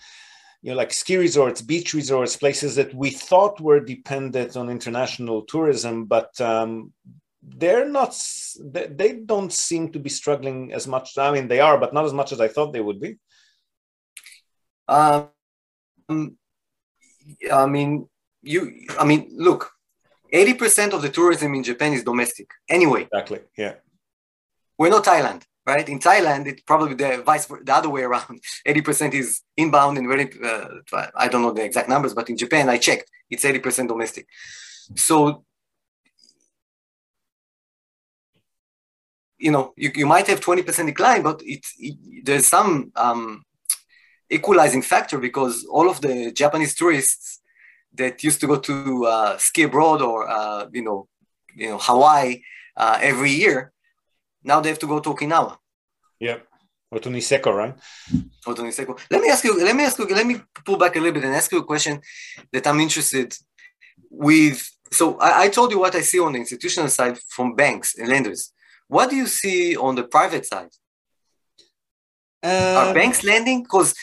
you 0.63 0.71
know, 0.71 0.77
like 0.77 0.93
ski 0.93 1.17
resorts, 1.17 1.61
beach 1.61 1.93
resorts, 1.93 2.37
places 2.37 2.77
that 2.77 2.95
we 2.95 3.11
thought 3.11 3.61
were 3.61 3.81
dependent 3.81 4.57
on 4.57 4.71
international 4.71 5.43
tourism, 5.43 6.05
but 6.07 6.41
um, 6.41 6.93
they're 7.47 7.89
not. 7.89 8.17
They, 8.61 9.13
don't 9.25 9.53
seem 9.53 9.93
to 9.93 9.99
be 9.99 10.11
struggling 10.11 10.73
as 10.73 10.87
much. 10.87 11.19
I 11.19 11.31
mean, 11.31 11.49
they 11.49 11.61
are, 11.61 11.79
but 11.79 11.93
not 11.93 12.05
as 12.05 12.13
much 12.13 12.33
as 12.33 12.41
I 12.41 12.49
thought 12.49 12.73
they 12.73 12.81
would 12.81 13.01
be. 13.01 13.19
Um, 14.89 15.29
I 17.53 17.67
mean, 17.67 18.09
you. 18.43 18.87
I 18.99 19.05
mean, 19.05 19.31
look, 19.37 19.71
eighty 20.33 20.55
percent 20.55 20.93
of 20.93 21.03
the 21.03 21.11
tourism 21.11 21.55
in 21.55 21.63
Japan 21.63 21.93
is 21.93 22.05
domestic. 22.05 22.49
Anyway, 22.69 23.03
exactly. 23.03 23.41
Yeah, 23.57 23.75
we're 24.79 24.91
not 24.91 25.05
Thailand 25.05 25.43
right? 25.67 25.89
In 25.89 25.99
Thailand, 25.99 26.47
it's 26.47 26.63
probably 26.63 26.95
the 26.95 27.23
vice 27.25 27.47
the 27.47 27.75
other 27.75 27.89
way 27.89 28.03
around. 28.03 28.41
80% 28.67 29.15
is 29.15 29.43
inbound 29.57 29.99
and 29.99 30.09
very, 30.09 30.31
uh, 30.45 30.69
I 31.15 31.29
don't 31.29 31.43
know 31.43 31.53
the 31.53 31.65
exact 31.65 31.89
numbers, 31.89 32.15
but 32.15 32.29
in 32.29 32.37
Japan, 32.37 32.69
I 32.69 32.79
checked, 32.79 33.11
it's 33.31 33.45
80% 33.45 33.89
domestic. 33.89 34.27
So, 34.95 35.45
you 39.45 39.51
know, 39.51 39.75
you, 39.77 39.91
you 39.95 40.07
might 40.07 40.27
have 40.27 40.41
20% 40.41 40.87
decline, 40.87 41.23
but 41.23 41.43
it's, 41.45 41.75
it, 41.79 41.97
there's 42.25 42.47
some 42.47 42.91
um, 42.97 43.45
equalizing 44.31 44.81
factor 44.81 45.19
because 45.19 45.67
all 45.67 45.91
of 45.91 46.01
the 46.01 46.33
Japanese 46.33 46.75
tourists 46.75 47.41
that 47.93 48.25
used 48.25 48.41
to 48.41 48.47
go 48.47 48.59
to 48.59 49.05
uh, 49.05 49.37
ski 49.37 49.65
abroad 49.65 50.01
or, 50.01 50.19
uh, 50.31 50.67
you 50.73 50.83
know, 50.83 51.09
you 51.55 51.69
know, 51.69 51.79
Hawaii 51.79 52.41
uh, 52.77 52.99
every 53.03 53.33
year, 53.33 53.73
now 54.43 54.61
they 54.61 54.71
have 54.71 54.79
to 54.79 54.87
go 54.87 54.99
to 54.99 55.11
Okinawa. 55.11 55.59
Yeah. 56.19 56.39
Or 56.91 56.99
to 57.01 57.11
Niseko, 57.11 57.55
right? 57.55 57.75
Or 58.47 58.55
to 58.55 58.63
Niseko. 58.63 58.99
Let 59.11 59.21
me 59.21 59.29
ask 59.29 59.45
you, 59.45 59.63
let 59.63 59.77
me 59.77 59.85
ask 59.85 59.99
you, 59.99 60.07
let 60.07 60.27
me 60.27 60.41
pull 60.65 60.79
back 60.79 60.97
a 60.97 61.01
little 61.01 61.13
bit 61.13 61.25
and 61.25 61.35
ask 61.35 61.53
you 61.53 61.59
a 61.59 61.65
question 61.65 62.01
that 62.51 62.67
I'm 62.67 62.81
interested 62.81 63.37
with. 64.09 64.59
So 64.91 65.19
I, 65.19 65.43
I 65.45 65.49
told 65.49 65.71
you 65.71 65.81
what 65.81 65.95
I 65.95 66.01
see 66.01 66.21
on 66.21 66.33
the 66.33 66.39
institutional 66.39 66.89
side 66.89 67.19
from 67.29 67.55
banks 67.55 67.99
and 67.99 68.09
lenders. 68.09 68.54
What 68.89 69.11
do 69.11 69.17
you 69.17 69.27
see 69.27 69.77
on 69.77 69.95
the 69.95 70.05
private 70.05 70.47
side? 70.47 70.71
Are 72.43 72.89
um, 72.89 72.95
banks 72.95 73.25
lending? 73.25 73.63
Because 73.63 73.95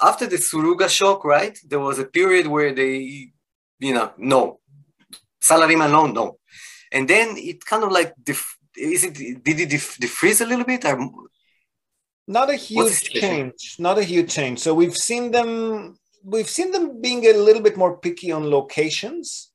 after 0.00 0.26
the 0.26 0.36
Suruga 0.36 0.88
shock, 0.88 1.24
right, 1.24 1.58
there 1.66 1.80
was 1.80 1.98
a 1.98 2.04
period 2.04 2.46
where 2.46 2.74
they, 2.74 3.32
you 3.78 3.94
know, 3.94 4.12
no, 4.18 4.60
salaryman 5.40 5.90
loan, 5.90 6.12
no, 6.12 6.38
and 6.92 7.08
then 7.08 7.36
it 7.36 7.64
kind 7.64 7.84
of 7.84 7.90
like 7.90 8.12
def- 8.22 8.58
is 8.76 9.04
it 9.04 9.14
did 9.44 9.60
it 9.60 9.70
def- 9.70 9.96
defreeze 9.98 10.40
a 10.40 10.46
little 10.46 10.64
bit? 10.64 10.84
Or, 10.84 10.98
not 12.26 12.50
a 12.50 12.54
huge 12.54 13.02
change. 13.02 13.76
Not 13.78 13.98
a 13.98 14.04
huge 14.04 14.30
change. 14.32 14.60
So 14.60 14.74
we've 14.74 14.96
seen 14.96 15.32
them. 15.32 15.98
We've 16.22 16.48
seen 16.48 16.70
them 16.70 17.00
being 17.00 17.26
a 17.26 17.32
little 17.32 17.62
bit 17.62 17.76
more 17.76 17.96
picky 17.96 18.30
on 18.30 18.50
locations, 18.50 19.49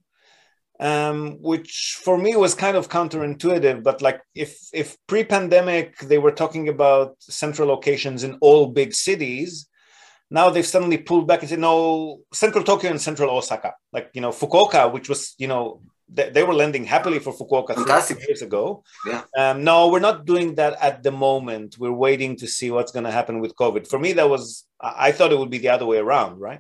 um, 0.79 1.37
which 1.41 1.99
for 2.03 2.17
me 2.17 2.35
was 2.35 2.55
kind 2.55 2.77
of 2.77 2.89
counterintuitive. 2.89 3.83
But 3.83 4.01
like, 4.01 4.21
if 4.33 4.57
if 4.73 4.97
pre-pandemic 5.07 5.99
they 5.99 6.17
were 6.17 6.31
talking 6.31 6.69
about 6.69 7.15
central 7.21 7.67
locations 7.67 8.23
in 8.23 8.37
all 8.41 8.67
big 8.67 8.93
cities, 8.93 9.67
now 10.29 10.49
they've 10.49 10.65
suddenly 10.65 10.97
pulled 10.97 11.27
back 11.27 11.41
and 11.41 11.49
said 11.49 11.59
no, 11.59 12.19
central 12.33 12.63
Tokyo 12.63 12.91
and 12.91 13.01
central 13.01 13.29
Osaka. 13.29 13.73
Like 13.93 14.09
you 14.13 14.21
know 14.21 14.31
Fukuoka, 14.31 14.91
which 14.91 15.09
was 15.09 15.35
you 15.37 15.47
know 15.47 15.81
they, 16.09 16.29
they 16.29 16.43
were 16.43 16.53
lending 16.53 16.83
happily 16.83 17.19
for 17.19 17.33
Fukuoka 17.33 17.73
three 18.07 18.25
years 18.27 18.41
ago. 18.41 18.83
Yeah. 19.07 19.23
Um, 19.37 19.63
no, 19.63 19.89
we're 19.89 19.99
not 19.99 20.25
doing 20.25 20.55
that 20.55 20.77
at 20.81 21.03
the 21.03 21.11
moment. 21.11 21.77
We're 21.79 21.91
waiting 21.91 22.35
to 22.37 22.47
see 22.47 22.69
what's 22.71 22.91
going 22.91 23.05
to 23.05 23.11
happen 23.11 23.39
with 23.39 23.55
COVID. 23.55 23.87
For 23.87 23.97
me, 23.99 24.13
that 24.13 24.29
was 24.29 24.65
I 24.79 25.11
thought 25.11 25.31
it 25.31 25.39
would 25.39 25.49
be 25.49 25.57
the 25.57 25.69
other 25.69 25.85
way 25.85 25.97
around, 25.97 26.39
right? 26.39 26.59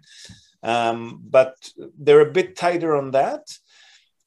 Um, 0.63 1.21
but 1.23 1.55
they're 1.99 2.27
a 2.27 2.31
bit 2.31 2.55
tighter 2.55 2.95
on 2.95 3.11
that, 3.11 3.45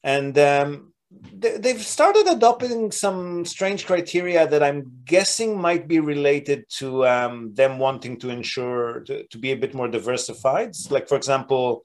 and 0.03 0.37
um, 0.37 0.93
they, 1.33 1.73
have 1.73 1.81
started 1.81 2.27
adopting 2.27 2.91
some 2.91 3.45
strange 3.45 3.85
criteria 3.85 4.47
that 4.47 4.63
I'm 4.63 5.01
guessing 5.05 5.59
might 5.59 5.87
be 5.87 5.99
related 5.99 6.65
to 6.77 7.07
um, 7.07 7.53
them 7.53 7.79
wanting 7.79 8.19
to 8.19 8.29
ensure 8.29 9.01
to, 9.01 9.25
to, 9.27 9.37
be 9.37 9.51
a 9.51 9.57
bit 9.57 9.73
more 9.73 9.87
diversified. 9.87 10.75
Like, 10.89 11.07
for 11.07 11.15
example, 11.15 11.83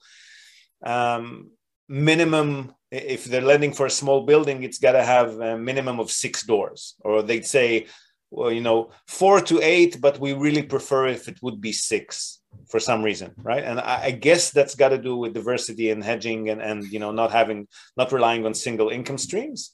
um, 0.85 1.51
minimum 1.89 2.73
if 2.91 3.25
they're 3.25 3.41
lending 3.41 3.73
for 3.73 3.85
a 3.85 3.91
small 3.91 4.25
building, 4.25 4.63
it's 4.63 4.79
got 4.79 4.93
to 4.93 5.03
have 5.03 5.39
a 5.39 5.57
minimum 5.57 5.99
of 5.99 6.11
six 6.11 6.43
doors. 6.43 6.95
Or 7.01 7.21
they'd 7.21 7.45
say, 7.45 7.87
well, 8.31 8.51
you 8.51 8.61
know, 8.61 8.91
four 9.07 9.41
to 9.41 9.61
eight, 9.61 9.99
but 9.99 10.19
we 10.19 10.33
really 10.33 10.63
prefer 10.63 11.07
if 11.07 11.27
it 11.27 11.39
would 11.41 11.61
be 11.61 11.71
six 11.71 12.41
for 12.69 12.79
some 12.79 13.03
reason, 13.03 13.33
right? 13.37 13.63
And 13.63 13.79
I, 13.79 14.05
I 14.05 14.11
guess 14.11 14.51
that's 14.51 14.75
got 14.75 14.89
to 14.89 14.97
do 14.97 15.15
with 15.17 15.33
diversity 15.33 15.89
and 15.89 16.03
hedging 16.03 16.49
and, 16.49 16.61
and 16.61 16.83
you 16.91 16.99
know 16.99 17.11
not 17.11 17.31
having 17.31 17.67
not 17.97 18.11
relying 18.11 18.45
on 18.45 18.53
single 18.53 18.89
income 18.89 19.17
streams. 19.17 19.73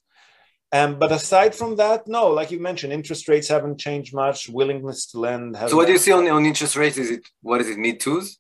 Um, 0.73 0.99
but 0.99 1.11
aside 1.11 1.53
from 1.53 1.75
that, 1.77 2.07
no, 2.07 2.29
like 2.29 2.49
you 2.49 2.59
mentioned, 2.59 2.93
interest 2.93 3.27
rates 3.27 3.49
haven't 3.49 3.77
changed 3.77 4.13
much. 4.13 4.47
Willingness 4.47 5.07
to 5.07 5.19
lend. 5.19 5.57
So, 5.57 5.75
what 5.75 5.87
do 5.87 5.93
you 5.93 5.99
see 5.99 6.13
on, 6.13 6.27
on 6.29 6.45
interest 6.45 6.75
rates? 6.77 6.97
Is 6.97 7.11
it 7.11 7.27
what 7.41 7.59
is 7.61 7.69
it 7.69 7.77
mid 7.77 7.99
twos? 7.99 8.37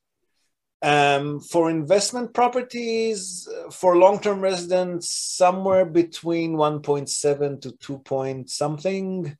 Um, 0.83 1.41
for 1.41 1.69
investment 1.69 2.33
properties, 2.33 3.47
for 3.71 3.97
long-term 3.97 4.41
residents, 4.41 5.11
somewhere 5.11 5.85
between 5.85 6.55
1.7 6.55 7.61
to 7.61 7.71
2 7.71 7.99
point 7.99 8.49
something, 8.49 9.37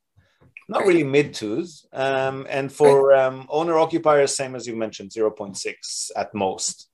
not 0.68 0.86
really 0.86 1.04
mid 1.04 1.34
twos. 1.34 1.86
Um, 1.92 2.46
and 2.48 2.72
for 2.72 3.14
um, 3.14 3.46
owner 3.48 3.78
occupiers, 3.78 4.36
same 4.36 4.54
as 4.54 4.66
you 4.66 4.76
mentioned, 4.76 5.10
0.6 5.10 6.10
at 6.16 6.34
most, 6.34 6.88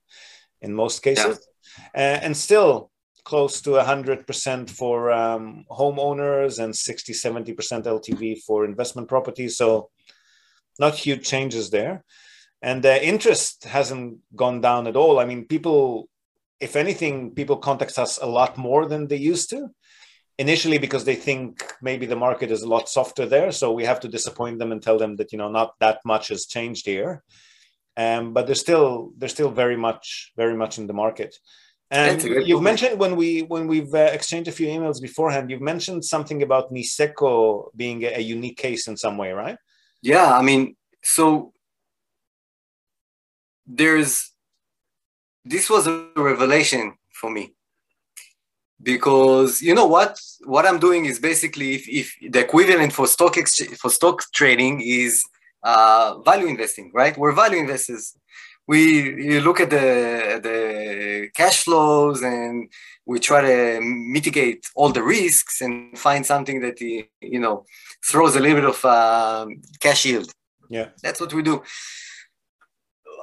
in 0.60 0.74
most 0.74 1.02
cases. 1.02 1.46
Yeah. 1.94 2.16
Uh, 2.16 2.20
and 2.24 2.36
still 2.36 2.90
close 3.24 3.60
to 3.60 3.70
100% 3.70 4.70
for 4.70 5.10
um, 5.10 5.64
homeowners 5.70 6.62
and 6.62 6.74
60, 6.74 7.12
70% 7.12 7.54
LTV 7.84 8.42
for 8.42 8.64
investment 8.64 9.06
properties. 9.06 9.56
So 9.56 9.90
not 10.78 10.94
huge 10.94 11.26
changes 11.26 11.70
there 11.70 12.04
and 12.62 12.82
the 12.82 13.06
interest 13.06 13.64
hasn't 13.64 14.18
gone 14.34 14.60
down 14.60 14.86
at 14.86 14.96
all. 14.96 15.18
I 15.18 15.24
mean, 15.24 15.46
people, 15.46 16.08
if 16.60 16.74
anything, 16.74 17.34
people 17.34 17.56
contact 17.56 17.98
us 17.98 18.18
a 18.20 18.26
lot 18.26 18.58
more 18.58 18.86
than 18.86 19.06
they 19.06 19.16
used 19.16 19.50
to. 19.50 19.68
Initially, 20.39 20.78
because 20.78 21.05
they 21.05 21.16
think 21.16 21.64
maybe 21.82 22.07
the 22.07 22.14
market 22.14 22.53
is 22.53 22.62
a 22.62 22.68
lot 22.68 22.89
softer 22.89 23.26
there, 23.26 23.51
so 23.51 23.72
we 23.72 23.84
have 23.84 23.99
to 24.01 24.09
disappoint 24.09 24.61
them 24.61 24.70
and 24.70 24.80
tell 24.80 24.97
them 24.97 25.16
that 25.16 25.32
you 25.32 25.39
know 25.39 25.51
not 25.51 25.74
that 25.80 25.99
much 26.05 26.28
has 26.28 26.47
changed 26.47 26.86
here. 26.86 27.24
Um, 27.97 28.32
but 28.32 28.47
they're 28.47 28.55
still 28.55 29.11
they're 29.18 29.28
still 29.28 29.51
very 29.51 29.76
much 29.76 30.32
very 30.36 30.57
much 30.57 30.78
in 30.78 30.86
the 30.86 30.93
market. 30.93 31.34
And 31.91 32.22
you've 32.22 32.62
mentioned 32.62 33.01
when 33.01 33.16
we 33.16 33.43
when 33.43 33.66
we've 33.66 33.93
uh, 33.93 34.11
exchanged 34.12 34.49
a 34.49 34.53
few 34.53 34.68
emails 34.68 35.01
beforehand, 35.01 35.51
you've 35.51 35.62
mentioned 35.62 36.05
something 36.05 36.43
about 36.43 36.70
Niseko 36.70 37.70
being 37.74 38.05
a, 38.05 38.18
a 38.18 38.20
unique 38.20 38.59
case 38.59 38.86
in 38.86 38.97
some 38.97 39.16
way, 39.16 39.32
right? 39.32 39.57
Yeah, 40.03 40.39
I 40.39 40.43
mean, 40.43 40.76
so 41.03 41.53
there's 43.66 44.32
this 45.45 45.68
was 45.68 45.89
a 45.89 46.11
revelation 46.16 46.95
for 47.11 47.30
me 47.30 47.55
because 48.83 49.61
you 49.61 49.74
know 49.74 49.87
what? 49.87 50.20
What 50.45 50.66
i'm 50.66 50.79
doing 50.79 51.05
is 51.07 51.18
basically 51.18 51.74
if, 51.74 51.89
if 51.89 52.33
the 52.33 52.41
equivalent 52.41 52.93
for 52.93 53.07
stock 53.07 53.37
exchange 53.37 53.76
for 53.76 53.91
stock 53.91 54.22
trading 54.33 54.81
is 54.81 55.24
uh, 55.62 56.18
value 56.20 56.47
investing 56.47 56.91
right? 56.95 57.16
We're 57.18 57.33
value 57.33 57.59
investors. 57.59 58.16
We 58.66 58.81
you 59.31 59.41
look 59.41 59.61
at 59.61 59.70
the 59.70 60.41
the 60.43 61.31
cash 61.35 61.64
flows 61.64 62.22
and 62.22 62.70
we 63.07 63.18
try 63.18 63.41
to 63.41 63.81
mitigate 63.81 64.68
all 64.74 64.91
the 64.91 65.03
risks 65.03 65.62
and 65.62 65.99
find 65.99 66.24
something 66.24 66.61
that 66.61 66.81
you 66.81 67.41
know 67.41 67.64
throws 68.07 68.37
a 68.37 68.41
little 68.41 68.61
bit 68.61 68.68
of 68.68 68.85
um, 68.85 69.62
cash 69.81 70.05
yield. 70.05 70.31
Yeah. 70.68 70.89
That's 71.03 71.20
what 71.20 71.33
we 71.33 71.43
do. 71.43 71.62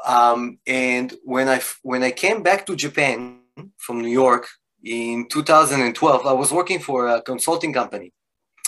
Um, 0.06 0.60
and 0.68 1.14
when 1.24 1.48
I 1.48 1.62
when 1.84 2.04
I 2.04 2.12
came 2.12 2.44
back 2.44 2.66
to 2.66 2.76
Japan 2.76 3.40
from 3.78 4.02
New 4.02 4.10
York 4.10 4.48
in 4.86 5.28
2012, 5.28 6.26
I 6.26 6.32
was 6.32 6.52
working 6.52 6.80
for 6.80 7.08
a 7.08 7.22
consulting 7.22 7.74
company. 7.74 8.14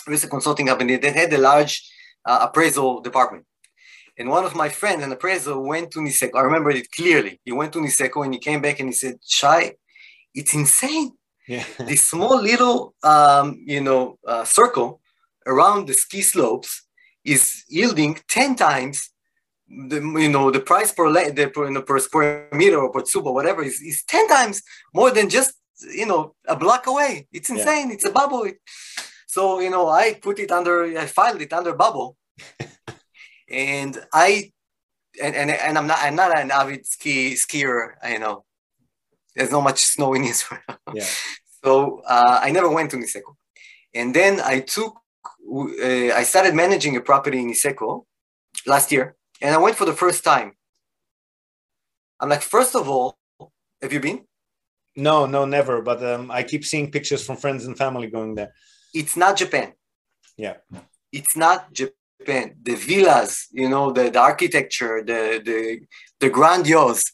It 0.06 0.10
was 0.10 0.24
a 0.24 0.28
consulting 0.28 0.66
company 0.66 0.96
that 0.96 1.14
had 1.14 1.32
a 1.32 1.38
large 1.38 1.88
uh, 2.24 2.40
appraisal 2.42 3.00
department. 3.00 3.44
And 4.18 4.28
one 4.28 4.44
of 4.44 4.56
my 4.56 4.68
friends, 4.68 5.04
an 5.04 5.12
appraiser, 5.12 5.56
went 5.56 5.92
to 5.92 6.00
Niseko. 6.00 6.34
I 6.34 6.40
remember 6.40 6.70
it 6.70 6.90
clearly. 6.90 7.40
He 7.44 7.52
went 7.52 7.72
to 7.74 7.78
Niseko 7.78 8.24
and 8.24 8.34
he 8.34 8.40
came 8.40 8.60
back 8.60 8.80
and 8.80 8.88
he 8.88 8.92
said, 8.92 9.18
Shai, 9.24 9.74
it's 10.34 10.54
insane. 10.54 11.12
Yeah. 11.46 11.64
this 11.78 12.02
small 12.02 12.42
little, 12.42 12.94
um, 13.04 13.62
you 13.64 13.80
know, 13.80 14.18
uh, 14.26 14.44
circle 14.44 15.00
around 15.46 15.86
the 15.86 15.94
ski 15.94 16.20
slopes 16.20 16.82
is 17.24 17.64
yielding 17.68 18.18
10 18.28 18.56
times 18.56 19.10
the 19.68 19.96
you 19.96 20.30
know 20.30 20.50
the 20.50 20.60
price 20.60 20.92
per 20.92 21.10
le- 21.10 21.30
the, 21.30 21.48
per, 21.48 21.66
you 21.66 21.72
know, 21.72 21.82
per 21.82 21.98
square 21.98 22.48
meter 22.52 22.78
or 22.78 22.90
per 22.90 23.02
tsubo 23.02 23.34
whatever 23.34 23.62
is, 23.62 23.82
is 23.82 24.02
10 24.04 24.28
times 24.28 24.62
more 24.94 25.10
than 25.10 25.28
just 25.28 25.52
you 25.94 26.06
know 26.06 26.34
a 26.46 26.56
block 26.56 26.86
away 26.86 27.26
it's 27.32 27.50
insane 27.50 27.88
yeah. 27.88 27.94
it's 27.94 28.04
a 28.04 28.10
bubble 28.10 28.46
so 29.26 29.60
you 29.60 29.70
know 29.70 29.88
i 29.88 30.14
put 30.14 30.38
it 30.38 30.50
under 30.50 30.84
i 30.98 31.06
filed 31.06 31.40
it 31.40 31.52
under 31.52 31.74
bubble 31.74 32.16
and 33.48 33.98
i 34.12 34.50
and, 35.20 35.34
and 35.34 35.50
and 35.50 35.78
I'm 35.78 35.86
not 35.86 35.98
I'm 36.00 36.14
not 36.14 36.36
an 36.36 36.50
avid 36.50 36.86
ski 36.86 37.34
skier. 37.34 37.94
You 38.08 38.18
know, 38.18 38.44
there's 39.34 39.50
not 39.50 39.62
much 39.62 39.80
snow 39.84 40.14
in 40.14 40.24
Israel. 40.24 40.60
Yeah. 40.94 41.06
so 41.64 42.02
uh, 42.06 42.40
I 42.42 42.50
never 42.50 42.70
went 42.70 42.90
to 42.92 42.96
Niseko, 42.96 43.34
and 43.94 44.14
then 44.14 44.40
I 44.40 44.60
took 44.60 44.98
uh, 45.52 46.12
I 46.14 46.22
started 46.24 46.54
managing 46.54 46.96
a 46.96 47.00
property 47.00 47.38
in 47.40 47.50
Niseko 47.50 48.04
last 48.66 48.92
year, 48.92 49.16
and 49.40 49.54
I 49.54 49.58
went 49.58 49.76
for 49.76 49.84
the 49.84 49.94
first 49.94 50.24
time. 50.24 50.52
I'm 52.20 52.28
like, 52.28 52.42
first 52.42 52.74
of 52.74 52.88
all, 52.88 53.16
have 53.80 53.92
you 53.92 54.00
been? 54.00 54.24
No, 54.98 55.26
no, 55.26 55.44
never. 55.44 55.80
But 55.80 56.02
um, 56.02 56.28
I 56.28 56.42
keep 56.42 56.64
seeing 56.64 56.90
pictures 56.90 57.24
from 57.24 57.36
friends 57.36 57.64
and 57.66 57.78
family 57.78 58.08
going 58.08 58.34
there. 58.34 58.52
It's 58.92 59.16
not 59.16 59.36
Japan. 59.36 59.72
Yeah. 60.36 60.56
It's 61.12 61.36
not 61.36 61.72
Japan. 61.72 62.56
The 62.60 62.74
villas, 62.74 63.46
you 63.52 63.68
know, 63.68 63.92
the, 63.92 64.10
the 64.10 64.18
architecture, 64.18 65.04
the, 65.04 65.40
the, 65.44 65.80
the 66.18 66.28
grandiose, 66.28 67.04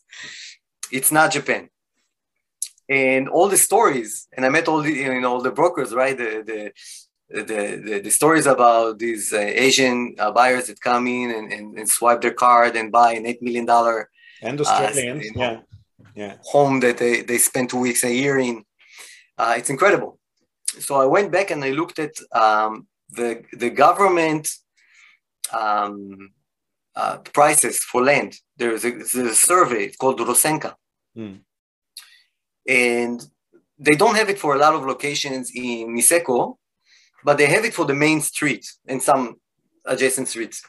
it's 0.91 1.13
not 1.13 1.33
Japan. 1.33 1.69
And 2.89 3.29
all 3.29 3.49
the 3.49 3.59
stories, 3.59 4.29
and 4.33 4.47
I 4.47 4.49
met 4.49 4.67
all 4.67 4.81
the, 4.81 4.91
you 4.91 5.21
know, 5.21 5.35
all 5.35 5.43
the 5.43 5.53
brokers, 5.53 5.93
right? 5.93 6.17
The, 6.17 6.43
the, 6.51 7.43
the, 7.43 7.83
the, 7.85 8.01
the 8.01 8.11
stories 8.11 8.47
about 8.47 8.99
these 8.99 9.31
uh, 9.31 9.39
Asian 9.39 10.15
uh, 10.19 10.31
buyers 10.31 10.69
that 10.69 10.81
come 10.81 11.07
in 11.07 11.31
and, 11.31 11.53
and, 11.53 11.79
and, 11.79 11.89
swipe 11.89 12.21
their 12.21 12.33
card 12.33 12.77
and 12.77 12.93
buy 12.93 13.13
an 13.13 13.25
$8 13.25 13.43
million 13.43 13.69
and 14.43 14.61
Australians, 14.61 15.27
uh, 15.27 15.41
yeah 15.41 15.61
yeah. 16.15 16.37
home 16.43 16.81
that 16.81 16.99
they, 16.99 17.23
they 17.23 17.39
spend 17.39 17.71
two 17.71 17.81
weeks 17.81 18.05
a 18.05 18.13
year 18.13 18.39
in. 18.39 18.65
Uh, 19.37 19.55
it's 19.57 19.71
incredible. 19.71 20.19
So 20.79 20.97
I 20.97 21.07
went 21.07 21.31
back 21.31 21.51
and 21.51 21.65
I 21.65 21.71
looked 21.71 21.99
at 21.99 22.13
um, 22.33 22.87
the, 23.11 23.43
the 23.53 23.71
government 23.71 24.49
um, 25.53 26.31
uh, 26.97 27.19
prices 27.19 27.79
for 27.79 28.03
land. 28.03 28.37
There's 28.57 28.85
a, 28.85 28.91
there's 28.91 29.15
a 29.15 29.35
survey 29.35 29.85
it's 29.85 29.97
called 29.97 30.21
Rosenka. 30.21 30.75
Mm. 31.17 31.41
And 32.67 33.27
they 33.79 33.95
don't 33.95 34.15
have 34.15 34.29
it 34.29 34.39
for 34.39 34.55
a 34.55 34.59
lot 34.59 34.75
of 34.75 34.85
locations 34.85 35.51
in 35.55 35.95
Niseko, 35.95 36.57
but 37.25 37.39
they 37.39 37.47
have 37.47 37.65
it 37.65 37.75
for 37.75 37.85
the 37.85 37.95
main 37.95 38.21
street 38.21 38.67
and 38.87 39.03
some 39.03 39.37
adjacent 39.85 40.29
streets. 40.29 40.63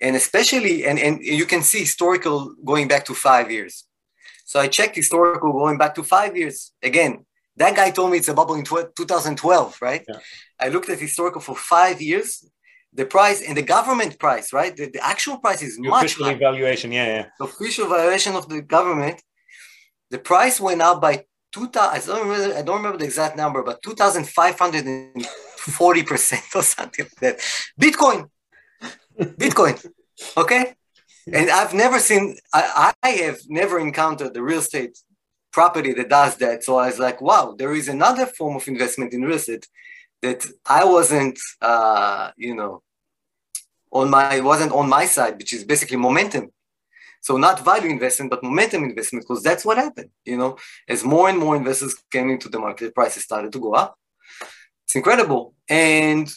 And 0.00 0.16
especially, 0.16 0.84
and, 0.84 0.98
and 0.98 1.22
you 1.22 1.46
can 1.46 1.62
see 1.62 1.80
historical 1.80 2.54
going 2.64 2.88
back 2.88 3.04
to 3.04 3.14
five 3.14 3.50
years. 3.50 3.84
So 4.52 4.60
I 4.60 4.68
checked 4.68 4.96
historical 4.96 5.50
going 5.50 5.78
back 5.78 5.94
to 5.94 6.02
five 6.02 6.36
years. 6.36 6.72
Again, 6.82 7.24
that 7.56 7.74
guy 7.74 7.88
told 7.90 8.10
me 8.10 8.18
it's 8.18 8.28
a 8.28 8.34
bubble 8.34 8.54
in 8.54 8.64
2012, 8.64 9.78
right? 9.80 10.04
Yeah. 10.06 10.18
I 10.60 10.68
looked 10.68 10.90
at 10.90 11.00
historical 11.00 11.40
for 11.40 11.56
five 11.56 12.02
years. 12.02 12.46
The 12.92 13.06
price 13.06 13.40
and 13.40 13.56
the 13.56 13.62
government 13.62 14.18
price, 14.18 14.52
right? 14.52 14.76
The, 14.76 14.90
the 14.90 15.02
actual 15.02 15.38
price 15.38 15.62
is 15.62 15.78
the 15.78 15.88
much 15.88 16.04
official 16.04 16.26
higher. 16.26 16.36
evaluation, 16.36 16.92
yeah, 16.92 17.06
yeah. 17.06 17.26
The 17.38 17.46
official 17.46 17.88
valuation 17.88 18.36
of 18.36 18.46
the 18.50 18.60
government, 18.60 19.22
the 20.10 20.18
price 20.18 20.60
went 20.60 20.82
up 20.82 21.00
by 21.00 21.24
two 21.50 21.68
thousand. 21.68 22.12
I 22.12 22.14
don't 22.14 22.28
remember. 22.28 22.56
I 22.58 22.62
don't 22.62 22.76
remember 22.76 22.98
the 22.98 23.06
exact 23.06 23.38
number, 23.38 23.62
but 23.62 23.80
two 23.82 23.94
thousand 23.94 24.28
five 24.28 24.58
hundred 24.58 24.84
and 24.84 25.24
forty 25.80 26.02
percent 26.02 26.44
or 26.54 26.62
something 26.62 27.06
like 27.06 27.20
that. 27.24 27.38
Bitcoin, 27.80 28.28
Bitcoin. 29.18 29.74
Okay, 30.36 30.74
and 31.32 31.50
I've 31.50 31.74
never 31.74 31.98
seen, 31.98 32.36
I, 32.52 32.92
I 33.02 33.10
have 33.10 33.40
never 33.48 33.78
encountered 33.78 34.34
the 34.34 34.42
real 34.42 34.58
estate 34.58 34.98
property 35.52 35.92
that 35.92 36.08
does 36.08 36.36
that. 36.36 36.64
So 36.64 36.76
I 36.76 36.86
was 36.86 36.98
like, 36.98 37.20
wow, 37.20 37.54
there 37.56 37.74
is 37.74 37.88
another 37.88 38.26
form 38.26 38.56
of 38.56 38.66
investment 38.66 39.12
in 39.12 39.22
real 39.22 39.36
estate 39.36 39.68
that 40.22 40.46
I 40.66 40.84
wasn't, 40.84 41.38
uh, 41.60 42.30
you 42.36 42.54
know, 42.54 42.82
on 43.92 44.08
my 44.10 44.40
wasn't 44.40 44.72
on 44.72 44.88
my 44.88 45.04
side, 45.04 45.36
which 45.36 45.52
is 45.52 45.64
basically 45.64 45.98
momentum. 45.98 46.50
So 47.20 47.36
not 47.36 47.64
value 47.64 47.90
investment, 47.90 48.30
but 48.30 48.42
momentum 48.42 48.82
investment, 48.82 49.24
because 49.24 49.42
that's 49.42 49.64
what 49.64 49.76
happened. 49.76 50.10
You 50.24 50.38
know, 50.38 50.56
as 50.88 51.04
more 51.04 51.28
and 51.28 51.38
more 51.38 51.54
investors 51.54 51.94
came 52.10 52.30
into 52.30 52.48
the 52.48 52.58
market, 52.58 52.94
prices 52.94 53.22
started 53.22 53.52
to 53.52 53.60
go 53.60 53.74
up. 53.74 53.96
It's 54.84 54.96
incredible, 54.96 55.54
and 55.68 56.32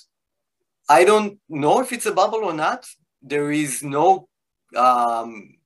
I 0.88 1.06
don't 1.06 1.40
know 1.50 1.80
if 1.80 1.92
it's 1.92 2.06
a 2.06 2.12
bubble 2.12 2.44
or 2.44 2.54
not. 2.54 2.86
There 3.22 3.52
is 3.52 3.82
no 3.82 4.28
um, 4.76 5.58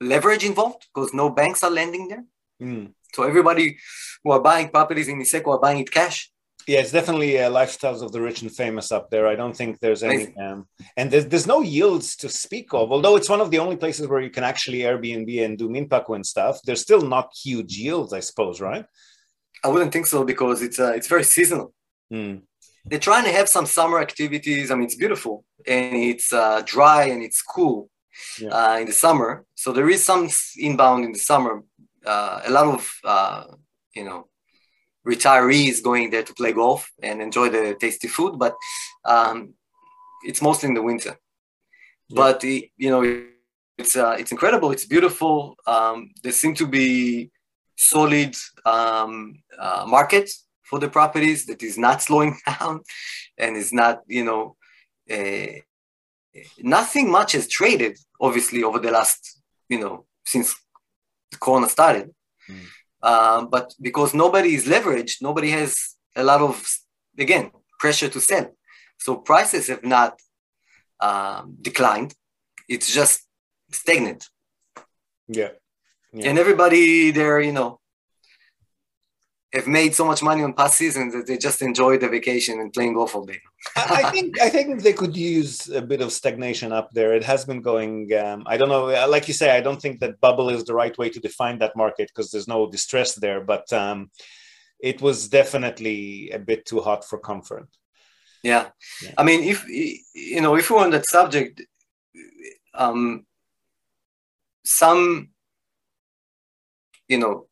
leverage 0.00 0.44
involved 0.44 0.86
because 0.94 1.12
no 1.14 1.30
banks 1.30 1.62
are 1.62 1.70
lending 1.70 2.08
there. 2.08 2.24
Mm. 2.62 2.92
So 3.14 3.24
everybody 3.24 3.78
who 4.22 4.32
are 4.32 4.40
buying 4.40 4.68
properties 4.68 5.08
in 5.08 5.18
Niseko 5.18 5.54
are 5.54 5.60
buying 5.60 5.78
it 5.78 5.90
cash. 5.90 6.30
Yeah, 6.66 6.80
it's 6.80 6.92
definitely 6.92 7.38
uh, 7.38 7.50
lifestyles 7.50 8.02
of 8.02 8.12
the 8.12 8.20
rich 8.20 8.42
and 8.42 8.54
famous 8.54 8.92
up 8.92 9.10
there. 9.10 9.26
I 9.26 9.34
don't 9.34 9.56
think 9.56 9.80
there's 9.80 10.02
any, 10.02 10.36
um, 10.36 10.68
and 10.96 11.10
there's, 11.10 11.26
there's 11.26 11.46
no 11.46 11.62
yields 11.62 12.16
to 12.16 12.28
speak 12.28 12.74
of. 12.74 12.92
Although 12.92 13.16
it's 13.16 13.30
one 13.30 13.40
of 13.40 13.50
the 13.50 13.58
only 13.58 13.76
places 13.76 14.06
where 14.06 14.20
you 14.20 14.30
can 14.30 14.44
actually 14.44 14.80
Airbnb 14.80 15.44
and 15.44 15.58
do 15.58 15.68
minpaku 15.68 16.14
and 16.14 16.24
stuff. 16.24 16.60
There's 16.62 16.82
still 16.82 17.00
not 17.00 17.32
huge 17.34 17.76
yields, 17.76 18.12
I 18.12 18.20
suppose, 18.20 18.60
right? 18.60 18.84
I 19.64 19.68
wouldn't 19.68 19.92
think 19.92 20.06
so 20.06 20.22
because 20.22 20.62
it's 20.62 20.78
uh, 20.78 20.92
it's 20.92 21.08
very 21.08 21.24
seasonal. 21.24 21.74
Mm. 22.12 22.42
They're 22.84 22.98
trying 22.98 23.24
to 23.24 23.32
have 23.32 23.48
some 23.48 23.66
summer 23.66 23.98
activities. 23.98 24.70
I 24.70 24.74
mean, 24.74 24.84
it's 24.84 24.94
beautiful 24.94 25.44
and 25.66 25.96
it's 25.96 26.32
uh, 26.32 26.62
dry 26.64 27.04
and 27.04 27.22
it's 27.22 27.42
cool 27.42 27.90
yeah. 28.40 28.48
uh, 28.48 28.78
in 28.78 28.86
the 28.86 28.92
summer. 28.92 29.44
So 29.54 29.72
there 29.72 29.88
is 29.88 30.04
some 30.04 30.28
inbound 30.58 31.04
in 31.04 31.12
the 31.12 31.18
summer. 31.18 31.62
Uh, 32.04 32.40
a 32.44 32.50
lot 32.50 32.66
of 32.66 32.90
uh, 33.04 33.44
you 33.94 34.04
know 34.04 34.28
retirees 35.06 35.82
going 35.82 36.10
there 36.10 36.22
to 36.22 36.34
play 36.34 36.52
golf 36.52 36.90
and 37.02 37.22
enjoy 37.22 37.48
the 37.48 37.76
tasty 37.80 38.08
food, 38.08 38.38
but 38.38 38.54
um, 39.04 39.54
it's 40.24 40.42
mostly 40.42 40.68
in 40.68 40.74
the 40.74 40.82
winter. 40.82 41.16
Yeah. 42.08 42.16
But 42.16 42.44
you 42.44 42.90
know 42.90 43.26
it's 43.78 43.96
uh, 43.96 44.16
it's 44.18 44.32
incredible. 44.32 44.70
It's 44.70 44.86
beautiful. 44.86 45.56
Um, 45.66 46.10
there 46.22 46.32
seem 46.32 46.54
to 46.54 46.66
be 46.66 47.30
solid 47.76 48.36
um, 48.66 49.42
uh, 49.58 49.84
market 49.86 50.30
for 50.62 50.78
the 50.78 50.88
properties 50.88 51.46
that 51.46 51.62
is 51.62 51.76
not 51.78 52.02
slowing 52.06 52.38
down 52.46 52.80
and 53.38 53.56
is 53.56 53.72
not 53.72 54.02
you 54.06 54.24
know 54.24 54.56
uh, 55.10 55.60
nothing 56.62 57.10
much 57.10 57.32
has 57.32 57.48
traded, 57.48 57.98
obviously, 58.20 58.62
over 58.62 58.78
the 58.78 58.90
last, 58.90 59.40
you 59.68 59.78
know, 59.80 60.06
since 60.24 60.54
the 61.30 61.38
Corona 61.38 61.68
started. 61.68 62.10
Mm. 62.48 62.66
Um, 63.02 63.48
but 63.50 63.74
because 63.80 64.14
nobody 64.14 64.54
is 64.54 64.66
leveraged, 64.66 65.22
nobody 65.22 65.50
has 65.50 65.96
a 66.14 66.22
lot 66.22 66.40
of, 66.40 66.62
again, 67.18 67.50
pressure 67.78 68.08
to 68.08 68.20
sell. 68.20 68.54
So 68.98 69.16
prices 69.16 69.68
have 69.68 69.84
not 69.84 70.20
um, 71.00 71.56
declined. 71.60 72.14
It's 72.68 72.92
just 72.92 73.26
stagnant. 73.70 74.28
Yeah. 75.28 75.50
yeah. 76.12 76.28
And 76.28 76.38
everybody 76.38 77.10
there, 77.10 77.40
you 77.40 77.52
know, 77.52 77.79
have 79.52 79.66
made 79.66 79.94
so 79.94 80.04
much 80.04 80.22
money 80.22 80.44
on 80.44 80.52
past 80.52 80.76
seasons 80.76 81.12
that 81.12 81.26
they 81.26 81.36
just 81.36 81.60
enjoy 81.60 81.98
the 81.98 82.08
vacation 82.08 82.60
and 82.60 82.72
playing 82.72 82.94
golf 82.94 83.16
all 83.16 83.24
day. 83.24 83.40
I 83.76 84.10
think 84.10 84.40
I 84.40 84.48
think 84.48 84.82
they 84.82 84.92
could 84.92 85.16
use 85.16 85.68
a 85.68 85.82
bit 85.82 86.00
of 86.00 86.12
stagnation 86.12 86.72
up 86.72 86.90
there. 86.92 87.14
It 87.14 87.24
has 87.24 87.44
been 87.44 87.60
going. 87.60 88.12
Um, 88.14 88.44
I 88.46 88.56
don't 88.56 88.68
know. 88.68 88.86
Like 89.08 89.26
you 89.26 89.34
say, 89.34 89.50
I 89.50 89.60
don't 89.60 89.82
think 89.82 90.00
that 90.00 90.20
bubble 90.20 90.50
is 90.50 90.64
the 90.64 90.74
right 90.74 90.96
way 90.96 91.10
to 91.10 91.20
define 91.20 91.58
that 91.58 91.76
market 91.76 92.08
because 92.08 92.30
there's 92.30 92.48
no 92.48 92.70
distress 92.70 93.14
there. 93.16 93.40
But 93.40 93.72
um, 93.72 94.10
it 94.78 95.02
was 95.02 95.28
definitely 95.28 96.30
a 96.30 96.38
bit 96.38 96.64
too 96.64 96.80
hot 96.80 97.04
for 97.04 97.18
comfort. 97.18 97.68
Yeah. 98.42 98.68
yeah. 99.02 99.14
I 99.18 99.24
mean, 99.24 99.42
if 99.42 99.68
you 99.68 100.40
know, 100.40 100.56
if 100.56 100.70
we're 100.70 100.78
on 100.78 100.90
that 100.90 101.06
subject, 101.06 101.62
um, 102.72 103.26
some, 104.64 105.30
you 107.08 107.18
know, 107.18 107.46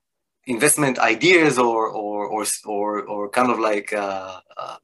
investment 0.49 0.99
ideas 0.99 1.59
or 1.59 1.89
or 1.89 2.27
or 2.27 2.45
or, 2.65 3.03
or 3.03 3.29
kind 3.29 3.51
of 3.51 3.59
like 3.59 3.93
uh, 3.93 4.41
uh, 4.57 4.77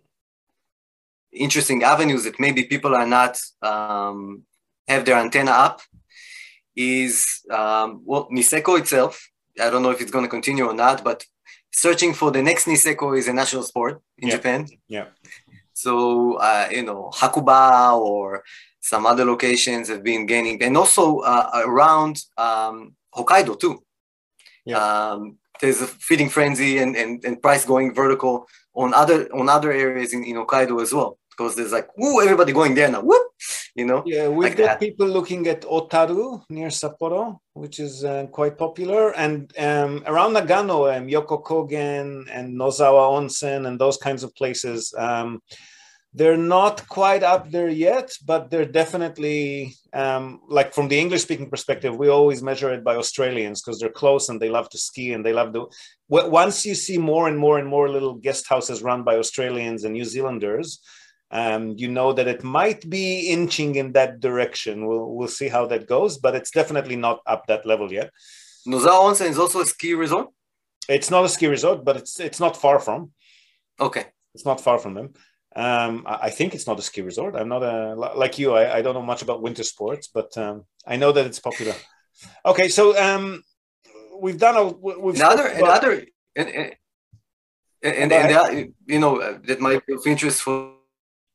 interesting 1.33 1.83
avenues 1.83 2.25
that 2.25 2.39
maybe 2.39 2.65
people 2.65 2.95
are 2.95 3.07
not 3.07 3.41
um, 3.62 4.43
have 4.87 5.05
their 5.05 5.17
antenna 5.17 5.51
up 5.51 5.81
is 6.77 7.43
um, 7.51 8.03
well 8.05 8.29
Niseko 8.31 8.79
itself. 8.79 9.29
I 9.61 9.71
don't 9.71 9.83
know 9.83 9.91
if 9.91 10.01
it's 10.01 10.11
going 10.11 10.25
to 10.25 10.31
continue 10.31 10.67
or 10.67 10.75
not, 10.75 11.03
but 11.03 11.25
searching 11.73 12.12
for 12.12 12.31
the 12.31 12.43
next 12.43 12.67
Niseko 12.67 13.17
is 13.19 13.29
a 13.29 13.33
national 13.33 13.62
sport 13.62 14.03
in 14.19 14.29
yeah. 14.29 14.35
Japan. 14.37 14.69
Yeah. 14.89 15.07
So 15.73 16.35
uh, 16.35 16.69
you 16.71 16.83
know 16.83 17.11
Hakuba 17.15 17.97
or 17.99 18.45
some 18.81 19.07
other 19.07 19.25
locations 19.25 19.89
have 19.89 20.05
been 20.05 20.27
gaining, 20.27 20.62
and 20.62 20.77
also 20.77 21.21
uh, 21.21 21.62
around 21.65 22.23
um, 22.37 22.95
Hokkaido 23.15 23.59
too. 23.59 23.83
Yeah. 24.67 24.79
Um, 24.79 25.39
there's 25.61 25.81
a 25.81 25.87
feeding 25.87 26.29
frenzy 26.29 26.79
and, 26.79 26.97
and, 26.97 27.25
and 27.25 27.41
price 27.41 27.65
going 27.65 27.95
vertical 27.95 28.47
on 28.75 28.93
other 28.95 29.29
on 29.33 29.49
other 29.49 29.73
areas 29.73 30.13
in, 30.13 30.25
in 30.25 30.37
Hokkaido 30.37 30.83
as 30.83 30.93
well. 30.93 31.19
Because 31.31 31.57
there's 31.57 31.73
like, 31.73 31.89
woo, 31.97 32.23
everybody 32.23 32.53
going 32.53 32.77
there 32.77 32.89
now, 32.89 33.01
whoop, 33.01 33.27
you 33.75 33.85
know. 33.85 34.05
Yeah, 34.07 34.29
we've 34.29 34.51
like 34.51 34.57
got 34.57 34.67
that. 34.67 34.81
people 34.81 35.09
looking 35.09 35.49
at 35.49 35.63
Otaru 35.63 36.45
near 36.49 36.69
Sapporo, 36.69 37.39
which 37.55 37.81
is 37.81 38.05
uh, 38.05 38.27
quite 38.31 38.57
popular, 38.57 39.11
and 39.17 39.53
um, 39.59 40.05
around 40.07 40.35
Nagano, 40.35 40.97
um, 40.97 41.09
Yoko 41.09 41.43
Kogen 41.43 42.29
and 42.31 42.55
Nozawa 42.57 43.19
Onsen 43.19 43.67
and 43.67 43.81
those 43.81 43.97
kinds 43.97 44.23
of 44.23 44.33
places. 44.37 44.95
Um, 44.97 45.43
they're 46.17 46.37
not 46.37 46.89
quite 46.89 47.25
up 47.25 47.51
there 47.51 47.69
yet, 47.69 48.12
but 48.25 48.49
they're 48.49 48.65
definitely 48.65 49.75
um, 49.93 50.41
like 50.49 50.73
from 50.73 50.87
the 50.89 50.99
English 50.99 51.23
speaking 51.23 51.51
perspective, 51.51 51.97
we 51.97 52.09
always 52.09 52.43
measure 52.43 52.73
it 52.73 52.85
by 52.85 52.95
Australians 52.95 53.61
because 53.61 53.81
they're 53.81 53.89
close 53.89 54.29
and 54.29 54.41
they 54.41 54.49
love 54.49 54.69
to 54.71 54.79
ski 54.79 55.12
and 55.12 55.27
they 55.27 55.33
love 55.33 55.53
to. 55.55 55.69
Once 56.09 56.65
you 56.65 56.77
see 56.77 56.99
more 56.99 57.29
and 57.29 57.37
more 57.37 57.59
and 57.59 57.69
more 57.69 57.89
little 57.89 58.15
guest 58.15 58.49
houses 58.49 58.83
run 58.83 59.03
by 59.03 59.17
Australians 59.17 59.83
and 59.83 59.95
New 59.95 60.05
Zealanders, 60.05 60.81
um, 61.33 61.75
you 61.77 61.89
know 61.89 62.12
that 62.12 62.29
it 62.29 62.45
might 62.45 62.89
be 62.89 63.29
inching 63.29 63.75
in 63.75 63.93
that 63.93 64.21
direction. 64.21 64.87
We'll 64.87 65.15
we'll 65.15 65.29
see 65.29 65.49
how 65.49 65.67
that 65.67 65.89
goes, 65.89 66.19
but 66.19 66.37
it's 66.37 66.53
definitely 66.53 66.97
not 66.97 67.21
up 67.27 67.47
that 67.49 67.67
level 67.67 67.93
yet. 67.93 68.11
Nozawa 68.69 69.11
Onsen 69.11 69.31
is 69.31 69.39
also 69.39 69.61
a 69.61 69.67
ski 69.67 69.95
resort. 69.95 70.29
It's 70.89 71.11
not 71.11 71.25
a 71.25 71.29
ski 71.29 71.49
resort, 71.49 71.85
but 71.85 71.97
it's 71.97 72.21
it's 72.21 72.39
not 72.39 72.57
far 72.57 72.79
from. 72.79 73.11
Okay. 73.81 74.07
It's 74.35 74.45
not 74.45 74.61
far 74.61 74.79
from 74.79 74.95
them. 74.95 75.15
Um, 75.57 76.03
I 76.07 76.31
think 76.31 76.55
it's 76.55 76.67
not 76.67 76.81
a 76.81 76.83
ski 76.83 77.01
resort. 77.03 77.37
I'm 77.37 77.49
not 77.49 77.63
a 77.63 77.95
like 77.95 78.39
you. 78.39 78.55
I, 78.55 78.79
I 78.79 78.83
don't 78.83 78.95
know 78.95 79.03
much 79.03 79.23
about 79.23 79.41
winter 79.41 79.63
sports, 79.63 80.09
but 80.09 80.37
um, 80.37 80.65
I 80.87 80.97
know 80.97 81.13
that 81.13 81.27
it's 81.27 81.39
popular. 81.39 81.75
Okay, 82.45 82.69
so 82.69 82.99
um, 83.01 83.43
we've 84.21 84.39
done 84.39 84.57
a 84.57 84.65
we've 84.65 85.15
another 85.15 85.47
about, 85.47 85.61
another 85.61 86.07
and 86.35 86.49
and, 86.49 86.75
and, 87.83 88.13
and 88.13 88.31
that, 88.31 88.69
you 88.87 88.99
know 88.99 89.21
uh, 89.21 89.39
that 89.45 89.61
might 89.61 89.87
be 89.87 89.95
of 89.95 90.05
interest 90.07 90.43
for 90.43 90.75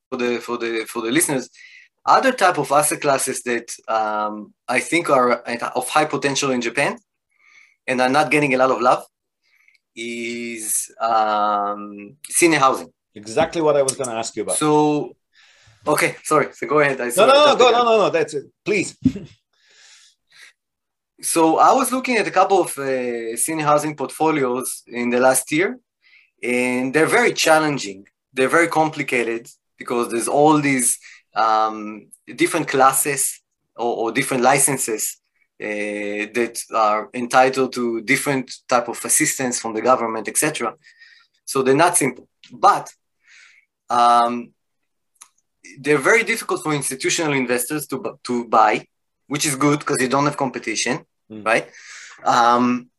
for 0.09 0.17
the 0.17 0.39
for 0.39 0.57
the 0.57 0.85
for 0.85 1.01
the 1.01 1.11
listeners. 1.11 1.49
Other 2.05 2.33
type 2.33 2.57
of 2.57 2.71
asset 2.71 3.01
classes 3.01 3.43
that 3.43 3.71
um, 3.87 4.53
I 4.67 4.79
think 4.79 5.09
are 5.09 5.33
of 5.75 5.87
high 5.89 6.05
potential 6.05 6.51
in 6.51 6.59
Japan 6.59 6.97
and 7.87 8.01
are 8.01 8.09
not 8.09 8.31
getting 8.31 8.53
a 8.53 8.57
lot 8.57 8.71
of 8.71 8.81
love 8.81 9.05
is 9.95 10.91
um, 10.99 12.15
senior 12.29 12.59
housing 12.59 12.91
exactly 13.23 13.61
what 13.65 13.75
I 13.81 13.83
was 13.87 13.95
going 13.97 14.11
to 14.13 14.17
ask 14.21 14.31
you 14.35 14.43
about. 14.43 14.57
So, 14.63 14.71
okay, 15.93 16.11
sorry. 16.31 16.47
So 16.57 16.63
go 16.73 16.77
ahead. 16.79 16.97
I 17.01 17.07
no, 17.19 17.25
no, 17.27 17.33
no, 17.47 17.55
go, 17.61 17.67
no, 17.77 17.81
no, 17.89 17.95
no. 18.03 18.09
That's 18.17 18.33
it. 18.39 18.45
Please. 18.67 18.89
so 21.33 21.41
I 21.69 21.71
was 21.79 21.87
looking 21.95 22.15
at 22.21 22.27
a 22.31 22.35
couple 22.39 22.59
of 22.65 22.69
uh, 22.77 23.35
senior 23.45 23.67
housing 23.71 23.93
portfolios 24.01 24.67
in 24.99 25.07
the 25.13 25.19
last 25.27 25.45
year, 25.57 25.69
and 26.41 26.85
they're 26.93 27.13
very 27.19 27.33
challenging. 27.45 27.99
They're 28.33 28.55
very 28.57 28.69
complicated 28.81 29.43
because 29.81 30.05
there's 30.11 30.31
all 30.37 30.55
these 30.69 30.89
um, 31.35 32.07
different 32.43 32.67
classes 32.67 33.41
or, 33.75 33.91
or 34.01 34.11
different 34.11 34.43
licenses 34.43 35.17
uh, 35.61 36.25
that 36.37 36.61
are 36.73 37.09
entitled 37.13 37.73
to 37.73 38.01
different 38.01 38.51
type 38.67 38.87
of 38.87 39.03
assistance 39.03 39.59
from 39.59 39.73
the 39.73 39.81
government, 39.81 40.27
etc. 40.27 40.73
So 41.45 41.63
they're 41.63 41.85
not 41.85 41.97
simple. 41.97 42.27
But 42.51 42.89
um, 43.89 44.53
they're 45.79 45.97
very 45.97 46.23
difficult 46.23 46.63
for 46.63 46.73
institutional 46.73 47.33
investors 47.33 47.87
to, 47.87 48.19
to 48.23 48.47
buy, 48.47 48.85
which 49.27 49.45
is 49.45 49.55
good 49.55 49.79
because 49.79 49.97
they 49.97 50.07
don't 50.07 50.25
have 50.25 50.37
competition, 50.37 51.05
mm. 51.31 51.45
right? 51.45 51.69
Um, 52.23 52.89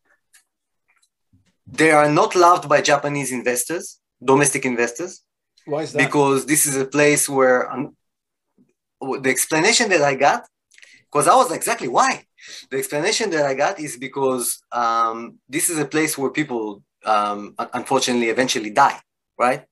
they 1.66 1.90
are 1.92 2.10
not 2.10 2.34
loved 2.34 2.68
by 2.68 2.80
Japanese 2.80 3.32
investors, 3.32 4.00
domestic 4.22 4.64
investors. 4.64 5.22
Why 5.64 5.82
is 5.82 5.92
that? 5.92 5.98
Because 5.98 6.46
this 6.46 6.66
is 6.66 6.76
a 6.76 6.84
place 6.84 7.28
where 7.28 7.70
um, 7.70 7.96
the 9.00 9.30
explanation 9.30 9.88
that 9.90 10.02
I 10.02 10.14
got, 10.14 10.46
because 11.04 11.28
I 11.28 11.34
was 11.34 11.52
exactly 11.52 11.88
why. 11.88 12.24
The 12.70 12.78
explanation 12.78 13.30
that 13.30 13.44
I 13.44 13.54
got 13.54 13.78
is 13.78 13.96
because 13.96 14.62
um, 14.72 15.38
this 15.48 15.68
is 15.68 15.78
a 15.78 15.84
place 15.84 16.16
where 16.16 16.30
people, 16.30 16.82
um, 17.04 17.54
unfortunately, 17.58 18.28
eventually 18.28 18.70
die, 18.70 18.98
right? 19.38 19.64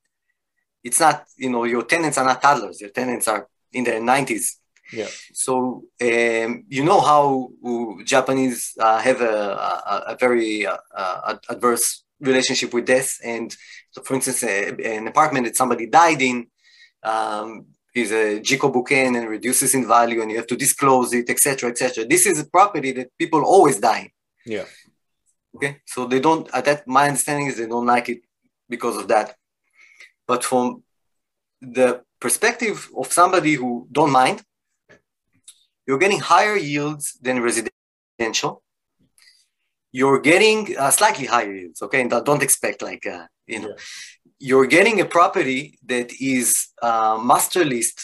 It's 0.83 0.99
not 0.99 1.25
you 1.37 1.49
know 1.49 1.63
your 1.63 1.83
tenants 1.83 2.17
are 2.17 2.25
not 2.25 2.41
toddlers. 2.41 2.81
Your 2.81 2.91
tenants 2.91 3.27
are 3.27 3.47
in 3.71 3.83
their 3.83 4.01
90s 4.01 4.59
yeah. 4.91 5.07
So 5.33 5.83
um, 6.01 6.65
you 6.67 6.83
know 6.83 6.99
how 6.99 7.49
japanese 8.03 8.73
uh, 8.79 8.99
have 8.99 9.21
a, 9.21 9.35
a, 9.85 10.03
a 10.07 10.17
very 10.19 10.65
uh, 10.65 10.77
uh, 10.95 11.35
adverse 11.49 12.03
relationship 12.19 12.73
with 12.73 12.85
death. 12.85 13.19
And 13.23 13.55
so 13.91 14.01
for 14.01 14.15
instance 14.15 14.43
a, 14.43 14.69
an 14.97 15.07
apartment 15.07 15.45
that 15.45 15.55
somebody 15.55 15.85
died 15.85 16.21
in 16.21 16.47
um, 17.03 17.67
is 17.93 18.11
a 18.11 18.39
jikobuken 18.39 19.17
and 19.17 19.29
reduces 19.29 19.73
in 19.75 19.87
value 19.87 20.21
and 20.21 20.31
you 20.31 20.37
have 20.37 20.47
to 20.47 20.55
disclose 20.55 21.11
it 21.11 21.27
etc 21.27 21.71
etc 21.71 22.05
this 22.05 22.27
is 22.27 22.39
a 22.39 22.45
property 22.45 22.91
that 22.91 23.09
people 23.17 23.43
always 23.43 23.79
die 23.79 24.11
yeah. 24.45 24.65
Okay? 25.55 25.81
So 25.85 26.05
they 26.05 26.19
don't 26.19 26.47
at 26.53 26.65
that 26.65 26.87
my 26.87 27.07
understanding 27.07 27.47
is 27.47 27.57
they 27.57 27.67
don't 27.67 27.87
like 27.87 28.09
it 28.09 28.21
because 28.69 28.95
of 28.95 29.07
that 29.07 29.35
but 30.29 30.41
from 30.49 30.65
the 31.59 31.89
perspective 32.19 32.77
of 32.95 33.11
somebody 33.19 33.53
who 33.61 33.87
don't 33.91 34.13
mind, 34.21 34.37
you're 35.85 36.03
getting 36.05 36.21
higher 36.33 36.55
yields 36.55 37.05
than 37.25 37.41
residential. 37.49 38.61
You're 39.91 40.21
getting 40.31 40.59
uh, 40.77 40.91
slightly 40.91 41.25
higher 41.25 41.53
yields, 41.61 41.81
okay? 41.81 42.01
And 42.01 42.11
don't 42.29 42.43
expect 42.43 42.83
like, 42.83 43.07
uh, 43.07 43.25
you 43.47 43.59
know, 43.61 43.69
yeah. 43.69 43.83
you're 44.47 44.67
getting 44.67 45.01
a 45.01 45.05
property 45.17 45.79
that 45.91 46.09
is 46.21 46.47
uh, 46.89 47.17
master 47.31 47.65
leased 47.65 48.01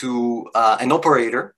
to 0.00 0.10
uh, 0.56 0.78
an 0.80 0.90
operator, 0.90 1.54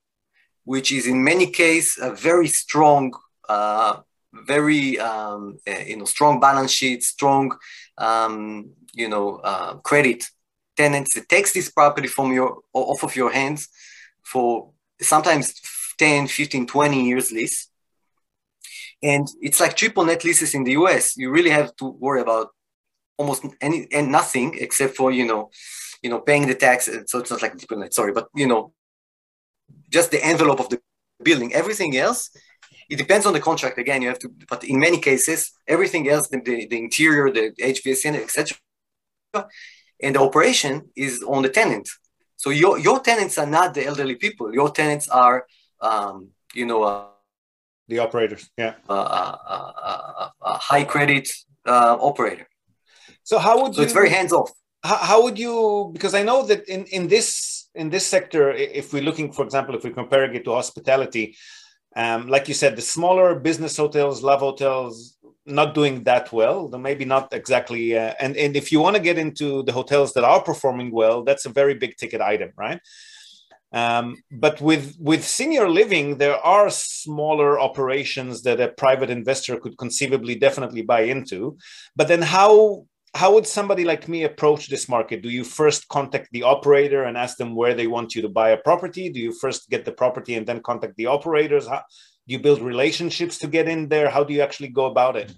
which 0.64 0.92
is 0.92 1.06
in 1.06 1.24
many 1.24 1.46
cases 1.46 1.98
a 2.08 2.10
very 2.28 2.48
strong, 2.62 3.04
uh, 3.48 3.94
very 4.32 4.98
um, 4.98 5.58
uh, 5.68 5.82
you 5.86 5.96
know 5.96 6.04
strong 6.04 6.40
balance 6.40 6.70
sheet, 6.70 7.02
strong 7.02 7.56
um, 7.98 8.70
you 8.92 9.08
know 9.08 9.36
uh, 9.36 9.74
credit 9.76 10.24
tenants. 10.76 11.14
That 11.14 11.28
takes 11.28 11.52
this 11.52 11.70
property 11.70 12.08
from 12.08 12.32
your 12.32 12.58
off 12.72 13.02
of 13.02 13.16
your 13.16 13.32
hands 13.32 13.68
for 14.22 14.70
sometimes 15.00 15.54
10 15.98 16.28
15 16.28 16.66
20 16.66 17.04
years 17.06 17.32
lease. 17.32 17.68
And 19.02 19.26
it's 19.40 19.60
like 19.60 19.76
triple 19.76 20.04
net 20.04 20.24
leases 20.24 20.54
in 20.54 20.64
the 20.64 20.72
us 20.72 21.16
you 21.16 21.30
really 21.30 21.50
have 21.50 21.74
to 21.76 21.86
worry 21.86 22.20
about 22.20 22.48
almost 23.16 23.44
any 23.60 23.86
and 23.92 24.10
nothing 24.12 24.56
except 24.58 24.96
for 24.96 25.10
you 25.10 25.26
know 25.26 25.50
you 26.02 26.10
know 26.10 26.20
paying 26.20 26.46
the 26.46 26.54
tax. 26.54 26.88
So 27.06 27.18
it's 27.18 27.30
not 27.30 27.42
like 27.42 27.58
triple 27.58 27.78
net 27.78 27.94
sorry 27.94 28.12
but 28.12 28.28
you 28.34 28.46
know 28.46 28.72
just 29.90 30.10
the 30.10 30.24
envelope 30.24 30.60
of 30.60 30.68
the 30.68 30.80
building. 31.22 31.52
Everything 31.52 31.96
else 31.96 32.30
it 32.90 32.98
depends 32.98 33.24
on 33.26 33.32
the 33.32 33.40
contract. 33.40 33.78
Again 33.78 34.02
you 34.02 34.08
have 34.08 34.18
to 34.20 34.30
but 34.48 34.64
in 34.64 34.78
many 34.78 34.98
cases 34.98 35.52
everything 35.66 36.08
else 36.08 36.28
the, 36.28 36.40
the, 36.40 36.66
the 36.66 36.78
interior 36.78 37.30
the 37.30 37.44
hvac 37.52 38.04
etc 38.26 38.58
and 40.02 40.14
the 40.14 40.20
operation 40.20 40.90
is 40.96 41.22
on 41.22 41.42
the 41.42 41.48
tenant. 41.48 41.88
So 42.36 42.50
your, 42.50 42.78
your 42.78 43.00
tenants 43.00 43.36
are 43.36 43.46
not 43.46 43.74
the 43.74 43.84
elderly 43.84 44.16
people. 44.16 44.54
Your 44.54 44.70
tenants 44.70 45.08
are 45.08 45.46
um, 45.80 46.28
you 46.54 46.66
know 46.66 46.82
uh, 46.82 47.06
the 47.88 47.98
operators 47.98 48.50
yeah. 48.56 48.74
a, 48.88 48.94
a, 48.94 50.32
a 50.42 50.58
high 50.58 50.84
credit 50.84 51.28
uh, 51.66 51.96
operator. 52.00 52.46
So 53.22 53.38
how 53.38 53.62
would 53.62 53.74
so 53.74 53.80
you, 53.80 53.84
it's 53.84 53.92
very 53.92 54.10
hands 54.10 54.32
off 54.32 54.50
how, 54.82 54.96
how 54.96 55.22
would 55.22 55.38
you 55.38 55.90
because 55.92 56.14
i 56.14 56.22
know 56.22 56.44
that 56.46 56.68
in 56.68 56.84
in 56.86 57.08
this 57.08 57.68
in 57.74 57.90
this 57.90 58.06
sector 58.06 58.50
if 58.52 58.92
we're 58.92 59.02
looking 59.02 59.32
for 59.32 59.44
example 59.44 59.74
if 59.74 59.84
we're 59.84 59.92
comparing 59.92 60.34
it 60.34 60.44
to 60.44 60.52
hospitality 60.52 61.36
um, 61.96 62.28
like 62.28 62.48
you 62.48 62.54
said, 62.54 62.76
the 62.76 62.82
smaller 62.82 63.34
business 63.34 63.76
hotels, 63.76 64.22
love 64.22 64.40
hotels, 64.40 65.16
not 65.46 65.74
doing 65.74 66.04
that 66.04 66.32
well. 66.32 66.68
Maybe 66.68 67.04
not 67.04 67.32
exactly. 67.32 67.96
Uh, 67.98 68.14
and 68.20 68.36
and 68.36 68.56
if 68.56 68.70
you 68.70 68.80
want 68.80 68.96
to 68.96 69.02
get 69.02 69.18
into 69.18 69.62
the 69.64 69.72
hotels 69.72 70.12
that 70.14 70.24
are 70.24 70.42
performing 70.42 70.92
well, 70.92 71.24
that's 71.24 71.46
a 71.46 71.50
very 71.50 71.74
big 71.74 71.96
ticket 71.96 72.20
item, 72.20 72.52
right? 72.56 72.80
Um, 73.72 74.16
but 74.30 74.60
with 74.60 74.96
with 74.98 75.24
senior 75.24 75.68
living, 75.68 76.18
there 76.18 76.36
are 76.36 76.70
smaller 76.70 77.60
operations 77.60 78.42
that 78.42 78.60
a 78.60 78.68
private 78.68 79.10
investor 79.10 79.58
could 79.58 79.78
conceivably 79.78 80.34
definitely 80.34 80.82
buy 80.82 81.02
into. 81.02 81.56
But 81.96 82.08
then 82.08 82.22
how 82.22 82.86
how 83.14 83.34
would 83.34 83.46
somebody 83.46 83.84
like 83.84 84.08
me 84.08 84.24
approach 84.24 84.68
this 84.68 84.88
market? 84.88 85.22
Do 85.22 85.28
you 85.28 85.42
first 85.42 85.88
contact 85.88 86.28
the 86.32 86.44
operator 86.44 87.04
and 87.04 87.16
ask 87.16 87.36
them 87.36 87.56
where 87.56 87.74
they 87.74 87.86
want 87.86 88.14
you 88.14 88.22
to 88.22 88.28
buy 88.28 88.50
a 88.50 88.56
property? 88.56 89.10
Do 89.10 89.18
you 89.18 89.32
first 89.32 89.68
get 89.68 89.84
the 89.84 89.92
property 89.92 90.34
and 90.34 90.46
then 90.46 90.60
contact 90.62 90.96
the 90.96 91.06
operators? 91.06 91.66
How, 91.66 91.82
do 92.26 92.32
you 92.32 92.38
build 92.38 92.60
relationships 92.60 93.38
to 93.38 93.48
get 93.48 93.68
in 93.68 93.88
there? 93.88 94.08
How 94.10 94.22
do 94.22 94.32
you 94.32 94.42
actually 94.42 94.68
go 94.68 94.86
about 94.86 95.16
it? 95.16 95.32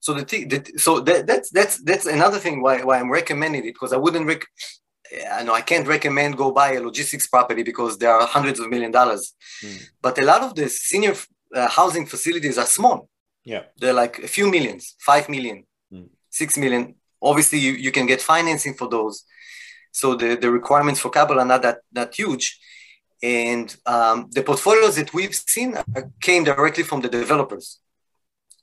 So 0.00 0.14
the, 0.14 0.24
the 0.24 0.78
so 0.78 1.00
that, 1.00 1.26
that's 1.26 1.50
that's 1.50 1.82
that's 1.82 2.06
another 2.06 2.38
thing 2.38 2.62
why, 2.62 2.82
why 2.82 2.98
I'm 3.00 3.10
recommending 3.10 3.64
it 3.64 3.74
because 3.74 3.92
I 3.92 3.96
wouldn't 3.96 4.26
rec 4.26 4.46
I 5.32 5.42
know 5.42 5.54
I 5.54 5.62
can't 5.62 5.86
recommend 5.86 6.36
go 6.36 6.52
buy 6.52 6.74
a 6.74 6.80
logistics 6.80 7.26
property 7.26 7.62
because 7.62 7.98
there 7.98 8.12
are 8.12 8.26
hundreds 8.26 8.60
of 8.60 8.68
million 8.68 8.92
dollars, 8.92 9.34
mm. 9.62 9.82
but 10.02 10.18
a 10.18 10.24
lot 10.24 10.42
of 10.42 10.54
the 10.54 10.68
senior 10.68 11.14
uh, 11.54 11.68
housing 11.68 12.06
facilities 12.06 12.58
are 12.58 12.66
small. 12.66 13.08
Yeah, 13.44 13.62
they're 13.78 13.94
like 13.94 14.18
a 14.18 14.28
few 14.28 14.50
millions, 14.50 14.94
five 15.00 15.28
million, 15.28 15.64
six 16.30 16.56
million. 16.56 16.94
Obviously, 17.20 17.58
you, 17.58 17.72
you 17.72 17.90
can 17.90 18.06
get 18.06 18.20
financing 18.20 18.74
for 18.74 18.88
those. 18.88 19.24
So 19.92 20.14
the, 20.14 20.36
the 20.36 20.50
requirements 20.50 21.00
for 21.00 21.10
capital 21.10 21.40
are 21.42 21.46
not 21.46 21.62
that, 21.62 21.78
that 21.92 22.14
huge. 22.14 22.60
And 23.22 23.74
um, 23.86 24.28
the 24.30 24.42
portfolios 24.42 24.96
that 24.96 25.12
we've 25.12 25.34
seen 25.34 25.76
came 26.20 26.44
directly 26.44 26.84
from 26.84 27.00
the 27.00 27.08
developers. 27.08 27.80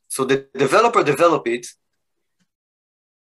So 0.07 0.23
the 0.23 0.47
developer 0.57 1.03
develop 1.03 1.47
it. 1.47 1.67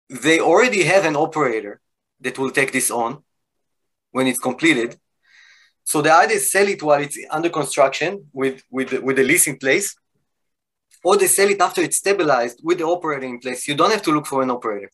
They 0.09 0.41
already 0.41 0.85
have 0.85 1.05
an 1.05 1.17
operator 1.17 1.81
that 2.21 2.39
will 2.39 2.51
take 2.51 2.73
this 2.73 2.91
on 2.91 3.23
when 4.13 4.27
it's 4.27 4.39
completed. 4.39 4.99
So 5.85 6.01
the 6.03 6.13
idea 6.13 6.37
is 6.37 6.51
sell 6.51 6.69
it 6.69 6.83
while 6.83 7.03
it's 7.03 7.19
under 7.31 7.51
construction 7.51 8.27
with, 8.33 8.63
with, 8.71 8.93
with 9.03 9.17
the 9.17 9.25
lease 9.25 9.47
in 9.47 9.59
place, 9.59 9.95
or 11.03 11.17
they 11.17 11.27
sell 11.27 11.49
it 11.49 11.61
after 11.61 11.81
it's 11.81 11.97
stabilized 11.97 12.61
with 12.63 12.79
the 12.79 12.87
operator 12.87 13.27
in 13.27 13.39
place. 13.39 13.67
You 13.67 13.75
don't 13.75 13.91
have 13.91 14.03
to 14.03 14.13
look 14.13 14.27
for 14.27 14.43
an 14.43 14.51
operator. 14.51 14.91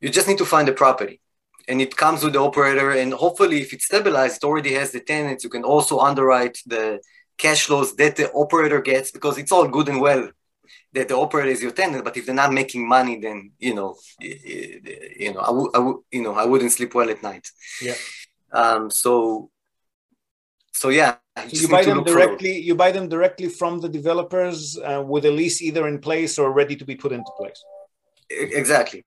You 0.00 0.10
just 0.10 0.28
need 0.28 0.38
to 0.38 0.44
find 0.44 0.66
the 0.68 0.72
property. 0.72 1.20
And 1.66 1.80
it 1.80 1.96
comes 1.96 2.22
with 2.22 2.34
the 2.34 2.40
operator. 2.40 2.90
And 2.90 3.12
hopefully, 3.14 3.60
if 3.60 3.72
it's 3.72 3.86
stabilized, 3.86 4.42
it 4.42 4.46
already 4.46 4.74
has 4.74 4.90
the 4.92 5.00
tenants. 5.00 5.44
You 5.44 5.50
can 5.50 5.64
also 5.64 5.98
underwrite 5.98 6.58
the 6.66 7.00
cash 7.38 7.66
flows 7.66 7.96
that 7.96 8.16
the 8.16 8.30
operator 8.32 8.80
gets 8.80 9.10
because 9.10 9.38
it's 9.38 9.52
all 9.52 9.66
good 9.66 9.88
and 9.88 10.00
well 10.00 10.30
that 10.92 11.08
the 11.08 11.16
operator 11.16 11.48
is 11.48 11.60
your 11.60 11.72
tenant, 11.72 12.04
but 12.04 12.16
if 12.16 12.24
they're 12.24 12.34
not 12.34 12.52
making 12.52 12.86
money, 12.86 13.18
then 13.18 13.50
you 13.58 13.74
know, 13.74 13.96
you 14.20 15.32
know, 15.34 15.40
I 15.40 15.50
would, 15.50 15.70
I 15.74 15.78
would, 15.80 15.96
you 16.12 16.22
know, 16.22 16.34
I 16.34 16.44
wouldn't 16.44 16.72
sleep 16.72 16.94
well 16.94 17.10
at 17.10 17.22
night. 17.22 17.48
Yeah. 17.82 17.94
Um. 18.52 18.90
So. 18.90 19.50
So 20.74 20.90
yeah. 20.90 21.16
You, 21.48 21.56
so 21.56 21.62
you 21.62 21.68
buy 21.68 21.84
them 21.84 22.04
directly. 22.04 22.58
You 22.58 22.74
buy 22.74 22.92
them 22.92 23.08
directly 23.08 23.48
from 23.48 23.80
the 23.80 23.88
developers 23.88 24.78
uh, 24.78 25.02
with 25.02 25.24
a 25.24 25.30
lease 25.30 25.62
either 25.62 25.88
in 25.88 25.98
place 25.98 26.38
or 26.38 26.52
ready 26.52 26.76
to 26.76 26.84
be 26.84 26.94
put 26.94 27.12
into 27.12 27.30
place. 27.38 27.62
Exactly. 28.30 29.04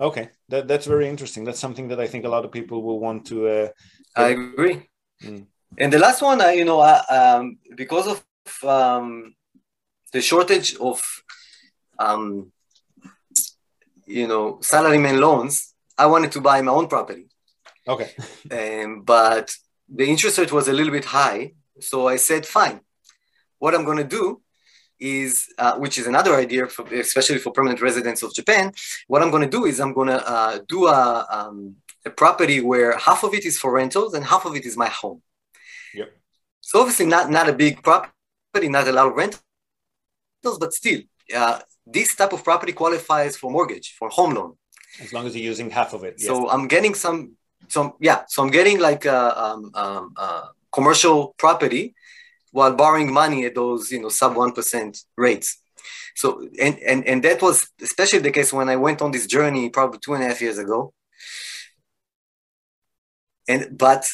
Okay, 0.00 0.30
that 0.48 0.66
that's 0.66 0.86
very 0.86 1.08
interesting. 1.08 1.44
That's 1.44 1.60
something 1.60 1.88
that 1.88 2.00
I 2.00 2.06
think 2.06 2.24
a 2.24 2.28
lot 2.28 2.44
of 2.44 2.50
people 2.50 2.82
will 2.82 2.98
want 2.98 3.26
to. 3.26 3.48
Uh, 3.48 3.68
I 4.16 4.28
agree. 4.28 4.88
Mm. 5.22 5.46
And 5.78 5.92
the 5.92 5.98
last 5.98 6.22
one, 6.22 6.40
I, 6.40 6.52
you 6.52 6.64
know, 6.64 6.80
I, 6.80 6.98
um, 7.06 7.58
because 7.76 8.06
of 8.06 8.68
um, 8.68 9.34
the 10.12 10.20
shortage 10.20 10.76
of, 10.76 11.02
um, 11.98 12.52
you 14.06 14.28
know, 14.28 14.58
salaryman 14.62 15.18
loans, 15.18 15.74
I 15.98 16.06
wanted 16.06 16.32
to 16.32 16.40
buy 16.40 16.60
my 16.62 16.72
own 16.72 16.86
property. 16.86 17.26
Okay. 17.88 18.10
um, 18.84 19.02
but 19.02 19.54
the 19.98 20.06
interest 20.12 20.38
rate 20.38 20.52
was 20.52 20.68
a 20.68 20.72
little 20.72 20.92
bit 20.98 21.06
high, 21.06 21.52
so 21.80 21.96
I 22.14 22.16
said, 22.16 22.42
fine. 22.46 22.80
What 23.58 23.74
I'm 23.74 23.84
going 23.84 23.98
to 23.98 24.10
do 24.20 24.40
is, 24.98 25.32
uh, 25.58 25.74
which 25.82 25.96
is 25.98 26.06
another 26.06 26.34
idea, 26.34 26.66
for, 26.66 26.84
especially 26.94 27.38
for 27.38 27.52
permanent 27.52 27.80
residents 27.88 28.22
of 28.22 28.34
Japan. 28.34 28.72
What 29.06 29.22
I'm 29.22 29.30
going 29.30 29.42
to 29.48 29.54
do 29.58 29.64
is 29.70 29.80
I'm 29.80 29.94
going 29.98 30.08
to 30.08 30.20
uh, 30.34 30.58
do 30.68 30.86
a, 30.86 31.26
um, 31.30 31.76
a 32.04 32.10
property 32.10 32.60
where 32.60 32.96
half 32.98 33.24
of 33.24 33.34
it 33.34 33.44
is 33.44 33.58
for 33.58 33.72
rentals 33.72 34.14
and 34.14 34.24
half 34.24 34.44
of 34.44 34.54
it 34.56 34.64
is 34.64 34.76
my 34.76 34.88
home. 34.88 35.20
Yep. 35.94 36.10
So 36.60 36.80
obviously 36.80 37.06
not 37.06 37.30
not 37.30 37.48
a 37.48 37.52
big 37.52 37.82
property, 37.82 38.68
not 38.68 38.88
a 38.88 38.92
lot 38.92 39.06
of 39.08 39.14
rentals, 39.14 40.58
but 40.64 40.72
still, 40.72 41.00
uh, 41.34 41.60
this 41.86 42.14
type 42.14 42.32
of 42.32 42.42
property 42.42 42.72
qualifies 42.72 43.36
for 43.36 43.50
mortgage, 43.50 43.94
for 43.98 44.08
home 44.08 44.34
loan. 44.34 44.52
As 45.00 45.12
long 45.12 45.26
as 45.26 45.34
you're 45.34 45.44
using 45.44 45.70
half 45.70 45.92
of 45.92 46.04
it. 46.04 46.14
Yes. 46.18 46.26
So 46.28 46.48
I'm 46.48 46.66
getting 46.68 46.94
some, 46.94 47.36
some 47.68 47.94
yeah. 48.00 48.24
So 48.28 48.42
I'm 48.42 48.50
getting 48.50 48.80
like 48.80 49.04
a, 49.04 49.42
um, 49.42 49.70
um, 49.74 50.14
uh, 50.16 50.46
commercial 50.72 51.34
property 51.38 51.94
while 52.52 52.74
borrowing 52.74 53.12
money 53.12 53.44
at 53.44 53.54
those 53.54 53.90
you 53.90 54.00
know 54.00 54.08
sub 54.08 54.36
one 54.36 54.52
percent 54.52 54.98
rates. 55.16 55.58
So 56.14 56.48
and, 56.60 56.78
and 56.80 57.06
and 57.06 57.22
that 57.24 57.42
was 57.42 57.68
especially 57.82 58.20
the 58.20 58.30
case 58.30 58.52
when 58.52 58.68
I 58.68 58.76
went 58.76 59.02
on 59.02 59.10
this 59.10 59.26
journey 59.26 59.70
probably 59.70 59.98
two 59.98 60.14
and 60.14 60.22
a 60.22 60.28
half 60.28 60.40
years 60.40 60.58
ago. 60.58 60.92
And 63.48 63.76
but 63.76 64.08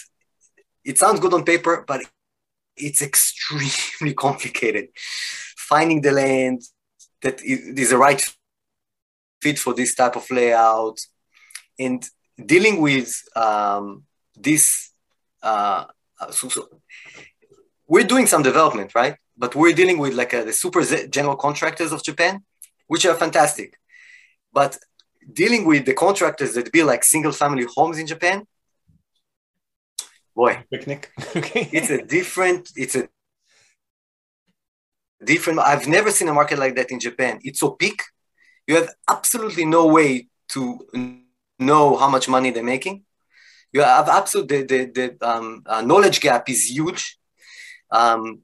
it 0.84 0.98
sounds 0.98 1.20
good 1.20 1.34
on 1.34 1.44
paper, 1.44 1.84
but 1.86 2.00
it's 2.76 3.02
extremely 3.02 4.14
complicated. 4.26 4.88
Finding 5.56 6.00
the 6.00 6.12
land 6.12 6.62
that 7.22 7.40
is 7.42 7.90
the 7.90 7.98
right 7.98 8.22
fit 9.40 9.58
for 9.58 9.74
this 9.74 9.94
type 9.94 10.16
of 10.16 10.30
layout 10.30 10.98
and 11.78 12.08
dealing 12.46 12.80
with 12.80 13.22
um, 13.36 14.04
this. 14.36 14.92
Uh, 15.42 15.84
so, 16.30 16.48
so 16.48 16.68
we're 17.86 18.04
doing 18.04 18.26
some 18.26 18.42
development, 18.42 18.94
right? 18.94 19.16
But 19.36 19.54
we're 19.54 19.72
dealing 19.72 19.98
with 19.98 20.14
like 20.14 20.32
a, 20.32 20.44
the 20.44 20.52
super 20.52 20.82
general 21.08 21.36
contractors 21.36 21.92
of 21.92 22.02
Japan, 22.02 22.44
which 22.86 23.06
are 23.06 23.14
fantastic. 23.14 23.78
But 24.52 24.78
dealing 25.32 25.64
with 25.64 25.86
the 25.86 25.94
contractors 25.94 26.54
that 26.54 26.72
build 26.72 26.88
like 26.88 27.04
single 27.04 27.32
family 27.32 27.66
homes 27.74 27.98
in 27.98 28.06
Japan, 28.06 28.46
boy, 30.34 30.64
picnic. 30.70 31.10
okay. 31.36 31.68
it's 31.72 31.90
a 31.90 32.02
different, 32.02 32.70
it's 32.76 32.96
a 32.96 33.08
different. 35.24 35.60
I've 35.60 35.86
never 35.86 36.10
seen 36.10 36.28
a 36.28 36.34
market 36.34 36.58
like 36.58 36.76
that 36.76 36.90
in 36.90 37.00
Japan. 37.00 37.40
It's 37.42 37.62
opaque. 37.62 38.02
You 38.66 38.76
have 38.76 38.90
absolutely 39.08 39.64
no 39.64 39.86
way 39.86 40.28
to 40.50 40.78
know 41.60 41.96
how 41.96 42.08
much 42.08 42.28
money 42.28 42.50
they're 42.50 42.64
making. 42.64 43.04
You 43.72 43.82
have 43.82 44.08
absolutely 44.08 44.62
the, 44.64 44.84
the, 44.84 45.16
the 45.18 45.28
um, 45.28 45.62
uh, 45.66 45.82
knowledge 45.82 46.20
gap 46.20 46.48
is 46.48 46.70
huge 46.70 47.20
um, 47.90 48.40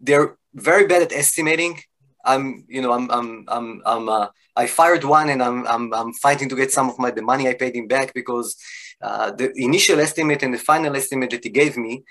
they're 0.00 0.36
very 0.54 0.86
bad 0.86 1.02
at 1.02 1.12
estimating. 1.12 1.80
I'm, 2.24 2.64
you 2.68 2.82
know, 2.82 2.92
I'm, 2.92 3.10
I'm, 3.10 3.44
I'm, 3.48 3.82
I'm 3.84 4.08
uh, 4.08 4.28
I 4.56 4.66
fired 4.66 5.04
one 5.04 5.28
and 5.28 5.42
I'm, 5.42 5.66
I'm, 5.66 5.92
I'm 5.94 6.12
fighting 6.14 6.48
to 6.48 6.56
get 6.56 6.72
some 6.72 6.90
of 6.90 6.98
my 6.98 7.10
the 7.10 7.22
money 7.22 7.48
I 7.48 7.54
paid 7.54 7.76
him 7.76 7.86
back 7.86 8.12
because 8.12 8.56
uh, 9.00 9.30
the 9.30 9.52
initial 9.56 10.00
estimate 10.00 10.42
and 10.42 10.52
the 10.52 10.58
final 10.58 10.96
estimate 10.96 11.30
that 11.30 11.44
he 11.44 11.50
gave 11.50 11.76
me 11.76 12.04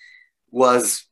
was, 0.50 1.06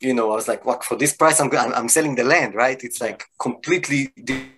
you 0.00 0.14
know, 0.14 0.32
I 0.32 0.34
was 0.34 0.48
like, 0.48 0.64
what 0.64 0.84
for 0.84 0.96
this 0.96 1.14
price? 1.14 1.40
I'm, 1.40 1.50
I'm, 1.56 1.72
I'm 1.72 1.88
selling 1.88 2.16
the 2.16 2.24
land, 2.24 2.54
right? 2.54 2.82
It's 2.82 3.00
like 3.00 3.24
completely 3.38 4.12
different. 4.22 4.55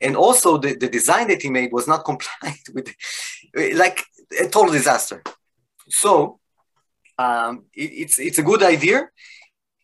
And 0.00 0.16
also 0.16 0.58
the, 0.58 0.74
the 0.76 0.88
design 0.88 1.28
that 1.28 1.42
he 1.42 1.50
made 1.50 1.72
was 1.72 1.86
not 1.86 2.04
compliant 2.10 2.68
with, 2.74 2.94
like 3.74 4.04
a 4.40 4.48
total 4.48 4.72
disaster. 4.72 5.22
So 5.88 6.38
um, 7.18 7.64
it, 7.74 7.90
it's 8.02 8.18
it's 8.18 8.38
a 8.38 8.42
good 8.42 8.62
idea 8.62 9.08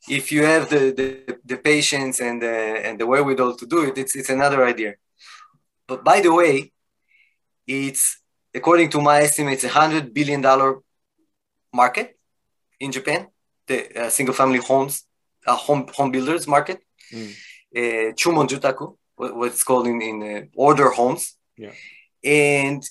if 0.08 0.30
you 0.30 0.44
have 0.44 0.68
the, 0.68 0.92
the, 0.92 1.38
the 1.44 1.56
patience 1.56 2.20
and 2.20 2.40
the, 2.42 2.56
and 2.86 3.00
the 3.00 3.06
wherewithal 3.06 3.56
to 3.56 3.66
do 3.66 3.84
it. 3.88 3.98
It's 3.98 4.14
it's 4.14 4.30
another 4.30 4.64
idea. 4.64 4.94
But 5.86 6.04
by 6.04 6.20
the 6.20 6.32
way, 6.32 6.72
it's 7.66 8.20
according 8.54 8.90
to 8.90 9.00
my 9.00 9.20
estimates, 9.20 9.64
a 9.64 9.68
hundred 9.68 10.14
billion 10.14 10.40
dollar 10.40 10.80
market 11.72 12.16
in 12.80 12.92
Japan, 12.92 13.26
the 13.66 14.06
uh, 14.06 14.10
single 14.10 14.34
family 14.34 14.58
homes, 14.58 15.04
uh, 15.46 15.56
home 15.56 15.86
home 15.96 16.10
builders 16.10 16.46
market. 16.46 16.80
Mm. 17.12 17.32
Uh, 17.76 18.12
Chumon 18.14 18.48
Jutaku, 18.48 18.96
what, 19.16 19.46
it's 19.46 19.64
called 19.64 19.86
in, 19.86 20.00
in 20.02 20.22
uh, 20.22 20.40
order 20.54 20.90
homes. 20.90 21.36
Yeah. 21.56 21.72
And 22.24 22.82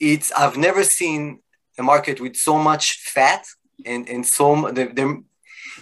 it's 0.00 0.30
I've 0.32 0.56
never 0.56 0.84
seen 0.84 1.40
a 1.78 1.82
market 1.82 2.20
with 2.20 2.36
so 2.36 2.58
much 2.58 3.00
fat 3.00 3.44
and 3.84 4.08
and 4.08 4.26
so 4.26 4.70
the, 4.70 4.86
the 4.86 5.22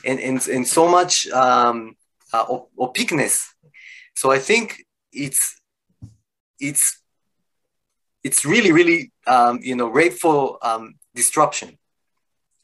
and, 0.05 0.21
and 0.21 0.49
and 0.49 0.67
so 0.67 0.89
much 0.89 1.27
um, 1.29 1.97
uh, 2.33 2.45
opaqueness. 2.79 3.55
So 4.15 4.31
I 4.31 4.39
think 4.39 4.85
it's 5.13 5.61
it's 6.61 7.03
it's 8.23 8.45
really 8.45 8.73
really 8.73 9.13
um, 9.27 9.61
you 9.63 9.77
know 9.77 9.89
for 10.11 10.59
um, 10.63 10.95
disruption. 11.15 11.79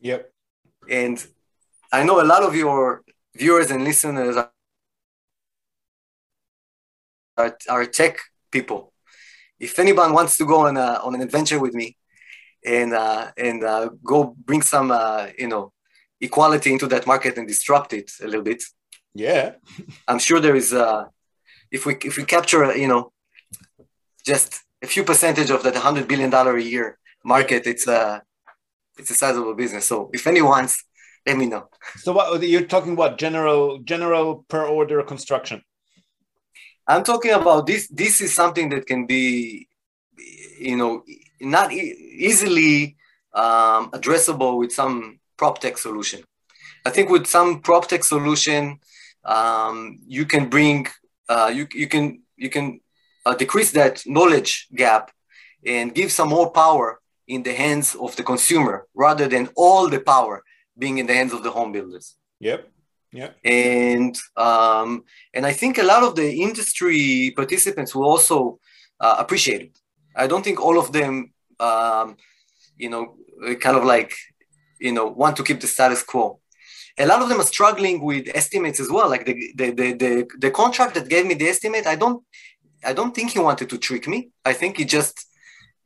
Yep. 0.00 0.30
And 0.88 1.24
I 1.92 2.02
know 2.04 2.20
a 2.20 2.24
lot 2.24 2.42
of 2.42 2.56
your 2.56 3.02
viewers 3.34 3.70
and 3.70 3.84
listeners 3.84 4.36
are, 7.37 7.57
are, 7.68 7.85
tech 7.87 8.18
people. 8.51 8.93
If 9.59 9.78
anyone 9.78 10.12
wants 10.12 10.37
to 10.39 10.45
go 10.45 10.66
on 10.66 10.76
a, 10.76 11.01
on 11.05 11.14
an 11.14 11.22
adventure 11.22 11.59
with 11.59 11.74
me, 11.74 11.97
and 12.64 12.93
uh, 12.93 13.30
and 13.37 13.64
uh, 13.64 13.91
go 14.05 14.35
bring 14.45 14.62
some 14.62 14.91
uh, 14.91 15.28
you 15.39 15.49
know 15.49 15.72
equality 16.20 16.72
into 16.72 16.87
that 16.87 17.07
market 17.07 17.37
and 17.37 17.49
disrupt 17.49 17.93
it 17.93 18.11
a 18.22 18.26
little 18.26 18.43
bit. 18.43 18.62
Yeah, 19.14 19.53
I'm 20.09 20.18
sure 20.18 20.41
there 20.41 20.57
is. 20.57 20.72
Uh, 20.72 21.07
if 21.70 21.87
we 21.87 21.97
if 22.05 22.16
we 22.16 22.24
capture 22.24 22.76
you 22.76 22.89
know 22.89 23.12
just 24.24 24.61
a 24.83 24.87
few 24.87 25.05
percentage 25.05 25.51
of 25.51 25.62
that 25.62 25.74
100 25.74 26.07
billion 26.09 26.30
dollar 26.30 26.57
a 26.57 26.62
year 26.62 26.99
market, 27.24 27.66
it's 27.66 27.87
a 27.87 28.22
it's 28.99 29.11
a 29.11 29.14
sizable 29.14 29.55
business. 29.55 29.87
So 29.87 30.11
if 30.12 30.26
anyone's, 30.26 30.85
let 31.26 31.37
me 31.37 31.47
know. 31.47 31.68
So 31.97 32.12
what 32.12 32.43
you're 32.43 32.66
talking 32.66 32.93
about 32.93 33.18
general 33.18 33.78
general 33.78 34.45
per 34.49 34.64
order 34.64 35.03
construction? 35.03 35.62
I'm 36.93 37.05
talking 37.05 37.32
about 37.32 37.66
this. 37.66 37.88
This 37.88 38.20
is 38.20 38.34
something 38.34 38.68
that 38.70 38.86
can 38.86 39.07
be, 39.07 39.68
you 40.59 40.76
know, 40.76 41.05
not 41.40 41.72
e- 41.72 41.97
easily 42.28 42.97
um, 43.32 43.90
addressable 43.93 44.59
with 44.59 44.72
some 44.72 45.18
prop 45.38 45.59
tech 45.59 45.78
solution. 45.78 46.20
I 46.84 46.90
think 46.90 47.09
with 47.09 47.26
some 47.26 47.61
prop 47.61 47.88
tech 47.88 48.05
solution, 48.05 48.78
um, 49.24 50.01
you 50.07 50.26
can 50.26 50.49
bring 50.49 50.88
uh, 51.28 51.51
you 51.55 51.66
you 51.72 51.86
can 51.86 52.22
you 52.36 52.51
can 52.51 52.80
uh, 53.24 53.34
decrease 53.34 53.70
that 53.72 54.03
knowledge 54.05 54.68
gap 54.74 55.12
and 55.64 55.95
give 55.95 56.11
some 56.12 56.28
more 56.28 56.51
power 56.51 57.01
in 57.26 57.43
the 57.43 57.55
hands 57.55 57.95
of 57.95 58.16
the 58.16 58.22
consumer 58.22 58.86
rather 58.95 59.28
than 59.28 59.49
all 59.57 59.88
the 59.88 60.01
power 60.01 60.43
being 60.76 60.99
in 60.99 61.07
the 61.07 61.14
hands 61.14 61.32
of 61.32 61.43
the 61.43 61.51
home 61.51 61.72
builders. 61.72 62.16
Yep. 62.40 62.72
Yeah. 63.12 63.30
And 63.44 64.16
um, 64.36 65.04
and 65.34 65.44
I 65.44 65.52
think 65.52 65.78
a 65.78 65.82
lot 65.82 66.02
of 66.02 66.14
the 66.16 66.32
industry 66.42 67.32
participants 67.36 67.94
will 67.94 68.08
also 68.08 68.58
uh, 69.00 69.16
appreciate 69.18 69.62
it 69.62 69.78
I 70.14 70.26
don't 70.26 70.42
think 70.42 70.60
all 70.60 70.78
of 70.78 70.92
them, 70.92 71.32
um, 71.60 72.16
you 72.76 72.90
know, 72.90 73.16
kind 73.60 73.76
of 73.76 73.84
like, 73.84 74.14
you 74.80 74.92
know, 74.92 75.06
want 75.06 75.36
to 75.36 75.44
keep 75.44 75.60
the 75.60 75.66
status 75.66 76.02
quo. 76.02 76.40
A 76.98 77.06
lot 77.06 77.22
of 77.22 77.28
them 77.28 77.40
are 77.40 77.44
struggling 77.44 78.02
with 78.02 78.28
estimates 78.34 78.78
as 78.78 78.90
well. 78.90 79.08
Like 79.08 79.24
the 79.24 79.52
the 79.56 79.70
the 79.70 79.92
the, 79.92 80.28
the 80.38 80.50
contract 80.50 80.94
that 80.94 81.08
gave 81.08 81.26
me 81.26 81.34
the 81.34 81.48
estimate, 81.48 81.86
I 81.86 81.96
don't 81.96 82.22
I 82.84 82.92
don't 82.92 83.14
think 83.14 83.30
he 83.30 83.38
wanted 83.38 83.70
to 83.70 83.78
trick 83.78 84.06
me. 84.06 84.30
I 84.44 84.52
think 84.52 84.76
he 84.76 84.84
just 84.84 85.26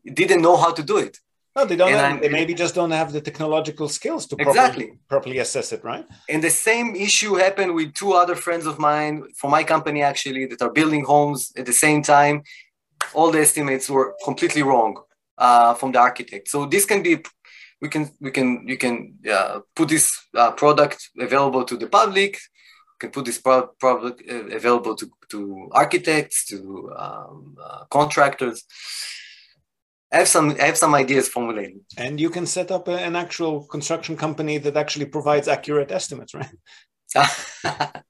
didn't 0.04 0.42
know 0.42 0.56
how 0.56 0.72
to 0.72 0.82
do 0.82 0.96
it. 0.98 1.18
No, 1.56 1.64
they 1.64 1.74
don't. 1.74 1.90
Have, 1.90 2.20
they 2.20 2.28
maybe 2.28 2.52
just 2.52 2.74
don't 2.74 2.90
have 2.90 3.12
the 3.12 3.20
technological 3.22 3.88
skills 3.88 4.26
to 4.26 4.36
exactly 4.38 4.88
properly, 4.88 4.98
properly 5.08 5.38
assess 5.38 5.72
it, 5.72 5.82
right? 5.82 6.04
And 6.28 6.44
the 6.44 6.50
same 6.50 6.94
issue 6.94 7.34
happened 7.36 7.74
with 7.74 7.94
two 7.94 8.12
other 8.12 8.36
friends 8.36 8.66
of 8.66 8.78
mine 8.78 9.24
from 9.34 9.52
my 9.52 9.64
company 9.64 10.02
actually 10.02 10.44
that 10.46 10.60
are 10.60 10.70
building 10.70 11.04
homes 11.04 11.52
at 11.56 11.64
the 11.64 11.72
same 11.72 12.02
time. 12.02 12.42
All 13.14 13.30
the 13.30 13.40
estimates 13.40 13.88
were 13.88 14.14
completely 14.22 14.62
wrong 14.62 15.00
uh, 15.38 15.72
from 15.72 15.92
the 15.92 15.98
architect. 15.98 16.48
So 16.48 16.66
this 16.66 16.84
can 16.84 17.02
be, 17.02 17.22
we 17.80 17.88
can 17.88 18.10
we 18.20 18.30
can 18.30 18.68
you 18.68 18.76
can 18.76 19.14
uh, 19.36 19.60
put 19.74 19.88
this 19.88 20.14
uh, 20.34 20.50
product 20.50 21.08
available 21.18 21.64
to 21.64 21.78
the 21.78 21.86
public. 21.86 22.34
You 22.34 22.98
can 23.00 23.10
put 23.12 23.24
this 23.24 23.38
pro- 23.38 23.68
product 23.80 24.22
uh, 24.30 24.56
available 24.60 24.94
to 24.94 25.10
to 25.30 25.70
architects, 25.72 26.44
to 26.50 26.92
um, 26.98 27.56
uh, 27.64 27.84
contractors 27.88 28.62
I 30.16 30.20
have 30.20 30.28
some 30.28 30.48
I 30.62 30.66
have 30.70 30.78
some 30.78 30.94
ideas 30.94 31.28
formulated. 31.28 31.82
And 31.98 32.18
you 32.18 32.30
can 32.30 32.46
set 32.46 32.70
up 32.76 32.88
a, 32.88 32.96
an 33.08 33.14
actual 33.24 33.54
construction 33.74 34.16
company 34.16 34.56
that 34.64 34.74
actually 34.82 35.08
provides 35.16 35.46
accurate 35.46 35.90
estimates, 36.00 36.32
right? 36.40 36.56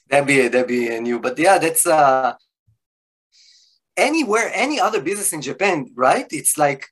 that'd 0.08 0.28
be 0.32 0.38
a, 0.42 0.48
that'd 0.48 0.68
be 0.68 0.86
a 0.96 1.00
new, 1.00 1.18
but 1.26 1.36
yeah, 1.36 1.58
that's 1.58 1.84
uh 1.86 2.34
anywhere 3.96 4.46
any 4.54 4.78
other 4.86 5.00
business 5.08 5.32
in 5.32 5.40
Japan, 5.50 5.78
right? 6.06 6.28
It's 6.30 6.54
like 6.64 6.82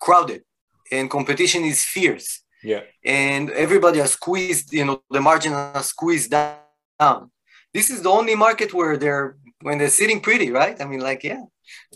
crowded 0.00 0.42
and 0.90 1.10
competition 1.10 1.62
is 1.64 1.84
fierce. 1.94 2.28
Yeah. 2.62 2.84
And 3.04 3.50
everybody 3.50 4.00
are 4.00 4.12
squeezed, 4.18 4.72
you 4.72 4.86
know, 4.86 5.02
the 5.16 5.20
margin 5.20 5.52
are 5.52 5.82
squeezed 5.94 6.30
down. 6.30 7.30
This 7.76 7.90
is 7.90 8.00
the 8.00 8.14
only 8.20 8.36
market 8.46 8.72
where 8.72 8.96
they're 8.96 9.36
when 9.64 9.78
they're 9.78 9.98
sitting 10.00 10.20
pretty, 10.20 10.48
right? 10.60 10.76
I 10.80 10.84
mean, 10.84 11.00
like, 11.00 11.22
yeah, 11.24 11.42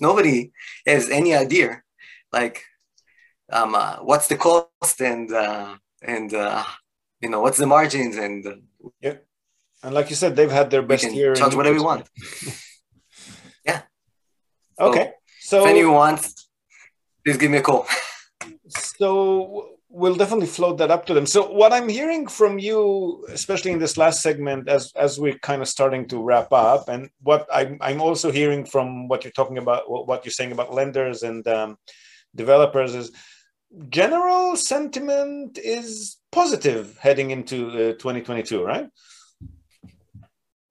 nobody 0.00 0.52
has 0.86 1.10
any 1.10 1.34
idea 1.34 1.82
like 2.32 2.64
um, 3.50 3.74
uh, 3.74 3.96
what's 3.96 4.28
the 4.28 4.36
cost 4.36 5.00
and 5.00 5.32
uh, 5.32 5.76
and 6.02 6.32
uh, 6.34 6.64
you 7.20 7.28
know 7.28 7.40
what's 7.40 7.58
the 7.58 7.66
margins 7.66 8.16
and 8.16 8.46
uh, 8.46 8.56
yeah. 9.00 9.16
And 9.82 9.94
like 9.94 10.10
you 10.10 10.16
said 10.16 10.34
they've 10.34 10.50
had 10.50 10.70
their 10.70 10.82
best 10.82 11.10
year 11.12 11.34
charge 11.34 11.54
whatever 11.54 11.76
we 11.76 11.82
want. 11.82 12.08
Yeah. 13.64 13.82
Okay. 14.80 15.12
So, 15.40 15.60
so 15.60 15.64
if 15.64 15.70
anyone 15.70 15.94
wants 15.94 16.48
please 17.24 17.36
give 17.36 17.50
me 17.50 17.58
a 17.58 17.62
call. 17.62 17.86
So 18.70 19.77
we'll 19.90 20.14
definitely 20.14 20.46
float 20.46 20.78
that 20.78 20.90
up 20.90 21.06
to 21.06 21.14
them. 21.14 21.26
So 21.26 21.50
what 21.50 21.72
I'm 21.72 21.88
hearing 21.88 22.26
from 22.26 22.58
you, 22.58 23.24
especially 23.30 23.72
in 23.72 23.78
this 23.78 23.96
last 23.96 24.20
segment, 24.22 24.68
as 24.68 24.92
as 24.94 25.18
we're 25.18 25.38
kind 25.38 25.62
of 25.62 25.68
starting 25.68 26.06
to 26.08 26.22
wrap 26.22 26.52
up, 26.52 26.88
and 26.88 27.10
what 27.22 27.46
I'm 27.52 27.78
I'm 27.80 28.00
also 28.00 28.30
hearing 28.30 28.64
from 28.64 29.08
what 29.08 29.24
you're 29.24 29.32
talking 29.32 29.58
about, 29.58 29.90
what 29.90 30.24
you're 30.24 30.32
saying 30.32 30.52
about 30.52 30.74
lenders 30.74 31.22
and 31.22 31.46
um, 31.48 31.78
developers 32.34 32.94
is 32.94 33.12
general 33.88 34.56
sentiment 34.56 35.58
is 35.58 36.16
positive 36.32 36.96
heading 36.98 37.30
into 37.30 37.68
uh, 37.68 37.92
2022, 37.92 38.64
right? 38.64 38.88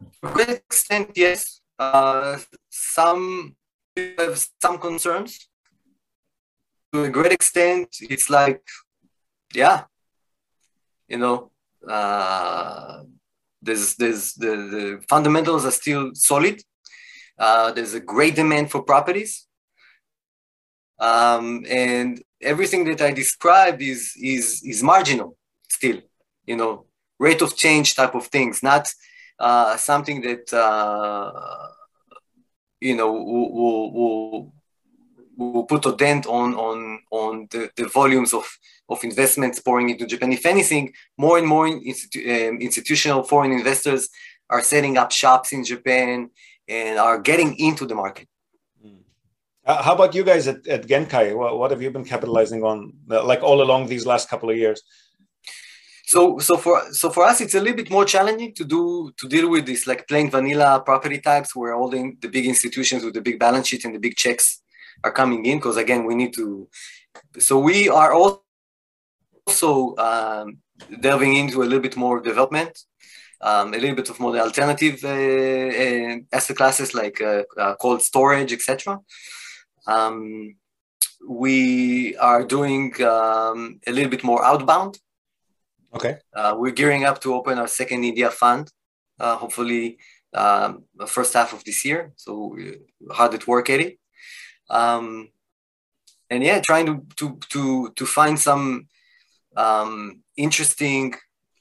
To 0.01 0.29
a 0.29 0.31
great 0.31 0.49
extent, 0.49 1.11
yes. 1.15 1.61
Uh, 1.79 2.39
some 2.69 3.55
have 3.95 4.47
some 4.61 4.77
concerns. 4.79 5.47
To 6.93 7.03
a 7.03 7.09
great 7.09 7.31
extent, 7.31 7.97
it's 8.01 8.29
like 8.29 8.61
yeah, 9.53 9.83
you 11.07 11.17
know, 11.17 11.51
uh, 11.87 13.03
there's 13.61 13.95
there's 13.95 14.33
the, 14.33 14.47
the 14.47 15.03
fundamentals 15.07 15.65
are 15.65 15.71
still 15.71 16.11
solid. 16.13 16.61
Uh, 17.37 17.71
there's 17.71 17.93
a 17.93 17.99
great 17.99 18.35
demand 18.35 18.71
for 18.71 18.81
properties, 18.83 19.47
um, 20.99 21.65
and 21.69 22.21
everything 22.41 22.85
that 22.85 23.01
I 23.01 23.11
described 23.11 23.81
is 23.81 24.13
is 24.21 24.61
is 24.63 24.83
marginal 24.83 25.37
still. 25.69 26.01
You 26.45 26.55
know, 26.55 26.85
rate 27.19 27.41
of 27.41 27.55
change 27.55 27.95
type 27.95 28.15
of 28.15 28.27
things, 28.27 28.63
not 28.63 28.91
uh, 29.39 29.77
something 29.77 30.21
that 30.21 30.51
uh, 30.53 31.31
you 32.79 32.95
know 32.95 33.11
will, 33.11 33.51
will, 33.53 33.93
will 33.93 34.53
will 35.37 35.65
put 35.65 35.85
a 35.85 35.95
dent 35.95 36.25
on 36.25 36.55
on 36.55 36.99
on 37.11 37.47
the, 37.51 37.69
the 37.75 37.87
volumes 37.87 38.33
of 38.33 38.45
of 38.89 39.03
investments 39.03 39.59
pouring 39.59 39.89
into 39.89 40.05
Japan. 40.05 40.31
If 40.31 40.45
anything, 40.45 40.93
more 41.17 41.37
and 41.37 41.47
more 41.47 41.67
institu- 41.67 42.49
um, 42.49 42.57
institutional 42.59 43.23
foreign 43.23 43.51
investors 43.51 44.09
are 44.49 44.61
setting 44.61 44.97
up 44.97 45.11
shops 45.11 45.51
in 45.51 45.63
Japan 45.63 46.29
and 46.67 46.99
are 46.99 47.19
getting 47.19 47.57
into 47.59 47.85
the 47.85 47.95
market. 47.95 48.27
Hmm. 48.81 49.01
Uh, 49.65 49.81
how 49.83 49.93
about 49.93 50.15
you 50.15 50.23
guys 50.23 50.47
at, 50.47 50.65
at 50.67 50.87
Genkai? 50.87 51.35
What, 51.35 51.59
what 51.59 51.71
have 51.71 51.81
you 51.81 51.91
been 51.91 52.05
capitalizing 52.05 52.63
on, 52.63 52.93
uh, 53.11 53.23
like 53.25 53.43
all 53.43 53.61
along 53.61 53.87
these 53.87 54.05
last 54.05 54.29
couple 54.29 54.49
of 54.49 54.57
years? 54.57 54.81
So, 56.05 56.39
so 56.39 56.55
for 56.55 56.81
so 56.93 57.09
for 57.09 57.25
us, 57.25 57.41
it's 57.41 57.55
a 57.55 57.59
little 57.59 57.75
bit 57.75 57.91
more 57.91 58.05
challenging 58.05 58.53
to 58.55 58.63
do 58.63 59.11
to 59.17 59.27
deal 59.27 59.49
with 59.49 59.65
this 59.65 59.85
like 59.85 60.07
plain 60.07 60.31
vanilla 60.31 60.81
property 60.85 61.19
types, 61.19 61.53
where 61.53 61.75
all 61.75 61.89
the, 61.89 62.13
the 62.21 62.29
big 62.29 62.45
institutions 62.45 63.03
with 63.03 63.13
the 63.13 63.19
big 63.19 63.37
balance 63.37 63.67
sheet 63.67 63.83
and 63.83 63.93
the 63.93 63.99
big 63.99 64.15
checks 64.15 64.61
are 65.03 65.11
coming 65.11 65.45
in 65.45 65.57
because 65.57 65.77
again 65.77 66.05
we 66.05 66.15
need 66.15 66.33
to 66.33 66.67
so 67.39 67.59
we 67.59 67.89
are 67.89 68.13
also 68.13 69.95
um, 69.97 70.57
delving 71.01 71.35
into 71.35 71.61
a 71.61 71.65
little 71.65 71.79
bit 71.79 71.97
more 71.97 72.19
development 72.19 72.77
um, 73.41 73.73
a 73.73 73.77
little 73.77 73.95
bit 73.95 74.09
of 74.09 74.19
more 74.19 74.37
alternative 74.37 75.03
uh, 75.03 75.07
uh, 75.07 76.17
asset 76.31 76.57
classes 76.57 76.93
like 76.93 77.21
uh, 77.21 77.43
uh 77.57 77.75
cold 77.75 78.01
storage 78.01 78.51
etc 78.51 78.99
um, 79.87 80.55
we 81.27 82.15
are 82.17 82.43
doing 82.43 82.93
um, 83.01 83.79
a 83.87 83.91
little 83.91 84.09
bit 84.09 84.23
more 84.23 84.43
outbound. 84.45 84.99
Okay. 85.93 86.17
Uh, 86.35 86.55
we're 86.57 86.71
gearing 86.71 87.05
up 87.05 87.21
to 87.21 87.33
open 87.33 87.57
our 87.57 87.67
second 87.67 88.03
india 88.03 88.29
fund 88.29 88.71
uh, 89.19 89.35
hopefully 89.37 89.97
um, 90.33 90.83
the 90.95 91.07
first 91.07 91.33
half 91.33 91.53
of 91.53 91.63
this 91.63 91.83
year. 91.85 92.11
So 92.15 92.55
hard 93.11 93.33
at 93.33 93.47
work 93.47 93.69
at 93.69 93.79
it 93.79 93.97
um, 94.69 95.29
and 96.29 96.43
yeah, 96.43 96.59
trying 96.61 96.85
to 96.85 97.05
to 97.15 97.39
to 97.49 97.91
to 97.95 98.05
find 98.05 98.39
some 98.39 98.87
um, 99.55 100.21
interesting 100.35 101.15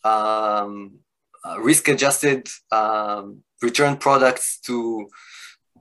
um, 0.04 0.98
uh, 1.44 1.60
risk-adjusted 1.60 2.48
um, 2.72 3.42
return 3.62 3.96
products 3.96 4.58
to 4.60 5.08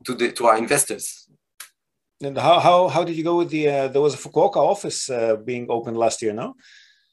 to 0.06 0.14
the 0.14 0.32
to 0.32 0.46
our 0.46 0.58
investors. 0.58 1.28
And 2.22 2.38
how 2.38 2.60
how 2.60 2.88
how 2.88 3.04
did 3.04 3.16
you 3.18 3.24
go 3.24 3.38
with 3.38 3.50
the? 3.50 3.68
Uh, 3.68 3.88
there 3.88 4.02
was 4.02 4.14
a 4.14 4.18
Fukuoka 4.18 4.58
office 4.58 5.10
uh, 5.10 5.36
being 5.36 5.68
opened 5.70 5.98
last 5.98 6.22
year, 6.22 6.34
no? 6.34 6.56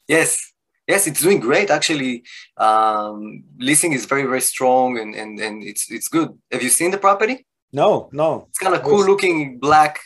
Yes, 0.06 0.52
yes, 0.86 1.06
it's 1.06 1.20
doing 1.20 1.40
great 1.40 1.70
actually. 1.70 2.22
Um, 2.56 3.44
leasing 3.58 3.92
is 3.92 4.06
very 4.06 4.22
very 4.22 4.40
strong 4.40 4.98
and 4.98 5.14
and 5.14 5.40
and 5.40 5.64
it's 5.64 5.90
it's 5.90 6.08
good. 6.08 6.30
Have 6.52 6.62
you 6.62 6.70
seen 6.70 6.90
the 6.92 6.98
property? 6.98 7.46
No, 7.72 8.10
no. 8.12 8.46
It's 8.50 8.58
kind 8.58 8.74
of 8.74 8.82
cool 8.82 9.04
looking 9.04 9.58
black 9.58 10.00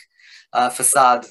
uh, 0.53 0.69
facade. 0.69 1.25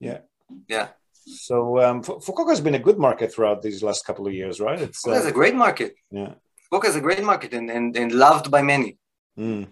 Yeah. 0.00 0.20
Yeah. 0.68 0.88
So 1.26 1.80
um, 1.80 2.02
Fukuoka 2.02 2.48
has 2.50 2.60
been 2.60 2.74
a 2.74 2.78
good 2.78 2.98
market 2.98 3.32
throughout 3.32 3.60
these 3.62 3.82
last 3.82 4.06
couple 4.06 4.26
of 4.26 4.32
years, 4.32 4.60
right? 4.60 4.80
It's 4.80 5.06
uh, 5.06 5.22
a 5.26 5.32
great 5.32 5.54
market. 5.54 5.94
Yeah. 6.10 6.34
Fukuoka 6.72 6.86
is 6.86 6.96
a 6.96 7.00
great 7.00 7.22
market 7.22 7.52
and, 7.52 7.70
and, 7.70 7.96
and 7.96 8.12
loved 8.12 8.50
by 8.50 8.62
many. 8.62 8.96
Mm. 9.38 9.68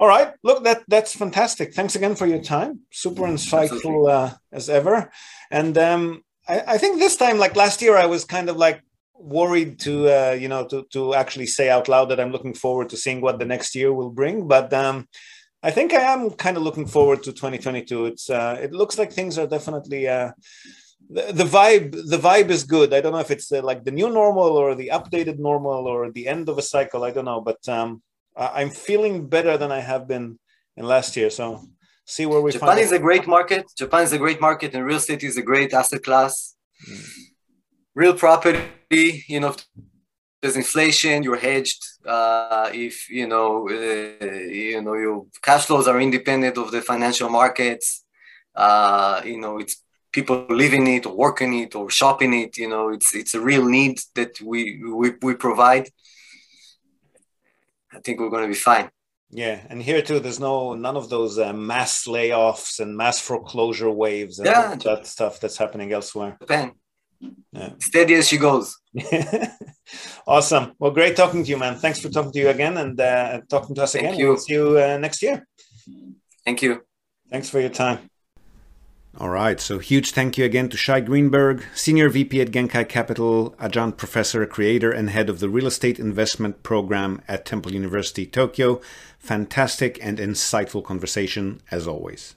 All 0.00 0.06
right. 0.06 0.32
Look, 0.44 0.62
that 0.64 0.84
that's 0.86 1.14
fantastic. 1.14 1.74
Thanks 1.74 1.96
again 1.96 2.14
for 2.14 2.26
your 2.26 2.40
time. 2.40 2.80
Super 2.92 3.22
insightful 3.22 4.08
uh, 4.08 4.34
as 4.52 4.70
ever. 4.70 5.10
And 5.50 5.76
um, 5.76 6.22
I, 6.48 6.62
I 6.74 6.78
think 6.78 6.98
this 6.98 7.16
time, 7.16 7.38
like 7.38 7.56
last 7.56 7.82
year, 7.82 7.96
I 7.96 8.06
was 8.06 8.24
kind 8.24 8.48
of 8.48 8.56
like 8.56 8.80
worried 9.18 9.80
to 9.80 10.08
uh, 10.08 10.32
you 10.32 10.48
know 10.48 10.66
to 10.66 10.86
to 10.92 11.14
actually 11.14 11.46
say 11.46 11.68
out 11.68 11.88
loud 11.88 12.06
that 12.06 12.20
I'm 12.20 12.32
looking 12.32 12.54
forward 12.54 12.88
to 12.90 12.96
seeing 12.96 13.20
what 13.20 13.38
the 13.38 13.44
next 13.44 13.74
year 13.74 13.92
will 13.92 14.10
bring. 14.10 14.48
But 14.48 14.72
um, 14.72 15.08
I 15.62 15.70
think 15.70 15.92
I 15.92 16.02
am 16.12 16.30
kind 16.30 16.56
of 16.56 16.62
looking 16.62 16.86
forward 16.86 17.22
to 17.24 17.32
2022. 17.32 18.06
It's 18.06 18.30
uh, 18.30 18.58
it 18.60 18.72
looks 18.72 18.98
like 18.98 19.12
things 19.12 19.38
are 19.38 19.46
definitely 19.46 20.08
uh, 20.08 20.32
the, 21.10 21.32
the 21.32 21.44
vibe. 21.44 21.92
The 21.92 22.18
vibe 22.18 22.50
is 22.50 22.64
good. 22.64 22.94
I 22.94 23.00
don't 23.00 23.12
know 23.12 23.18
if 23.18 23.30
it's 23.30 23.50
uh, 23.50 23.62
like 23.62 23.84
the 23.84 23.90
new 23.90 24.08
normal 24.10 24.56
or 24.56 24.74
the 24.74 24.90
updated 24.92 25.38
normal 25.38 25.86
or 25.86 26.10
the 26.12 26.28
end 26.28 26.48
of 26.48 26.58
a 26.58 26.62
cycle. 26.62 27.04
I 27.04 27.10
don't 27.10 27.24
know, 27.24 27.40
but 27.40 27.68
um, 27.68 28.02
I'm 28.36 28.70
feeling 28.70 29.28
better 29.28 29.56
than 29.56 29.72
I 29.72 29.80
have 29.80 30.06
been 30.06 30.38
in 30.76 30.86
last 30.86 31.16
year. 31.16 31.30
So 31.30 31.62
see 32.04 32.26
where 32.26 32.40
we. 32.40 32.52
Japan 32.52 32.78
is 32.78 32.92
a 32.92 32.98
great 32.98 33.26
market. 33.26 33.64
Japan 33.76 34.02
is 34.04 34.12
a 34.12 34.18
great 34.18 34.40
market, 34.40 34.74
and 34.74 34.84
real 34.84 34.98
estate 34.98 35.22
is 35.24 35.36
a 35.36 35.42
great 35.42 35.72
asset 35.74 36.02
class. 36.02 36.54
Mm 36.88 37.28
real 37.98 38.14
property, 38.14 38.62
you 38.90 39.40
know, 39.40 39.54
there's 40.40 40.56
inflation, 40.56 41.22
you're 41.22 41.36
hedged. 41.36 41.84
Uh, 42.06 42.70
if 42.72 43.10
you 43.10 43.26
know, 43.26 43.68
uh, 43.68 44.24
you 44.24 44.80
know, 44.82 44.94
your 44.94 45.26
cash 45.42 45.66
flows 45.66 45.88
are 45.88 46.00
independent 46.00 46.56
of 46.58 46.70
the 46.70 46.80
financial 46.80 47.28
markets. 47.28 48.04
Uh, 48.54 49.20
you 49.24 49.38
know, 49.38 49.58
it's 49.58 49.82
people 50.12 50.46
living 50.48 50.86
it 50.86 51.06
or 51.06 51.14
work 51.14 51.42
in 51.42 51.52
it 51.52 51.74
or 51.74 51.90
shopping 51.90 52.32
it. 52.34 52.56
You 52.56 52.68
know, 52.68 52.88
it's 52.90 53.14
it's 53.14 53.34
a 53.34 53.40
real 53.40 53.64
need 53.64 54.00
that 54.14 54.40
we 54.40 54.82
we, 54.84 55.12
we 55.22 55.34
provide. 55.34 55.88
I 57.92 58.00
think 58.00 58.20
we're 58.20 58.30
going 58.30 58.42
to 58.42 58.48
be 58.48 58.54
fine. 58.54 58.90
Yeah, 59.30 59.60
and 59.68 59.82
here 59.82 60.00
too, 60.02 60.20
there's 60.20 60.40
no 60.40 60.74
none 60.74 60.96
of 60.96 61.10
those 61.10 61.38
uh, 61.38 61.52
mass 61.52 62.06
layoffs 62.06 62.80
and 62.80 62.96
mass 62.96 63.20
foreclosure 63.20 63.90
waves 63.90 64.38
and 64.38 64.46
Yeah, 64.46 64.74
that 64.84 65.06
stuff 65.06 65.40
that's 65.40 65.58
happening 65.58 65.92
elsewhere. 65.92 66.36
Japan, 66.40 66.72
Yeah. 67.52 67.70
steady 67.78 68.14
as 68.14 68.28
she 68.28 68.36
goes. 68.38 68.76
awesome. 70.26 70.72
Well, 70.78 70.90
great 70.92 71.16
talking 71.16 71.42
to 71.44 71.50
you, 71.50 71.56
man. 71.56 71.76
Thanks 71.76 72.00
for 72.00 72.08
talking 72.08 72.32
to 72.32 72.38
you 72.38 72.48
again 72.50 72.76
and 72.76 73.00
uh, 73.00 73.40
talking 73.48 73.74
to 73.76 73.82
us 73.82 73.92
Thank 73.92 74.06
again. 74.06 74.18
you. 74.18 74.28
We'll 74.28 74.36
see 74.36 74.52
you 74.54 74.78
uh, 74.78 74.98
next 74.98 75.22
year. 75.22 75.46
Thank 76.44 76.62
you. 76.62 76.82
Thanks 77.30 77.50
for 77.50 77.60
your 77.60 77.70
time. 77.70 77.98
All 79.20 79.30
right, 79.30 79.58
so 79.58 79.80
huge 79.80 80.12
thank 80.12 80.38
you 80.38 80.44
again 80.44 80.68
to 80.68 80.76
Shai 80.76 81.00
Greenberg, 81.00 81.64
Senior 81.74 82.08
VP 82.08 82.40
at 82.40 82.52
Genkai 82.52 82.88
Capital, 82.88 83.52
adjunct 83.58 83.98
professor, 83.98 84.46
creator, 84.46 84.92
and 84.92 85.10
head 85.10 85.28
of 85.28 85.40
the 85.40 85.48
Real 85.48 85.66
Estate 85.66 85.98
Investment 85.98 86.62
Program 86.62 87.20
at 87.26 87.44
Temple 87.44 87.72
University, 87.72 88.26
Tokyo. 88.26 88.80
Fantastic 89.18 89.98
and 90.00 90.18
insightful 90.18 90.84
conversation, 90.84 91.60
as 91.72 91.88
always. 91.88 92.36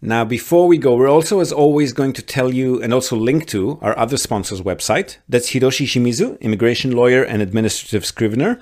Now, 0.00 0.24
before 0.24 0.68
we 0.68 0.78
go, 0.78 0.94
we're 0.94 1.10
also, 1.10 1.40
as 1.40 1.50
always, 1.50 1.92
going 1.92 2.12
to 2.12 2.22
tell 2.22 2.54
you 2.54 2.80
and 2.80 2.94
also 2.94 3.16
link 3.16 3.48
to 3.48 3.80
our 3.82 3.98
other 3.98 4.16
sponsor's 4.16 4.62
website. 4.62 5.16
That's 5.28 5.50
Hiroshi 5.50 5.86
Shimizu, 5.86 6.40
immigration 6.40 6.92
lawyer 6.92 7.24
and 7.24 7.42
administrative 7.42 8.06
scrivener. 8.06 8.60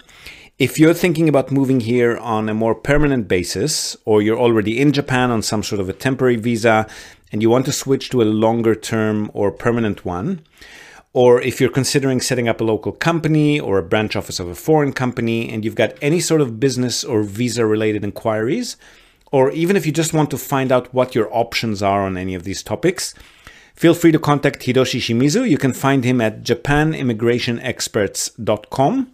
If 0.59 0.79
you're 0.79 0.95
thinking 0.95 1.29
about 1.29 1.53
moving 1.53 1.81
here 1.81 2.17
on 2.17 2.49
a 2.49 2.55
more 2.55 2.75
permanent 2.75 3.29
basis, 3.29 3.99
or 4.07 4.23
you're 4.23 4.39
already 4.39 4.81
in 4.81 4.93
Japan 4.93 5.31
on 5.31 5.43
some 5.43 5.63
sort 5.63 5.79
of 5.79 5.91
a 5.91 5.93
temporary 5.93 6.37
visa 6.37 6.87
and 7.31 7.43
you 7.43 7.51
want 7.51 7.67
to 7.67 7.73
switch 7.73 8.09
to 8.11 8.23
a 8.23 8.25
longer 8.25 8.75
term 8.75 9.31
or 9.35 9.51
permanent 9.51 10.07
one, 10.07 10.41
or 11.13 11.43
if 11.43 11.61
you're 11.61 11.69
considering 11.69 12.19
setting 12.19 12.49
up 12.49 12.63
a 12.63 12.65
local 12.65 12.93
company 12.93 13.61
or 13.61 13.77
a 13.77 13.83
branch 13.83 14.17
office 14.17 14.41
of 14.41 14.49
a 14.49 14.55
foreign 14.55 14.95
company 14.95 15.53
and 15.53 15.67
you've 15.67 15.75
got 15.75 15.93
any 16.01 16.21
sort 16.21 16.41
of 16.41 16.59
business 16.59 17.05
or 17.05 17.23
visa 17.23 17.67
related 17.67 18.03
inquiries, 18.05 18.79
or 19.33 19.51
even 19.51 19.75
if 19.77 19.87
you 19.87 19.93
just 19.93 20.13
want 20.13 20.31
to 20.31 20.39
find 20.39 20.71
out 20.73 20.93
what 20.95 21.15
your 21.15 21.33
options 21.35 21.83
are 21.83 22.03
on 22.03 22.17
any 22.17 22.35
of 22.35 22.45
these 22.45 22.63
topics, 22.63 23.15
feel 23.75 23.95
free 23.95 24.13
to 24.13 24.19
contact 24.19 24.63
Hiroshi 24.63 25.01
Shimizu. 25.01 25.49
You 25.49 25.59
can 25.59 25.73
find 25.73 26.05
him 26.05 26.21
at 26.21 26.43
japanimmigrationexperts.com 26.43 29.13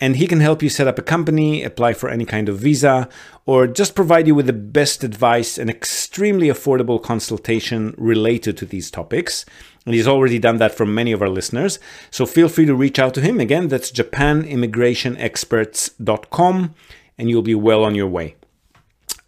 and 0.00 0.16
he 0.16 0.26
can 0.26 0.40
help 0.40 0.60
you 0.62 0.68
set 0.68 0.88
up 0.88 0.98
a 0.98 1.02
company, 1.02 1.62
apply 1.62 1.94
for 1.94 2.08
any 2.08 2.24
kind 2.24 2.48
of 2.48 2.58
visa, 2.58 3.08
or 3.46 3.68
just 3.68 3.94
provide 3.94 4.26
you 4.26 4.34
with 4.34 4.46
the 4.46 4.52
best 4.52 5.04
advice 5.04 5.56
and 5.56 5.70
extremely 5.70 6.48
affordable 6.48 7.00
consultation 7.00 7.94
related 7.96 8.56
to 8.56 8.66
these 8.66 8.90
topics. 8.90 9.44
And 9.86 9.94
he's 9.94 10.08
already 10.08 10.38
done 10.38 10.56
that 10.58 10.74
for 10.74 10.84
many 10.84 11.12
of 11.12 11.22
our 11.22 11.28
listeners. 11.28 11.78
So 12.10 12.26
feel 12.26 12.48
free 12.48 12.66
to 12.66 12.74
reach 12.74 12.98
out 12.98 13.14
to 13.14 13.20
him. 13.20 13.38
Again, 13.38 13.68
that's 13.68 13.92
japanimmigrationexperts.com, 13.92 16.74
and 17.16 17.30
you'll 17.30 17.42
be 17.42 17.54
well 17.54 17.84
on 17.84 17.94
your 17.94 18.08
way. 18.08 18.34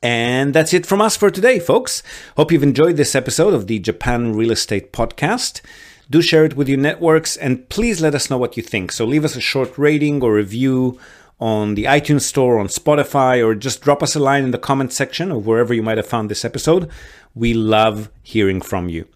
And 0.03 0.55
that's 0.55 0.73
it 0.73 0.87
from 0.87 1.01
us 1.01 1.17
for 1.17 1.31
today, 1.31 1.59
folks. 1.59 2.03
Hope 2.37 2.53
you've 2.53 2.63
enjoyed 2.63 2.97
this 2.97 3.15
episode 3.15 3.55
of 3.55 3.67
the 3.67 3.79
Japan 3.79 4.35
Real 4.35 4.53
Estate 4.53 4.93
Podcast. 4.93 5.61
Do 6.09 6.23
share 6.23 6.45
it 6.45 6.57
with 6.57 6.69
your 6.69 6.79
networks 6.79 7.37
and 7.37 7.69
please 7.69 8.01
let 8.01 8.15
us 8.15 8.31
know 8.31 8.39
what 8.39 8.57
you 8.57 8.63
think. 8.63 8.93
So 8.93 9.05
leave 9.05 9.25
us 9.25 9.35
a 9.35 9.41
short 9.41 9.77
rating 9.77 10.23
or 10.23 10.35
review 10.35 11.01
on 11.41 11.75
the 11.75 11.85
iTunes 11.85 12.23
Store, 12.23 12.59
on 12.59 12.69
Spotify, 12.69 13.45
or 13.45 13.55
just 13.55 13.83
drop 13.83 14.03
us 14.03 14.15
a 14.15 14.21
line 14.21 14.45
in 14.45 14.53
the 14.53 14.59
comment 14.59 14.93
section 14.93 15.31
or 15.33 15.41
wherever 15.41 15.75
you 15.75 15.83
might 15.83 15.99
have 15.99 16.07
found 16.07 16.31
this 16.31 16.45
episode. 16.45 16.89
We 17.35 17.53
love 17.53 18.11
hearing 18.23 18.61
from 18.61 18.89
you. 18.89 19.07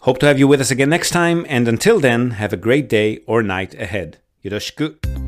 Hope 0.00 0.18
to 0.18 0.26
have 0.26 0.38
you 0.38 0.48
with 0.48 0.60
us 0.60 0.70
again 0.70 0.90
next 0.90 1.10
time, 1.10 1.46
and 1.48 1.66
until 1.66 1.98
then, 2.00 2.32
have 2.32 2.52
a 2.52 2.58
great 2.58 2.88
day 2.88 3.20
or 3.26 3.42
night 3.42 3.74
ahead. 3.74 4.18
Yoroshiku. 4.44 5.23